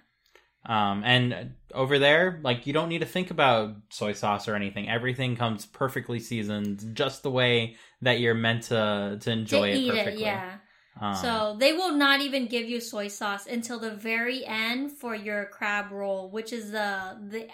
Um, 0.66 1.04
and 1.04 1.56
over 1.74 2.00
there, 2.00 2.40
like 2.44 2.66
you 2.68 2.74
don't 2.74 2.90
need 2.90 3.00
to 3.00 3.06
think 3.06 3.32
about 3.32 3.76
soy 3.90 4.14
sauce 4.14 4.48
or 4.48 4.56
anything. 4.56 4.90
Everything 4.90 5.36
comes 5.36 5.66
perfectly 5.66 6.20
seasoned, 6.20 6.92
just 6.96 7.24
the 7.24 7.32
way 7.32 7.76
that 8.02 8.20
you're 8.20 8.34
meant 8.34 8.64
to 8.64 9.18
to 9.22 9.32
enjoy 9.32 9.70
to 9.70 9.76
it 9.76 9.86
perfectly. 9.86 10.10
it, 10.10 10.20
yeah. 10.22 10.54
Um, 11.02 11.16
So 11.16 11.56
they 11.60 11.74
will 11.74 11.92
not 11.94 12.22
even 12.22 12.48
give 12.48 12.66
you 12.68 12.80
soy 12.80 13.08
sauce 13.08 13.46
until 13.46 13.80
the 13.80 13.92
very 13.92 14.46
end 14.46 14.92
for 14.92 15.16
your 15.16 15.46
crab 15.46 15.92
roll, 15.92 16.30
which 16.30 16.54
is 16.54 16.72
the 16.72 17.18
the 17.30 17.50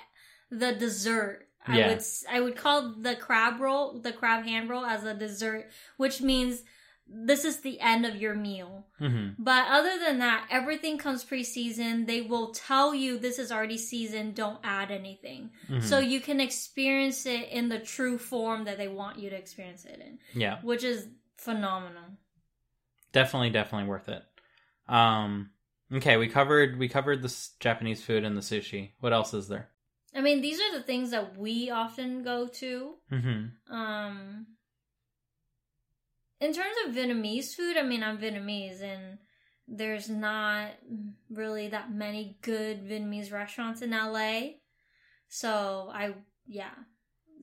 the 0.51 0.73
dessert. 0.73 1.47
I 1.67 1.77
Yeah. 1.77 1.87
would 1.87 2.03
I 2.31 2.39
would 2.41 2.55
call 2.55 2.93
the 2.93 3.15
crab 3.15 3.59
roll, 3.59 3.99
the 3.99 4.13
crab 4.13 4.45
hand 4.45 4.69
roll, 4.69 4.85
as 4.85 5.03
a 5.03 5.13
dessert, 5.13 5.69
which 5.97 6.21
means 6.21 6.63
this 7.11 7.43
is 7.45 7.61
the 7.61 7.79
end 7.79 8.05
of 8.05 8.15
your 8.15 8.35
meal. 8.35 8.85
hmm 8.97 9.29
But 9.37 9.65
other 9.69 9.97
than 9.99 10.19
that, 10.19 10.47
everything 10.51 10.97
comes 10.97 11.23
pre-seasoned. 11.23 12.07
They 12.07 12.21
will 12.21 12.51
tell 12.53 12.93
you 12.93 13.17
this 13.17 13.39
is 13.39 13.51
already 13.51 13.77
seasoned. 13.77 14.35
Don't 14.35 14.59
add 14.63 14.91
anything, 14.91 15.51
hmm 15.67 15.79
so 15.79 15.99
you 15.99 16.19
can 16.21 16.39
experience 16.39 17.25
it 17.25 17.49
in 17.49 17.69
the 17.69 17.79
true 17.79 18.17
form 18.17 18.65
that 18.65 18.77
they 18.77 18.87
want 18.87 19.17
you 19.19 19.29
to 19.29 19.35
experience 19.35 19.85
it 19.85 19.99
in, 19.99 20.19
yeah, 20.39 20.59
which 20.61 20.83
is 20.83 21.07
phenomenal. 21.37 22.17
definitely, 23.11 23.49
definitely 23.49 23.87
worth 23.89 24.09
it. 24.09 24.23
Um, 24.87 25.51
okay, 25.93 26.17
we 26.17 26.27
covered 26.27 26.77
we 26.77 26.89
covered 26.89 27.21
the 27.21 27.35
Japanese 27.59 28.03
food 28.03 28.23
and 28.23 28.35
the 28.37 28.41
sushi. 28.41 28.91
What 28.99 29.13
else 29.13 29.33
is 29.33 29.47
there? 29.47 29.69
I 30.15 30.21
mean, 30.21 30.41
these 30.41 30.59
are 30.59 30.73
the 30.77 30.83
things 30.83 31.11
that 31.11 31.37
we 31.37 31.69
often 31.69 32.23
go 32.23 32.47
to. 32.47 32.95
hmm 33.09 33.45
Um, 33.73 34.47
in 36.39 36.53
terms 36.53 36.75
of 36.85 36.93
Vietnamese 36.95 37.55
food, 37.55 37.77
I 37.77 37.83
mean, 37.83 38.03
I'm 38.03 38.17
Vietnamese, 38.17 38.81
and 38.81 39.17
there's 39.67 40.09
not 40.09 40.71
really 41.29 41.67
that 41.69 41.93
many 41.93 42.37
good 42.41 42.87
Vietnamese 42.87 43.31
restaurants 43.31 43.81
in 43.81 43.91
LA. 43.91 44.41
So 45.27 45.91
I, 45.93 46.15
yeah, 46.47 46.71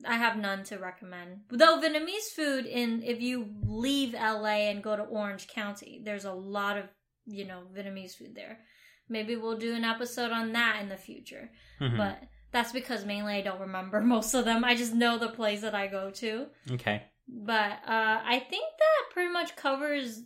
I 0.05 0.15
have 0.17 0.37
none 0.37 0.63
to 0.65 0.77
recommend. 0.77 1.41
Though 1.49 1.79
Vietnamese 1.79 2.31
food, 2.35 2.65
in 2.65 3.01
if 3.03 3.21
you 3.21 3.47
leave 3.63 4.13
LA 4.13 4.69
and 4.69 4.83
go 4.83 4.95
to 4.95 5.03
Orange 5.03 5.47
County, 5.47 6.01
there's 6.03 6.25
a 6.25 6.33
lot 6.33 6.77
of 6.77 6.85
you 7.25 7.45
know 7.45 7.63
Vietnamese 7.75 8.15
food 8.15 8.35
there. 8.35 8.59
Maybe 9.09 9.35
we'll 9.37 9.57
do 9.57 9.73
an 9.73 9.85
episode 9.85 10.31
on 10.31 10.51
that 10.53 10.79
in 10.81 10.89
the 10.89 10.97
future. 10.97 11.49
hmm 11.79 11.95
But 11.97 12.23
that's 12.51 12.71
because 12.73 13.05
mainly 13.05 13.35
I 13.35 13.41
don't 13.41 13.61
remember 13.61 14.01
most 14.15 14.33
of 14.33 14.43
them. 14.45 14.65
I 14.65 14.75
just 14.75 14.93
know 14.93 15.17
the 15.17 15.29
place 15.29 15.61
that 15.61 15.75
I 15.75 15.87
go 15.87 16.11
to. 16.11 16.47
okay, 16.71 17.03
But 17.27 17.71
uh, 17.87 18.21
I 18.25 18.45
think 18.49 18.65
that 18.79 19.13
pretty 19.13 19.31
much 19.31 19.55
covers 19.55 20.21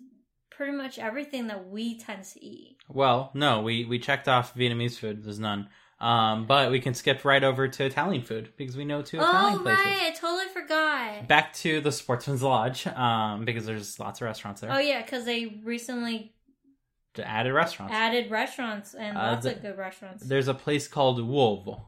pretty 0.50 0.74
much 0.74 1.00
everything 1.00 1.48
that 1.48 1.68
we 1.70 1.98
tend 1.98 2.24
to 2.24 2.44
eat. 2.46 2.78
well, 2.90 3.32
no, 3.34 3.62
we 3.62 3.86
we 3.86 3.98
checked 4.00 4.28
off 4.28 4.54
Vietnamese 4.56 4.98
food. 4.98 5.24
There's 5.24 5.40
none. 5.40 5.70
Um, 6.00 6.48
but 6.48 6.72
we 6.72 6.80
can 6.80 6.96
skip 6.96 7.24
right 7.26 7.44
over 7.44 7.68
to 7.68 7.86
Italian 7.86 8.24
food 8.24 8.54
because 8.58 8.76
we 8.76 8.86
know 8.86 9.04
two 9.04 9.18
Italian 9.18 9.60
oh, 9.60 9.62
places. 9.62 9.86
right. 9.86 10.02
I 10.08 10.12
totally 10.12 10.48
forgot. 10.52 11.28
Back 11.28 11.54
to 11.58 11.80
the 11.80 11.92
Sportsman's 11.92 12.42
Lodge, 12.42 12.88
um, 12.88 13.46
because 13.46 13.68
there's 13.68 14.00
lots 14.00 14.20
of 14.20 14.26
restaurants 14.26 14.62
there. 14.62 14.72
Oh, 14.74 14.80
yeah, 14.80 15.04
because 15.04 15.26
they 15.26 15.62
recently 15.64 16.34
Added 17.22 17.54
restaurants. 17.54 17.94
added 17.94 18.32
restaurants 18.32 18.94
and 18.96 19.16
Uh, 19.18 19.22
lots 19.34 19.44
the- 19.46 19.56
of 19.58 19.62
good 19.62 19.78
restaurants. 19.78 20.24
There's 20.26 20.48
a 20.48 20.54
place 20.56 20.88
called 20.88 21.20
Uovo, 21.20 21.86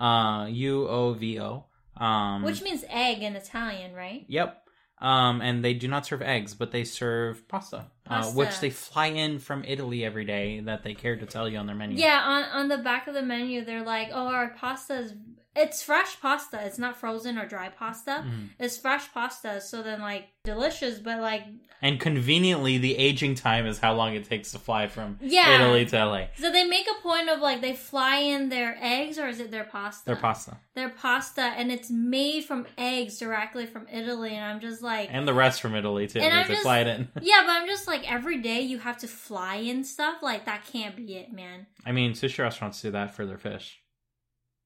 uh, 0.00 0.46
U 0.48 0.86
O 0.88 1.14
V 1.14 1.40
O. 1.40 1.66
Um, 1.96 2.42
Which 2.42 2.62
means 2.62 2.84
egg 2.88 3.22
in 3.22 3.36
Italian, 3.36 3.94
right? 3.94 4.24
Yep. 4.28 4.62
Um, 4.98 5.40
and 5.40 5.64
they 5.64 5.74
do 5.74 5.88
not 5.88 6.06
serve 6.06 6.22
eggs, 6.22 6.54
but 6.54 6.72
they 6.72 6.84
serve 6.84 7.46
pasta, 7.48 7.86
Uh, 8.08 8.24
which 8.32 8.60
they 8.60 8.70
fly 8.70 9.06
in 9.06 9.38
from 9.38 9.64
Italy 9.64 10.04
every 10.04 10.24
day. 10.24 10.60
That 10.60 10.82
they 10.82 10.94
care 10.94 11.16
to 11.16 11.26
tell 11.26 11.48
you 11.48 11.58
on 11.58 11.66
their 11.66 11.76
menu. 11.76 11.98
Yeah, 11.98 12.20
on, 12.24 12.44
on 12.44 12.68
the 12.68 12.78
back 12.78 13.06
of 13.08 13.14
the 13.14 13.22
menu, 13.22 13.64
they're 13.64 13.84
like, 13.84 14.08
oh, 14.12 14.26
our 14.26 14.50
pasta 14.50 14.98
is. 15.00 15.14
It's 15.58 15.82
fresh 15.82 16.20
pasta. 16.20 16.60
It's 16.66 16.78
not 16.78 16.98
frozen 16.98 17.38
or 17.38 17.46
dry 17.46 17.70
pasta. 17.70 18.24
Mhm. 18.26 18.50
It's 18.58 18.76
fresh 18.76 19.10
pasta. 19.14 19.62
So 19.62 19.82
then, 19.82 20.02
like, 20.02 20.26
delicious, 20.44 20.98
but 20.98 21.18
like, 21.20 21.44
And 21.82 21.98
conveniently, 22.00 22.78
the 22.78 22.96
aging 22.96 23.34
time 23.36 23.66
is 23.66 23.78
how 23.78 23.94
long 23.94 24.14
it 24.14 24.24
takes 24.24 24.52
to 24.52 24.58
fly 24.58 24.86
from 24.86 25.18
Yeah. 25.20 25.54
Italy 25.60 25.84
to 25.86 25.96
LA. 25.96 26.26
so 26.36 26.50
they 26.52 26.64
make 26.64 26.86
a 26.88 27.02
point 27.02 27.28
of 27.28 27.40
like, 27.40 27.60
they 27.60 27.74
fly 27.74 28.16
in 28.18 28.48
their 28.48 28.76
eggs 28.80 29.18
or 29.18 29.28
is 29.28 29.40
it 29.40 29.50
their 29.50 29.64
pasta? 29.64 30.04
Their 30.06 30.16
pasta 30.16 30.56
Their 30.74 30.88
pasta, 30.90 31.40
and 31.42 31.70
it's 31.72 31.90
made 31.90 32.44
from 32.44 32.66
eggs 32.78 33.18
directly 33.18 33.64
from 33.66 33.86
Italy. 33.90 34.34
And 34.34 34.44
I'm 34.44 34.60
just 34.60 34.82
like, 34.82 35.08
and 35.12 35.26
the 35.28 35.34
rest 35.34 35.60
from 35.62 35.74
Italy 35.74 36.06
too. 36.06 36.20
And 36.20 36.32
I'm 36.34 36.46
just- 36.46 36.62
fly 36.62 36.80
it 36.80 36.86
in. 36.86 37.08
yeah, 37.22 37.42
but 37.46 37.50
I'm 37.52 37.66
just 37.66 37.86
like, 37.86 37.95
every 38.04 38.38
day 38.42 38.60
you 38.60 38.78
have 38.78 38.98
to 38.98 39.08
fly 39.08 39.56
in 39.56 39.84
stuff. 39.84 40.22
Like, 40.22 40.46
that 40.46 40.64
can't 40.66 40.96
be 40.96 41.16
it, 41.16 41.32
man. 41.32 41.66
I 41.84 41.92
mean, 41.92 42.12
sushi 42.12 42.38
restaurants 42.42 42.82
do 42.82 42.90
that 42.90 43.14
for 43.14 43.24
their 43.26 43.38
fish. 43.38 43.80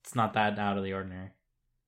It's 0.05 0.15
not 0.15 0.33
that 0.35 0.59
out 0.59 0.79
of 0.79 0.85
the 0.85 0.93
ordinary. 0.95 1.31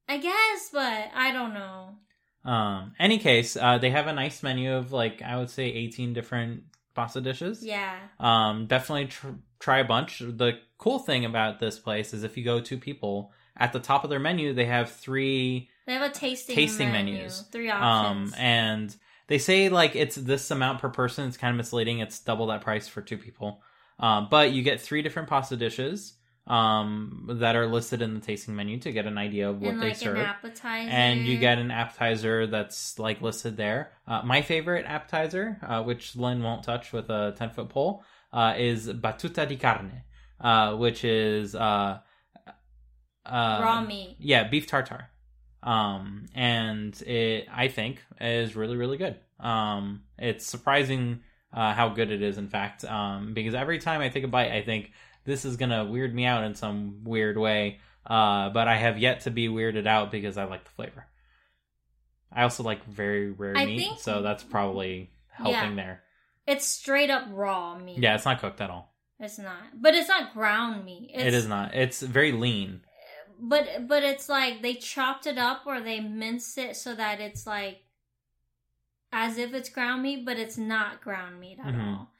I 0.08 0.18
guess, 0.18 0.68
but 0.72 1.10
I 1.14 1.32
don't 1.32 1.54
know. 1.54 1.96
Um, 2.44 2.92
any 2.98 3.18
case, 3.18 3.56
uh, 3.56 3.78
they 3.78 3.90
have 3.90 4.06
a 4.08 4.12
nice 4.12 4.42
menu 4.42 4.74
of 4.74 4.92
like 4.92 5.22
I 5.22 5.36
would 5.36 5.48
say 5.48 5.64
eighteen 5.66 6.12
different 6.12 6.64
pasta 6.94 7.20
dishes. 7.20 7.64
Yeah. 7.64 7.96
Um, 8.20 8.66
definitely 8.66 9.06
tr- 9.06 9.28
try 9.60 9.78
a 9.78 9.84
bunch. 9.84 10.18
The 10.18 10.58
cool 10.76 10.98
thing 10.98 11.24
about 11.24 11.60
this 11.60 11.78
place 11.78 12.12
is 12.12 12.24
if 12.24 12.36
you 12.36 12.44
go 12.44 12.60
two 12.60 12.78
people, 12.78 13.32
at 13.56 13.72
the 13.72 13.78
top 13.78 14.02
of 14.04 14.10
their 14.10 14.18
menu 14.18 14.52
they 14.52 14.66
have 14.66 14.90
three 14.90 15.70
They 15.86 15.94
have 15.94 16.10
a 16.10 16.12
tasting 16.12 16.56
Tasting 16.56 16.90
menu, 16.90 17.14
menus. 17.14 17.42
Three 17.52 17.70
um 17.70 17.80
options. 17.82 18.34
and 18.36 18.96
they 19.28 19.38
say 19.38 19.68
like 19.68 19.94
it's 19.96 20.16
this 20.16 20.50
amount 20.50 20.80
per 20.80 20.88
person. 20.88 21.28
It's 21.28 21.36
kind 21.36 21.50
of 21.52 21.56
misleading. 21.56 22.00
It's 22.00 22.18
double 22.20 22.46
that 22.48 22.60
price 22.62 22.88
for 22.88 23.02
two 23.02 23.18
people. 23.18 23.62
Um, 23.98 24.28
but 24.30 24.52
you 24.52 24.62
get 24.62 24.80
three 24.80 25.02
different 25.02 25.28
pasta 25.28 25.56
dishes 25.56 26.14
um 26.48 27.28
that 27.34 27.54
are 27.54 27.68
listed 27.68 28.02
in 28.02 28.14
the 28.14 28.20
tasting 28.20 28.56
menu 28.56 28.76
to 28.76 28.90
get 28.90 29.06
an 29.06 29.16
idea 29.16 29.48
of 29.48 29.60
what 29.60 29.70
and 29.74 29.80
they 29.80 29.90
like 29.90 29.96
serve 29.96 30.16
an 30.16 30.24
appetizer. 30.26 30.90
and 30.90 31.20
you 31.24 31.38
get 31.38 31.58
an 31.58 31.70
appetizer 31.70 32.48
that's 32.48 32.98
like 32.98 33.22
listed 33.22 33.56
there. 33.56 33.92
Uh, 34.08 34.22
my 34.24 34.42
favorite 34.42 34.84
appetizer, 34.84 35.58
uh, 35.62 35.84
which 35.84 36.16
Lynn 36.16 36.42
won't 36.42 36.64
touch 36.64 36.92
with 36.92 37.08
a 37.10 37.32
ten 37.38 37.50
foot 37.50 37.68
pole, 37.68 38.02
uh, 38.32 38.54
is 38.58 38.88
battuta 38.88 39.46
di 39.46 39.54
carne, 39.56 40.02
uh, 40.40 40.74
which 40.74 41.04
is 41.04 41.54
uh, 41.54 42.00
uh, 43.24 43.58
raw 43.62 43.80
meat. 43.84 44.16
Yeah, 44.18 44.48
beef 44.48 44.66
tartare. 44.66 45.10
Um, 45.62 46.26
and 46.34 47.00
it, 47.02 47.46
I 47.52 47.68
think, 47.68 48.02
is 48.20 48.56
really 48.56 48.76
really 48.76 48.96
good. 48.98 49.18
Um, 49.40 50.02
it's 50.18 50.46
surprising 50.46 51.20
uh, 51.52 51.72
how 51.74 51.88
good 51.90 52.10
it 52.10 52.22
is. 52.22 52.38
In 52.38 52.48
fact, 52.48 52.84
um, 52.84 53.34
because 53.34 53.54
every 53.54 53.78
time 53.78 54.00
I 54.00 54.08
take 54.08 54.24
a 54.24 54.28
bite, 54.28 54.50
I 54.52 54.62
think 54.62 54.92
this 55.24 55.44
is 55.44 55.56
gonna 55.56 55.84
weird 55.84 56.14
me 56.14 56.24
out 56.24 56.44
in 56.44 56.54
some 56.54 57.04
weird 57.04 57.36
way. 57.38 57.78
Uh, 58.04 58.50
but 58.50 58.66
I 58.66 58.76
have 58.76 58.98
yet 58.98 59.20
to 59.20 59.30
be 59.30 59.46
weirded 59.48 59.86
out 59.86 60.10
because 60.10 60.36
I 60.36 60.44
like 60.44 60.64
the 60.64 60.70
flavor. 60.70 61.06
I 62.32 62.42
also 62.42 62.62
like 62.64 62.84
very 62.86 63.30
rare 63.30 63.56
I 63.56 63.66
meat, 63.66 63.78
think- 63.78 64.00
so 64.00 64.22
that's 64.22 64.42
probably 64.42 65.10
helping 65.30 65.52
Yeah. 65.54 65.74
there. 65.76 66.02
It's 66.46 66.66
straight 66.66 67.10
up 67.10 67.26
raw 67.30 67.78
meat. 67.78 67.98
Yeah, 67.98 68.16
it's 68.16 68.24
not 68.24 68.40
cooked 68.40 68.60
at 68.60 68.70
all. 68.70 68.92
It's 69.20 69.38
not. 69.38 69.62
But 69.80 69.94
it's 69.94 70.08
not 70.08 70.34
ground 70.34 70.84
meat. 70.84 71.10
It's, 71.14 71.22
it 71.24 71.34
is 71.34 71.46
not. 71.46 71.74
It's 71.74 72.00
very 72.02 72.32
lean. 72.32 72.80
But 73.44 73.88
but 73.88 74.04
it's 74.04 74.28
like 74.28 74.62
they 74.62 74.74
chopped 74.74 75.26
it 75.26 75.36
up 75.36 75.66
or 75.66 75.80
they 75.80 75.98
minced 75.98 76.56
it 76.56 76.76
so 76.76 76.94
that 76.94 77.20
it's 77.20 77.44
like 77.44 77.82
as 79.10 79.36
if 79.36 79.52
it's 79.52 79.68
ground 79.68 80.02
meat, 80.02 80.24
but 80.24 80.38
it's 80.38 80.56
not 80.56 81.02
ground 81.02 81.40
meat 81.40 81.58
at 81.58 81.74
Mhm. 81.74 81.80
all. 81.96 82.12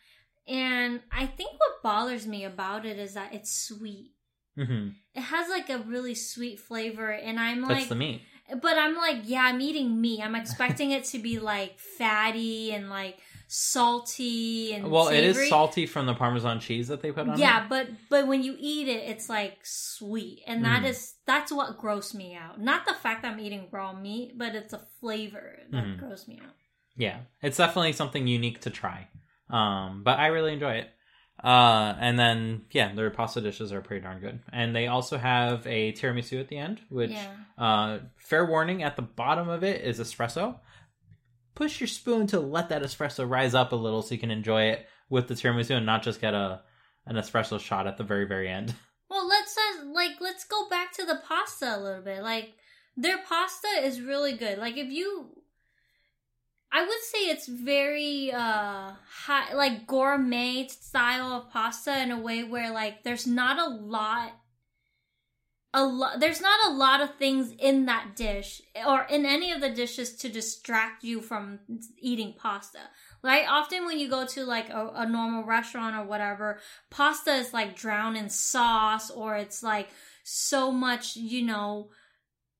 And 0.49 1.01
I 1.12 1.27
think 1.27 1.53
what 1.53 1.83
bothers 1.83 2.27
me 2.27 2.45
about 2.45 2.85
it 2.85 2.99
is 2.99 3.14
that 3.14 3.33
it's 3.33 3.53
sweet. 3.53 4.11
hmm 4.57 4.89
It 5.14 5.20
has 5.20 5.49
like 5.49 5.70
a 5.70 5.79
really 5.79 6.14
sweet 6.14 6.59
flavor, 6.59 7.11
and 7.12 7.39
I'm 7.39 7.61
That's 7.62 7.81
like, 7.83 7.89
the 7.89 7.95
meat. 7.95 8.23
but 8.61 8.77
I'm 8.77 8.97
like, 8.97 9.18
yeah, 9.25 9.43
I'm 9.45 9.61
eating 9.61 10.01
meat. 10.01 10.20
I'm 10.23 10.35
expecting 10.35 10.91
it 10.91 11.05
to 11.05 11.18
be 11.18 11.39
like 11.39 11.79
fatty 11.79 12.73
and 12.73 12.91
like 12.91 13.18
salty 13.53 14.73
and 14.73 14.91
Well, 14.91 15.09
it 15.09 15.23
is 15.25 15.49
salty 15.49 15.85
from 15.87 16.07
the 16.07 16.15
Parmesan 16.15 16.59
cheese 16.59 16.89
that 16.89 17.03
they 17.03 17.13
put 17.13 17.29
on 17.29 17.39
Yeah, 17.39 17.65
it. 17.65 17.69
but 17.69 17.89
but 18.09 18.27
when 18.27 18.43
you 18.43 18.57
eat 18.59 18.89
it, 18.89 19.09
it's 19.11 19.29
like 19.29 19.59
sweet, 19.63 20.43
and 20.47 20.65
that 20.65 20.83
Mhm. 20.83 20.87
is 20.89 21.15
that's 21.27 21.53
what 21.53 21.79
grossed 21.79 22.15
me 22.15 22.35
out. 22.35 22.61
Not 22.61 22.87
the 22.87 22.95
fact 22.95 23.23
that 23.23 23.33
I'm 23.33 23.41
eating 23.41 23.69
raw 23.71 23.93
meat, 23.93 24.39
but 24.39 24.55
it's 24.55 24.73
a 24.73 24.79
flavor 25.01 25.59
that 25.71 25.85
Mhm. 25.85 26.01
grossed 26.01 26.29
me 26.29 26.41
out. 26.43 26.55
Yeah, 26.97 27.21
it's 27.43 27.59
definitely 27.59 27.93
something 27.93 28.27
unique 28.27 28.61
to 28.63 28.71
try. 28.71 29.09
Um, 29.51 30.03
but 30.03 30.19
I 30.19 30.29
really 30.29 30.55
enjoy 30.55 30.75
it. 30.77 30.91
Uh, 31.43 31.95
and 31.99 32.19
then 32.19 32.65
yeah, 32.71 32.95
their 32.95 33.11
pasta 33.11 33.41
dishes 33.41 33.73
are 33.73 33.83
pretty 33.83 34.03
darn 34.03 34.21
good. 34.21 34.41
And 34.53 34.75
they 34.75 34.87
also 34.87 35.19
have 35.19 35.67
a 35.67 35.93
tiramisu 35.93 36.41
at 36.41 36.49
the 36.49 36.57
end, 36.59 36.81
which 36.89 37.11
Yeah. 37.13 37.37
uh, 37.59 37.99
fair 38.17 38.47
warning 38.47 38.83
at 38.83 38.97
the 38.97 39.03
bottom 39.03 39.49
of 39.49 39.63
it 39.63 39.83
is 39.83 40.01
espresso. 40.01 40.59
Push 41.55 41.81
your 41.81 41.89
spoon 41.89 42.27
to 42.29 42.41
let 42.41 42.69
that 42.71 42.83
espresso 42.83 43.29
rise 43.29 43.55
up 43.55 43.73
a 43.73 43.77
little 43.77 44.03
so 44.03 44.15
you 44.15 44.21
can 44.21 44.31
enjoy 44.31 44.65
it 44.65 44.87
with 45.11 45.29
the 45.29 45.35
tiramisu 45.35 45.77
and 45.77 45.87
not 45.87 46.03
just 46.03 46.21
get 46.21 46.35
a 46.35 46.63
an 47.07 47.17
espresso 47.17 47.59
shot 47.61 47.87
at 47.87 47.97
the 47.97 48.05
very 48.05 48.27
very 48.27 48.49
end. 48.49 48.75
Well, 49.13 49.29
let's 49.29 49.55
uh, 49.59 49.85
like 49.93 50.13
let's 50.23 50.45
go 50.45 50.71
back 50.71 50.95
to 50.95 51.05
the 51.05 51.21
pasta 51.29 51.77
a 51.77 51.79
little 51.79 52.01
bit. 52.01 52.23
Like 52.23 52.55
their 52.97 53.19
pasta 53.19 53.69
is 53.83 54.01
really 54.01 54.33
good. 54.33 54.57
Like 54.57 54.79
if 54.79 54.91
you 54.91 55.43
I 56.73 56.83
would 56.83 57.01
say 57.03 57.19
it's 57.29 57.47
very 57.47 58.33
uh 58.33 58.93
high 59.25 59.53
like 59.53 59.87
gourmet 59.87 60.67
style 60.69 61.33
of 61.33 61.51
pasta 61.51 62.01
in 62.03 62.11
a 62.11 62.19
way 62.19 62.43
where 62.43 62.73
like 62.73 63.03
there's 63.03 63.27
not 63.27 63.59
a 63.59 63.75
lot 63.75 64.33
a 65.75 65.85
lot 65.85 66.20
there's 66.20 66.41
not 66.41 66.70
a 66.70 66.75
lot 66.75 67.01
of 67.01 67.14
things 67.16 67.53
in 67.59 67.87
that 67.87 68.14
dish 68.14 68.61
or 68.87 69.05
in 69.05 69.25
any 69.25 69.53
of 69.53 69.61
the 69.61 69.70
dishes 69.70 70.14
to 70.16 70.29
distract 70.29 71.03
you 71.03 71.20
from 71.20 71.61
eating 71.99 72.35
pasta. 72.37 72.79
Right? 73.23 73.47
Often 73.49 73.87
when 73.87 73.99
you 73.99 74.11
go 74.11 74.27
to 74.27 74.45
like 74.45 74.68
a, 74.68 74.91
a 74.95 75.07
normal 75.09 75.45
restaurant 75.45 75.97
or 75.97 76.05
whatever, 76.05 76.59
pasta 76.91 77.33
is 77.35 77.53
like 77.53 77.77
drowned 77.77 78.16
in 78.16 78.29
sauce 78.29 79.11
or 79.11 79.37
it's 79.37 79.62
like 79.62 79.89
so 80.25 80.73
much, 80.73 81.16
you 81.16 81.43
know, 81.43 81.91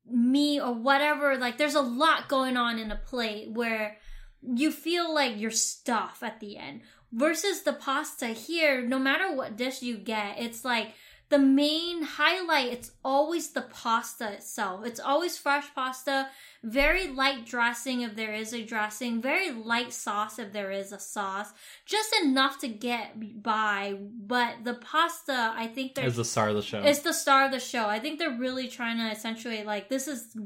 meat 0.07 0.61
or 0.61 0.73
whatever. 0.73 1.37
Like 1.37 1.59
there's 1.59 1.75
a 1.75 1.83
lot 1.83 2.29
going 2.29 2.57
on 2.57 2.79
in 2.79 2.91
a 2.93 2.97
plate 2.97 3.51
where 3.51 3.99
you 4.41 4.71
feel 4.71 5.13
like 5.13 5.39
you're 5.39 5.51
stuff 5.51 6.23
at 6.23 6.41
the 6.41 6.57
end. 6.57 6.83
Versus 7.15 7.63
the 7.63 7.75
pasta 7.75 8.29
here, 8.29 8.81
no 8.81 8.99
matter 8.99 9.37
what 9.37 9.57
dish 9.57 9.83
you 9.83 9.99
get, 9.99 10.39
it's 10.39 10.65
like 10.65 10.95
the 11.33 11.39
main 11.39 12.03
highlight, 12.03 12.71
it's 12.75 12.91
always 13.03 13.53
the 13.53 13.63
pasta 13.63 14.35
itself. 14.35 14.85
It's 14.85 15.01
always 15.01 15.39
fresh 15.39 15.65
pasta, 15.75 16.29
very 16.63 17.09
light 17.09 17.47
dressing 17.47 18.03
if 18.03 18.15
there 18.15 18.35
is 18.35 18.53
a 18.53 18.63
dressing, 18.63 19.23
very 19.23 19.51
light 19.51 19.95
sauce 19.95 20.39
if 20.39 20.53
there 20.53 20.71
is 20.71 20.93
a 20.93 20.99
sauce, 20.99 21.51
just 21.87 22.15
enough 22.23 22.59
to 22.59 22.69
get 22.69 23.43
by. 23.43 23.97
But 23.99 24.65
the 24.65 24.75
pasta, 24.75 25.55
I 25.57 25.69
think 25.69 25.97
Is 25.99 26.17
the 26.17 26.25
star 26.25 26.51
of 26.51 26.57
the 26.57 26.63
show. 26.63 26.83
it's 26.83 27.01
the 27.01 27.15
star 27.15 27.47
of 27.47 27.51
the 27.51 27.61
show. 27.61 27.87
I 27.87 27.99
think 27.99 28.19
they're 28.19 28.39
really 28.39 28.69
trying 28.69 28.99
to 28.99 29.05
accentuate 29.05 29.65
like 29.65 29.89
this 29.89 30.09
is 30.09 30.37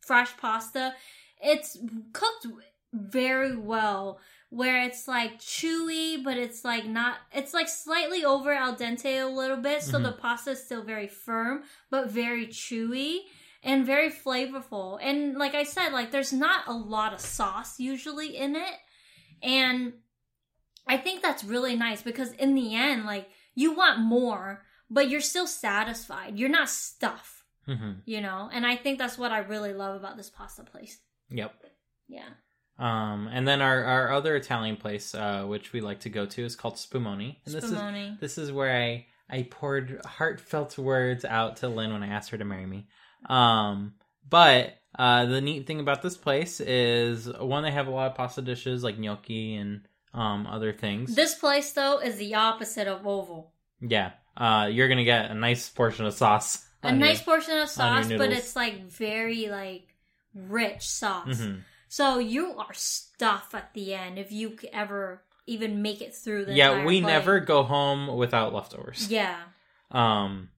fresh 0.00 0.36
pasta. 0.38 0.92
It's 1.40 1.78
cooked 2.12 2.48
very 2.92 3.56
well 3.56 4.18
where 4.60 4.82
it's 4.82 5.08
like 5.08 5.38
chewy 5.38 6.22
but 6.22 6.36
it's 6.36 6.62
like 6.62 6.84
not 6.84 7.16
it's 7.32 7.54
like 7.54 7.68
slightly 7.68 8.22
over 8.22 8.52
al 8.52 8.76
dente 8.76 9.06
a 9.18 9.24
little 9.24 9.56
bit 9.56 9.82
so 9.82 9.98
Mhm. 9.98 10.02
the 10.02 10.12
pasta 10.12 10.50
is 10.50 10.62
still 10.62 10.82
very 10.84 11.08
firm 11.08 11.62
but 11.90 12.10
very 12.10 12.46
chewy 12.48 13.20
and 13.62 13.86
very 13.86 14.10
flavorful. 14.10 14.98
And 15.00 15.38
like 15.38 15.54
i 15.54 15.62
said 15.62 15.90
like 15.94 16.10
there's 16.10 16.34
not 16.34 16.68
a 16.68 16.74
lot 16.74 17.14
of 17.14 17.20
sauce 17.20 17.80
usually 17.80 18.36
in 18.36 18.54
it. 18.56 18.76
And 19.42 19.94
i 20.86 20.98
think 20.98 21.22
that's 21.22 21.44
really 21.44 21.74
nice 21.74 22.02
because 22.02 22.32
in 22.32 22.54
the 22.54 22.74
end 22.74 23.06
like 23.06 23.30
you 23.54 23.72
want 23.74 24.00
more 24.00 24.66
but 24.90 25.08
you're 25.08 25.22
still 25.32 25.46
satisfied. 25.46 26.38
You're 26.38 26.50
not 26.60 26.68
stuffed 26.68 27.38
hmm 27.64 27.92
you 28.04 28.20
know? 28.20 28.50
And 28.52 28.66
i 28.66 28.76
think 28.76 28.98
that's 28.98 29.16
what 29.16 29.32
i 29.32 29.38
really 29.38 29.72
love 29.72 29.96
about 29.96 30.18
this 30.18 30.28
pasta 30.28 30.62
place. 30.62 30.98
Yep. 31.30 31.52
yeah 32.08 32.32
Um, 32.82 33.28
and 33.32 33.46
then 33.46 33.62
our, 33.62 33.84
our 33.84 34.12
other 34.12 34.34
Italian 34.34 34.76
place, 34.76 35.14
uh, 35.14 35.44
which 35.44 35.72
we 35.72 35.80
like 35.80 36.00
to 36.00 36.10
go 36.10 36.26
to, 36.26 36.44
is 36.44 36.56
called 36.56 36.74
Spumoni. 36.74 37.36
And 37.46 37.54
this 37.54 37.64
is 37.64 37.72
spumoni 37.72 38.18
this 38.20 38.38
is 38.38 38.50
where 38.50 38.74
I 38.76 39.06
I 39.30 39.44
poured 39.50 40.00
heartfelt 40.04 40.76
words 40.78 41.24
out 41.24 41.58
to 41.58 41.68
Lynn 41.68 41.92
when 41.92 42.02
I 42.02 42.08
asked 42.08 42.30
her 42.30 42.38
to 42.38 42.44
marry 42.44 42.66
me. 42.66 42.88
Um, 43.28 43.94
but 44.28 44.74
uh, 44.98 45.26
the 45.26 45.40
neat 45.40 45.66
thing 45.66 45.80
about 45.80 46.02
this 46.02 46.16
place 46.16 46.60
is 46.60 47.28
one, 47.38 47.62
they 47.62 47.70
have 47.70 47.86
a 47.86 47.90
lot 47.90 48.10
of 48.10 48.16
pasta 48.16 48.42
dishes 48.42 48.82
like 48.82 48.98
gnocchi 48.98 49.54
and 49.54 49.82
um 50.14 50.46
other 50.46 50.72
things. 50.74 51.14
this 51.14 51.34
place 51.34 51.72
though 51.72 51.98
is 51.98 52.16
the 52.16 52.34
opposite 52.34 52.86
of 52.88 53.00
Uovo 53.02 53.46
yeah, 53.80 54.10
uh, 54.36 54.68
you're 54.70 54.88
gonna 54.88 55.04
get 55.04 55.30
a 55.30 55.34
nice 55.34 55.70
portion 55.70 56.04
of 56.04 56.12
sauce. 56.12 56.68
a 56.82 56.92
nice 56.92 57.18
your- 57.20 57.24
portion 57.24 57.56
of 57.56 57.68
sauce 57.70 58.08
but 58.08 58.30
it's 58.30 58.54
like 58.54 58.84
very 58.90 59.46
like 59.48 59.86
rich 60.34 60.82
sauce 60.82 61.28
Mhm. 61.40 61.62
So 61.92 62.18
you 62.18 62.54
are 62.56 62.72
stuffed 62.72 63.54
at 63.54 63.74
the 63.74 63.92
end 63.92 64.18
if 64.18 64.32
you 64.32 64.56
ever 64.72 65.20
even 65.46 65.82
make 65.82 66.00
it 66.00 66.14
through 66.14 66.46
the 66.46 66.54
Yeah, 66.54 66.86
we 66.86 67.02
never 67.02 67.38
go 67.38 67.64
home 67.64 68.16
without 68.16 68.54
leftovers. 68.54 69.08
yeah 69.10 69.36
Um, 69.90 70.48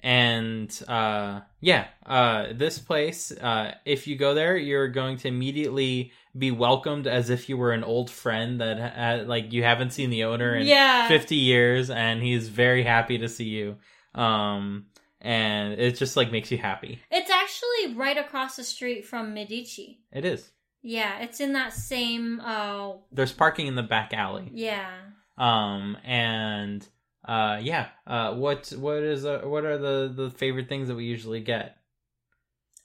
and 0.00 0.70
uh, 0.86 1.40
yeah, 1.62 1.86
uh, 2.04 2.48
this 2.52 2.78
place, 2.78 3.32
uh, 3.32 3.76
if 3.86 4.06
you 4.06 4.16
go 4.16 4.34
there, 4.34 4.58
you're 4.58 4.88
going 4.88 5.16
to 5.18 5.28
immediately 5.28 6.12
be 6.36 6.50
welcomed 6.50 7.06
as 7.06 7.30
if 7.30 7.48
you 7.48 7.56
were 7.56 7.72
an 7.72 7.82
old 7.82 8.10
friend 8.10 8.60
that 8.60 8.76
uh, 8.78 9.24
like 9.24 9.54
you 9.54 9.62
haven't 9.62 9.94
seen 9.94 10.10
the 10.10 10.24
owner 10.24 10.54
in 10.54 10.66
yeah 10.66 11.08
50 11.08 11.36
years, 11.36 11.88
and 11.88 12.22
he's 12.22 12.48
very 12.50 12.82
happy 12.82 13.16
to 13.18 13.28
see 13.30 13.48
you. 13.48 13.76
Um, 14.14 14.88
and 15.22 15.80
it 15.80 15.96
just 15.96 16.14
like 16.14 16.30
makes 16.30 16.50
you 16.50 16.58
happy. 16.58 17.00
it's 17.10 17.30
actually 17.30 17.94
right 17.94 18.18
across 18.18 18.56
the 18.56 18.64
street 18.64 19.06
from 19.06 19.32
medici 19.32 20.00
It 20.12 20.26
is. 20.26 20.50
Yeah 20.86 21.18
it's 21.20 21.40
in 21.40 21.54
that 21.54 21.72
same 21.72 22.40
uh 22.40 22.92
There's 23.10 23.32
parking 23.32 23.66
in 23.66 23.74
the 23.74 23.82
back 23.82 24.12
alley. 24.12 24.50
yeah 24.52 24.90
Um, 25.36 25.96
and 26.04 26.86
uh, 27.26 27.58
yeah. 27.62 27.88
Uh, 28.06 28.34
what 28.34 28.70
what 28.76 29.02
is 29.02 29.24
uh, 29.24 29.40
what 29.44 29.64
are 29.64 29.78
the 29.78 30.12
the 30.14 30.30
favorite 30.30 30.68
things 30.68 30.88
that 30.88 30.94
we 30.94 31.04
usually 31.04 31.40
get? 31.40 31.78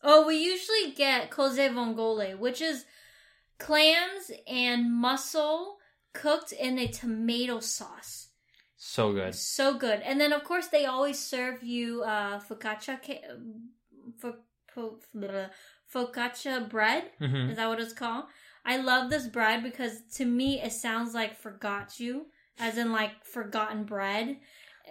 Oh, 0.02 0.26
we 0.26 0.38
usually 0.38 0.94
get 0.96 1.30
cozze 1.30 1.70
vongole, 1.70 2.38
which 2.40 2.62
is 2.62 2.86
clams 3.58 4.32
and 4.48 4.90
mussel 4.92 5.78
cooked 6.14 6.54
in 6.54 6.80
a 6.80 6.88
tomato 6.88 7.60
sauce. 7.60 8.30
So 8.78 9.12
good. 9.12 9.36
So 9.36 9.78
good. 9.78 10.00
And 10.06 10.22
then, 10.22 10.32
of 10.32 10.46
course, 10.46 10.68
they 10.68 10.86
always 10.86 11.20
serve 11.20 11.62
you 11.64 12.02
uh, 12.04 12.40
focaccia, 12.40 12.98
ca- 13.06 14.32
fo- 14.74 15.00
focaccia 15.94 16.70
bread. 16.70 17.04
hmm 17.20 17.50
Is 17.50 17.58
that 17.58 17.68
what 17.68 17.80
it's 17.80 17.94
called? 17.94 18.26
I 18.66 18.78
love 18.78 19.10
this 19.10 19.28
bread 19.28 19.64
because 19.64 20.02
to 20.16 20.26
me 20.26 20.62
it 20.62 20.72
sounds 20.74 21.14
like 21.14 21.36
forgot 21.38 22.00
you, 22.00 22.28
as 22.60 22.78
in 22.78 22.92
like 22.92 23.24
forgotten 23.26 23.84
bread. 23.84 24.38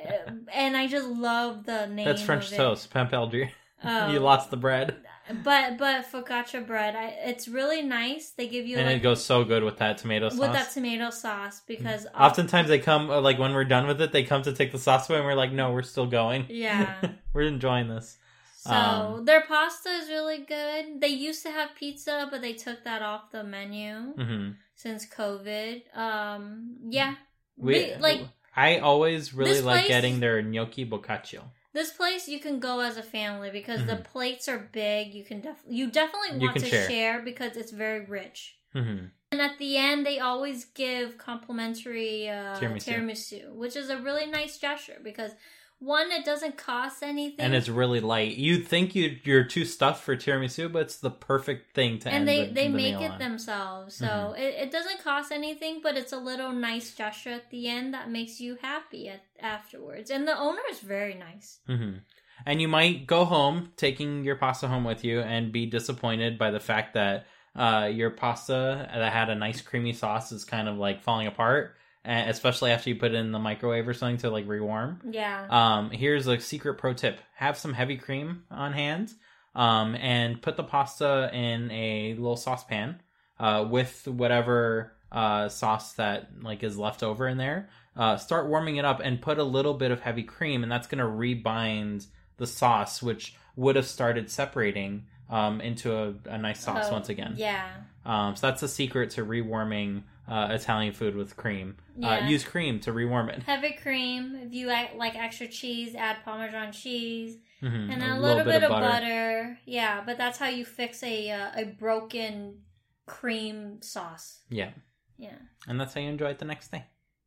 Uh, 0.05 0.31
and 0.53 0.77
I 0.77 0.87
just 0.87 1.09
love 1.09 1.65
the 1.65 1.87
name. 1.87 2.07
That's 2.07 2.23
French 2.23 2.47
of 2.49 2.53
it. 2.55 2.57
toast. 2.57 2.93
Pampelgier. 2.93 3.51
Oh. 3.85 4.11
you 4.11 4.19
lost 4.19 4.51
the 4.51 4.57
bread. 4.57 4.97
But 5.45 5.79
but 5.79 6.11
focaccia 6.11 6.67
bread, 6.67 6.97
I, 6.97 7.15
it's 7.31 7.47
really 7.47 7.81
nice. 7.81 8.31
They 8.31 8.49
give 8.49 8.67
you 8.67 8.77
and 8.77 8.89
like 8.89 8.97
it 8.97 9.03
goes 9.05 9.25
so 9.25 9.45
good 9.45 9.63
with 9.63 9.77
that 9.77 9.99
tomato 9.99 10.31
sauce. 10.31 10.39
with 10.41 10.53
that 10.53 10.73
tomato 10.73 11.11
sauce 11.11 11.63
because 11.65 12.05
Oftentimes 12.13 12.67
they 12.67 12.81
come, 12.81 13.09
uh, 13.09 13.21
like 13.21 13.39
when 13.39 13.55
we're 13.55 13.63
done 13.65 13.87
with 13.87 14.01
it, 14.01 14.11
they 14.11 14.25
come 14.25 14.43
to 14.43 14.53
take 14.53 14.73
the 14.73 14.81
sauce 14.81 15.09
away 15.09 15.19
and 15.21 15.27
we're 15.27 15.35
like, 15.35 15.53
no, 15.53 15.71
we're 15.71 15.83
still 15.83 16.07
going. 16.09 16.47
Yeah. 16.49 16.93
we're 17.33 17.43
enjoying 17.43 17.87
this. 17.87 18.19
So 18.61 18.75
um, 18.75 19.25
their 19.25 19.43
pasta 19.43 19.89
is 19.91 20.09
really 20.09 20.39
good. 20.39 21.01
They 21.01 21.09
used 21.29 21.45
to 21.45 21.51
have 21.53 21.77
pizza, 21.77 22.27
but 22.31 22.41
they 22.43 22.55
took 22.55 22.83
that 22.83 23.03
off 23.03 23.31
the 23.31 23.45
menu 23.45 24.15
hmm 24.17 24.51
since 24.75 25.07
COVID. 25.07 25.97
Um, 25.97 26.77
yeah, 26.91 27.15
We, 27.57 27.95
like 28.01 28.21
I 28.57 28.79
always 28.79 29.33
really 29.33 29.61
like 29.61 29.83
place- 29.87 29.89
getting 29.89 30.19
their 30.19 30.43
gnocchi 30.43 30.85
boccaccio. 30.85 31.43
this 31.73 31.93
place 31.93 32.27
you 32.29 32.41
can 32.41 32.59
go 32.59 32.81
as 32.81 32.97
a 32.97 33.03
family 33.03 33.51
because 33.51 33.87
the 33.87 33.97
plates 34.13 34.49
are 34.49 34.59
big. 34.73 35.15
You 35.15 35.25
can 35.25 35.41
def- 35.41 35.65
you 35.69 35.85
definitely 35.91 36.31
Mm-hmm. 36.31 36.41
You 36.41 36.49
want 36.49 36.59
to 36.61 36.67
share. 36.71 36.89
share 36.91 37.17
because 37.31 37.57
it's 37.57 37.71
very 37.85 38.03
rich. 38.07 38.39
hmm 38.73 39.05
And 39.31 39.41
at 39.49 39.59
the 39.59 39.77
end, 39.77 40.05
they 40.09 40.19
always 40.19 40.65
give 40.83 41.07
complimentary 41.19 42.29
uh, 42.29 42.59
Tiramisu. 42.59 42.85
tiramisu. 42.87 43.43
which 43.63 43.77
is 43.77 43.89
a 43.91 43.99
really 44.07 44.27
nice 44.27 44.55
gesture 44.59 44.99
because 45.11 45.33
one, 45.81 46.11
it 46.11 46.25
doesn't 46.25 46.57
cost 46.57 47.03
anything, 47.03 47.45
And 47.45 47.55
it's 47.55 47.69
really 47.69 48.01
light. 48.01 48.37
You'd 48.37 48.67
think 48.67 48.95
you 48.95 49.19
you're 49.23 49.45
too 49.45 49.65
stuffed 49.65 50.03
for 50.03 50.17
tiramisu, 50.17 50.73
but 50.73 50.83
it's 50.83 50.97
the 50.97 51.11
perfect 51.11 51.75
thing 51.75 51.99
to 52.01 52.09
and 52.11 52.21
end 52.21 52.29
they 52.29 52.47
the, 52.47 52.53
they 52.55 52.69
the 52.69 52.75
make 52.75 53.01
it 53.01 53.11
on. 53.13 53.19
themselves, 53.19 53.95
so 53.95 54.07
Mhm. 54.07 54.39
it, 54.39 54.55
it 54.65 54.71
doesn't 54.71 55.03
cost 55.05 55.31
anything, 55.31 55.81
but 55.83 55.97
it's 55.97 56.13
a 56.13 56.19
little 56.19 56.53
nice 56.53 56.95
gesture 56.95 57.31
at 57.31 57.51
the 57.51 57.69
end 57.69 57.95
that 57.95 58.11
makes 58.11 58.41
you 58.41 58.57
happy 58.61 59.09
at, 59.09 59.23
afterwards. 59.41 60.11
And 60.11 60.27
the 60.27 60.37
owner 60.37 60.63
is 60.71 60.81
very 60.81 61.15
nice. 61.15 61.61
hmm 61.67 61.99
And 62.47 62.61
you 62.61 62.69
might 62.69 63.07
go 63.07 63.25
home 63.25 63.73
taking 63.77 64.25
your 64.25 64.37
pasta 64.37 64.69
home 64.69 64.85
with 64.85 65.05
you 65.05 65.21
and 65.21 65.53
be 65.53 65.67
disappointed 65.67 66.39
by 66.39 66.51
the 66.51 66.61
fact 66.61 66.95
that 66.95 67.27
uh, 67.57 67.91
your 67.93 68.11
pasta 68.11 68.89
that 68.93 69.13
had 69.13 69.29
a 69.31 69.35
nice 69.35 69.61
creamy 69.61 69.93
sauce 69.93 70.31
is 70.33 70.45
kind 70.45 70.69
of 70.69 70.77
like 70.77 71.03
falling 71.03 71.27
apart, 71.27 71.77
especially 72.13 72.71
after 72.71 72.89
you 72.91 72.97
put 72.97 73.13
it 73.13 73.17
in 73.17 73.33
the 73.33 73.39
microwave 73.39 73.87
or 73.89 73.95
something 73.95 74.19
to 74.19 74.31
like 74.31 74.47
rewarm. 74.47 75.01
Yeah, 75.13 75.47
Um, 75.51 75.91
here's 75.91 76.27
a 76.27 76.39
secret 76.41 76.75
pro 76.79 76.95
tip: 76.95 77.21
have 77.37 77.57
some 77.57 77.73
heavy 77.75 77.97
cream 77.97 78.45
on 78.51 78.73
hand, 78.73 79.13
um, 79.55 79.95
and 79.97 80.41
put 80.41 80.57
the 80.57 80.65
pasta 80.65 81.31
in 81.33 81.71
a 81.71 82.15
little 82.15 82.37
saucepan 82.37 83.01
uh, 83.39 83.67
with 83.71 84.07
whatever 84.09 84.93
uh, 85.13 85.49
sauce 85.49 85.95
that 85.95 86.29
like 86.43 86.63
is 86.63 86.77
left 86.79 87.03
over 87.03 87.27
in 87.29 87.39
there. 87.39 87.69
Uh, 87.97 88.17
start 88.17 88.47
warming 88.47 88.77
it 88.77 88.85
up 88.85 89.01
and 89.03 89.21
put 89.21 89.39
a 89.39 89.43
little 89.45 89.75
bit 89.75 89.91
of 89.91 90.01
heavy 90.01 90.23
cream, 90.23 90.63
and 90.63 90.71
that's 90.71 90.87
going 90.87 90.99
to 90.99 91.05
rebind 91.05 92.07
the 92.37 92.47
sauce, 92.47 93.03
which 93.03 93.35
would 93.57 93.75
have 93.75 93.87
started 93.87 94.31
separating 94.31 95.05
um, 95.29 95.61
into 95.61 95.93
a, 95.97 96.15
a 96.27 96.39
nice 96.39 96.61
sauce 96.61 96.87
Oh, 96.89 96.93
once 96.93 97.09
again. 97.09 97.35
Yeah, 97.37 97.67
Um, 98.07 98.37
so 98.37 98.47
that's 98.47 98.61
the 98.61 98.69
secret 98.69 99.11
to 99.11 99.25
rewarming 99.25 100.05
uh, 100.29 100.49
Italian 100.51 100.93
food 100.93 101.17
with 101.17 101.37
cream. 101.37 101.77
Yeah. 101.97 102.19
Uh, 102.19 102.27
use 102.29 102.45
cream 102.45 102.81
to 102.81 102.93
rewarm 102.93 103.29
it. 103.31 103.43
heavy 103.43 103.73
cream. 103.73 104.39
If 104.43 104.53
you 104.53 104.71
add, 104.71 104.91
like 104.97 105.17
extra 105.17 105.49
cheese, 105.49 105.95
add 105.95 106.19
Parmesan 106.25 106.73
cheese. 106.73 107.39
Mhm. 107.63 107.93
and 107.93 108.03
a, 108.05 108.21
little, 108.21 108.45
bit, 108.45 108.63
of 108.63 108.71
butter. 108.71 109.59
Yeah, 109.65 110.05
but 110.07 110.17
that's 110.17 110.39
how 110.39 110.47
you 110.47 110.65
fix 110.65 111.03
a 111.03 111.29
uh, 111.31 111.51
a 111.57 111.65
broken 111.65 112.61
cream 113.07 113.83
sauce. 113.83 114.43
Yeah. 114.49 114.71
Yeah. 115.17 115.35
And 115.67 115.81
that's 115.81 115.95
how 115.95 116.01
you 116.01 116.09
enjoy 116.09 116.31
it 116.31 116.39
the 116.39 116.45
next 116.45 116.71
day. 116.71 116.85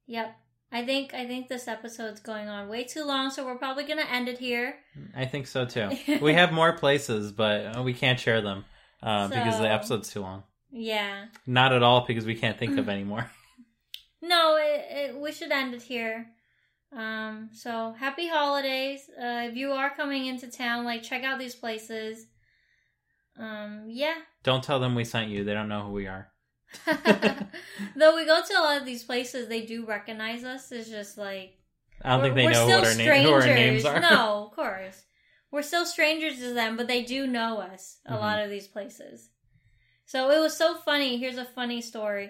Yep. 0.08 0.34
I 0.72 0.86
think 0.86 1.14
I 1.14 1.28
think 1.28 1.50
this 1.50 1.68
episode's 1.68 2.22
going 2.22 2.48
on 2.48 2.70
way 2.70 2.86
too 2.86 3.04
long, 3.04 3.30
so 3.30 3.46
we're 3.46 3.58
probably 3.58 3.84
gonna 3.84 4.08
end 4.10 4.30
it 4.30 4.38
here. 4.38 4.76
I 5.14 5.26
think 5.26 5.48
so 5.48 5.66
too. 5.66 5.90
we 6.22 6.34
have 6.34 6.54
more 6.54 6.72
places, 6.72 7.34
but 7.34 7.78
uh, 7.78 7.84
we 7.84 7.94
can't 7.94 8.20
share 8.20 8.42
them 8.42 8.64
uh, 9.04 9.28
because 9.28 9.60
the 9.60 9.70
episode's 9.70 10.10
too 10.10 10.22
long. 10.22 10.44
Yeah. 10.72 11.26
Not 11.46 11.74
at 11.74 11.84
all 11.84 12.06
because 12.08 12.26
we 12.26 12.36
can't 12.36 12.58
think 12.58 12.78
of 12.78 12.90
anymore. 12.90 13.30
No, 14.24 14.56
it, 14.56 14.86
it, 14.92 15.18
we 15.18 15.32
should 15.32 15.52
end 15.52 15.74
it 15.74 15.82
here. 15.82 16.28
Um. 16.96 17.50
So 17.54 17.96
happy 17.98 18.28
holidays. 18.28 19.10
Uh, 19.20 19.48
if 19.50 19.56
you 19.56 19.72
are 19.72 19.90
coming 19.96 20.28
into 20.28 20.48
town, 20.48 20.86
like 20.86 21.02
check 21.02 21.24
out 21.24 21.40
these 21.40 21.56
places. 21.56 22.28
Um. 23.36 23.86
Yeah. 23.88 24.14
Don't 24.44 24.64
tell 24.64 24.80
them 24.80 24.94
we 24.94 25.06
sent 25.06 25.32
you. 25.32 25.44
They 25.44 25.56
don't 25.56 25.70
know 25.70 25.82
who 25.86 25.94
we 25.94 26.06
are. 26.06 26.30
Though 27.96 28.16
we 28.16 28.26
go 28.28 28.44
to 28.48 28.54
a 28.54 28.62
lot 28.62 28.78
of 28.80 28.86
these 28.86 29.04
places, 29.04 29.48
they 29.48 29.66
do 29.66 29.88
recognize 29.88 30.44
us. 30.44 30.72
It's 30.72 30.88
just 30.88 31.18
like 31.18 31.58
I 32.04 32.12
don't 32.12 32.22
think 32.22 32.36
they 32.36 32.46
know 32.48 32.68
what 32.68 32.86
our, 32.88 32.94
name, 32.94 33.24
who 33.24 33.32
our 33.32 33.44
names 33.46 33.86
are. 33.86 34.00
No, 34.00 34.46
of 34.50 34.56
course. 34.56 35.04
We're 35.52 35.64
still 35.64 35.86
strangers 35.88 36.38
to 36.38 36.54
them, 36.54 36.78
but 36.78 36.86
they 36.88 37.02
do 37.02 37.26
know 37.26 37.58
us. 37.58 37.98
A 38.06 38.14
Mhm. 38.14 38.20
lot 38.20 38.40
of 38.44 38.52
these 38.52 38.68
places. 38.68 39.31
So 40.12 40.30
it 40.30 40.40
was 40.40 40.56
so 40.58 40.76
funny. 40.76 41.18
Here's 41.18 41.38
a 41.38 41.46
funny 41.46 41.82
story, 41.82 42.28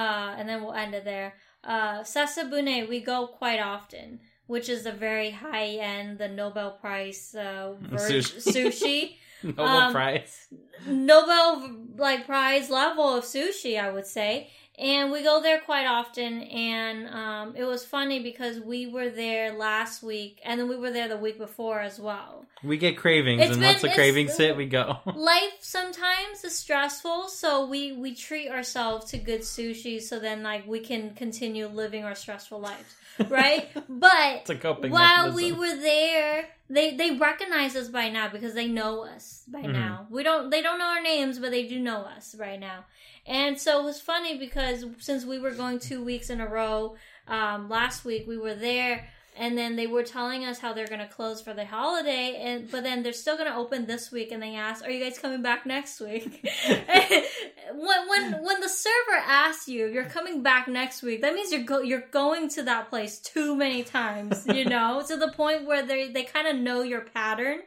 uh, 0.00 0.34
and 0.36 0.48
then 0.48 0.62
we'll 0.62 0.72
end 0.84 0.94
it 0.96 1.04
there. 1.04 1.34
Uh, 1.62 2.00
Sasabune, 2.00 2.88
we 2.88 2.98
go 3.00 3.18
quite 3.28 3.60
often, 3.60 4.18
which 4.48 4.68
is 4.68 4.82
the 4.82 4.90
very 5.08 5.30
high 5.30 5.68
end, 5.94 6.18
the 6.18 6.28
Nobel 6.28 6.72
Prize 6.80 7.22
uh, 7.38 7.74
ver- 7.80 8.18
Sushi. 8.52 9.16
Nobel 9.44 9.64
Um, 9.64 9.92
Prize. 9.92 10.48
Nobel 10.86 11.76
like 11.96 12.26
prize 12.26 12.68
level 12.68 13.08
of 13.16 13.24
sushi, 13.24 13.80
I 13.80 13.90
would 13.90 14.06
say. 14.06 14.50
And 14.80 15.12
we 15.12 15.22
go 15.22 15.42
there 15.42 15.60
quite 15.60 15.84
often, 15.86 16.40
and 16.42 17.06
um, 17.08 17.54
it 17.54 17.64
was 17.64 17.84
funny 17.84 18.22
because 18.22 18.58
we 18.60 18.86
were 18.86 19.10
there 19.10 19.52
last 19.52 20.02
week, 20.02 20.40
and 20.42 20.58
then 20.58 20.68
we 20.68 20.76
were 20.76 20.90
there 20.90 21.06
the 21.06 21.18
week 21.18 21.36
before 21.36 21.80
as 21.80 22.00
well. 22.00 22.46
We 22.62 22.78
get 22.78 22.96
cravings, 22.96 23.42
It's 23.42 23.50
and 23.52 23.60
been- 23.60 23.68
once 23.68 23.82
the 23.82 23.90
cravings 23.90 24.36
hit, 24.38 24.56
we 24.56 24.64
go. 24.64 24.98
Life 25.14 25.58
sometimes 25.60 26.44
is 26.44 26.56
stressful, 26.58 27.28
so 27.28 27.66
we 27.66 27.92
we 27.92 28.14
treat 28.14 28.48
ourselves 28.48 29.10
to 29.10 29.18
good 29.18 29.42
sushi, 29.42 30.00
so 30.00 30.18
then 30.18 30.42
like 30.42 30.66
we 30.66 30.80
can 30.80 31.14
continue 31.14 31.66
living 31.66 32.04
our 32.04 32.14
stressful 32.14 32.60
lives, 32.60 32.94
right? 33.28 33.68
but 33.88 34.36
it's 34.40 34.50
a 34.50 34.56
coping 34.56 34.90
while 34.92 35.32
we 35.34 35.52
were 35.52 35.76
there 35.76 36.46
they 36.70 36.94
they 36.96 37.10
recognize 37.16 37.74
us 37.76 37.88
by 37.88 38.08
now 38.08 38.28
because 38.28 38.54
they 38.54 38.68
know 38.68 39.04
us 39.04 39.42
by 39.48 39.60
Mhm. 39.62 39.72
now 39.72 40.06
we 40.08 40.22
don't 40.22 40.50
they 40.50 40.62
don't 40.62 40.78
know 40.78 40.84
our 40.86 41.02
names 41.02 41.38
but 41.40 41.50
they 41.50 41.66
do 41.66 41.80
know 41.80 42.02
us 42.02 42.34
right 42.36 42.60
now 42.60 42.84
and 43.26 43.58
so 43.58 43.80
it 43.80 43.84
was 43.84 44.00
funny 44.00 44.38
because 44.38 44.84
since 44.98 45.24
we 45.24 45.38
were 45.38 45.50
going 45.52 45.78
two 45.78 46.02
weeks 46.02 46.30
in 46.30 46.40
a 46.40 46.46
row 46.46 46.96
um, 47.28 47.68
last 47.68 48.04
week 48.04 48.26
we 48.26 48.36
were 48.36 48.54
there 48.54 49.08
and 49.36 49.56
then 49.56 49.76
they 49.76 49.86
were 49.86 50.02
telling 50.02 50.44
us 50.44 50.58
how 50.58 50.72
they're 50.72 50.86
going 50.86 51.00
to 51.00 51.06
close 51.06 51.40
for 51.40 51.54
the 51.54 51.64
holiday 51.64 52.36
and 52.42 52.70
but 52.70 52.82
then 52.82 53.02
they're 53.02 53.12
still 53.12 53.36
going 53.36 53.50
to 53.50 53.56
open 53.56 53.86
this 53.86 54.10
week 54.10 54.32
and 54.32 54.42
they 54.42 54.54
asked 54.56 54.84
are 54.84 54.90
you 54.90 55.02
guys 55.02 55.18
coming 55.18 55.42
back 55.42 55.66
next 55.66 56.00
week? 56.00 56.46
When 57.72 58.08
when 58.08 58.44
when 58.44 58.60
the 58.60 58.68
server 58.68 59.22
asks 59.24 59.68
you 59.68 59.86
you're 59.86 60.04
coming 60.04 60.42
back 60.42 60.66
next 60.66 61.02
week 61.02 61.20
that 61.22 61.34
means 61.34 61.52
you're 61.52 61.62
go- 61.62 61.82
you're 61.82 62.06
going 62.10 62.48
to 62.50 62.64
that 62.64 62.90
place 62.90 63.20
too 63.20 63.54
many 63.54 63.84
times 63.84 64.44
you 64.46 64.64
know? 64.64 65.02
To 65.10 65.16
the 65.16 65.28
point 65.28 65.66
where 65.66 65.84
they 65.84 66.10
they 66.10 66.24
kind 66.24 66.48
of 66.48 66.56
know 66.56 66.82
your 66.82 67.02
pattern 67.02 67.60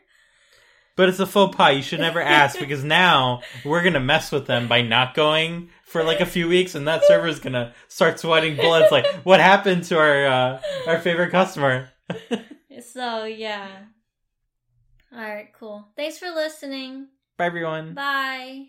But 0.95 1.09
it's 1.09 1.19
a 1.19 1.25
faux 1.25 1.55
pas. 1.55 1.75
You 1.75 1.81
should 1.81 1.99
never 1.99 2.21
ask 2.39 2.59
because 2.59 2.83
now 2.83 3.41
we're 3.65 3.83
gonna 3.83 3.99
mess 3.99 4.31
with 4.31 4.45
them 4.47 4.67
by 4.67 4.81
not 4.81 5.15
going 5.15 5.69
for 5.85 6.03
like 6.03 6.19
a 6.21 6.25
few 6.25 6.47
weeks, 6.47 6.75
and 6.75 6.87
that 6.87 7.03
server's 7.05 7.39
gonna 7.39 7.73
start 7.87 8.19
sweating 8.19 8.55
bullets. 8.57 8.91
Like, 8.91 9.07
what 9.23 9.39
happened 9.39 9.83
to 9.85 9.97
our 9.97 10.25
uh, 10.25 10.61
our 10.87 10.99
favorite 10.99 11.31
customer? 11.31 11.89
so 12.91 13.23
yeah 13.23 13.67
all 15.11 15.19
right 15.21 15.53
cool 15.53 15.87
thanks 15.95 16.17
for 16.17 16.29
listening 16.31 17.07
Bye, 17.37 17.45
everyone. 17.45 17.93
bye 17.93 18.65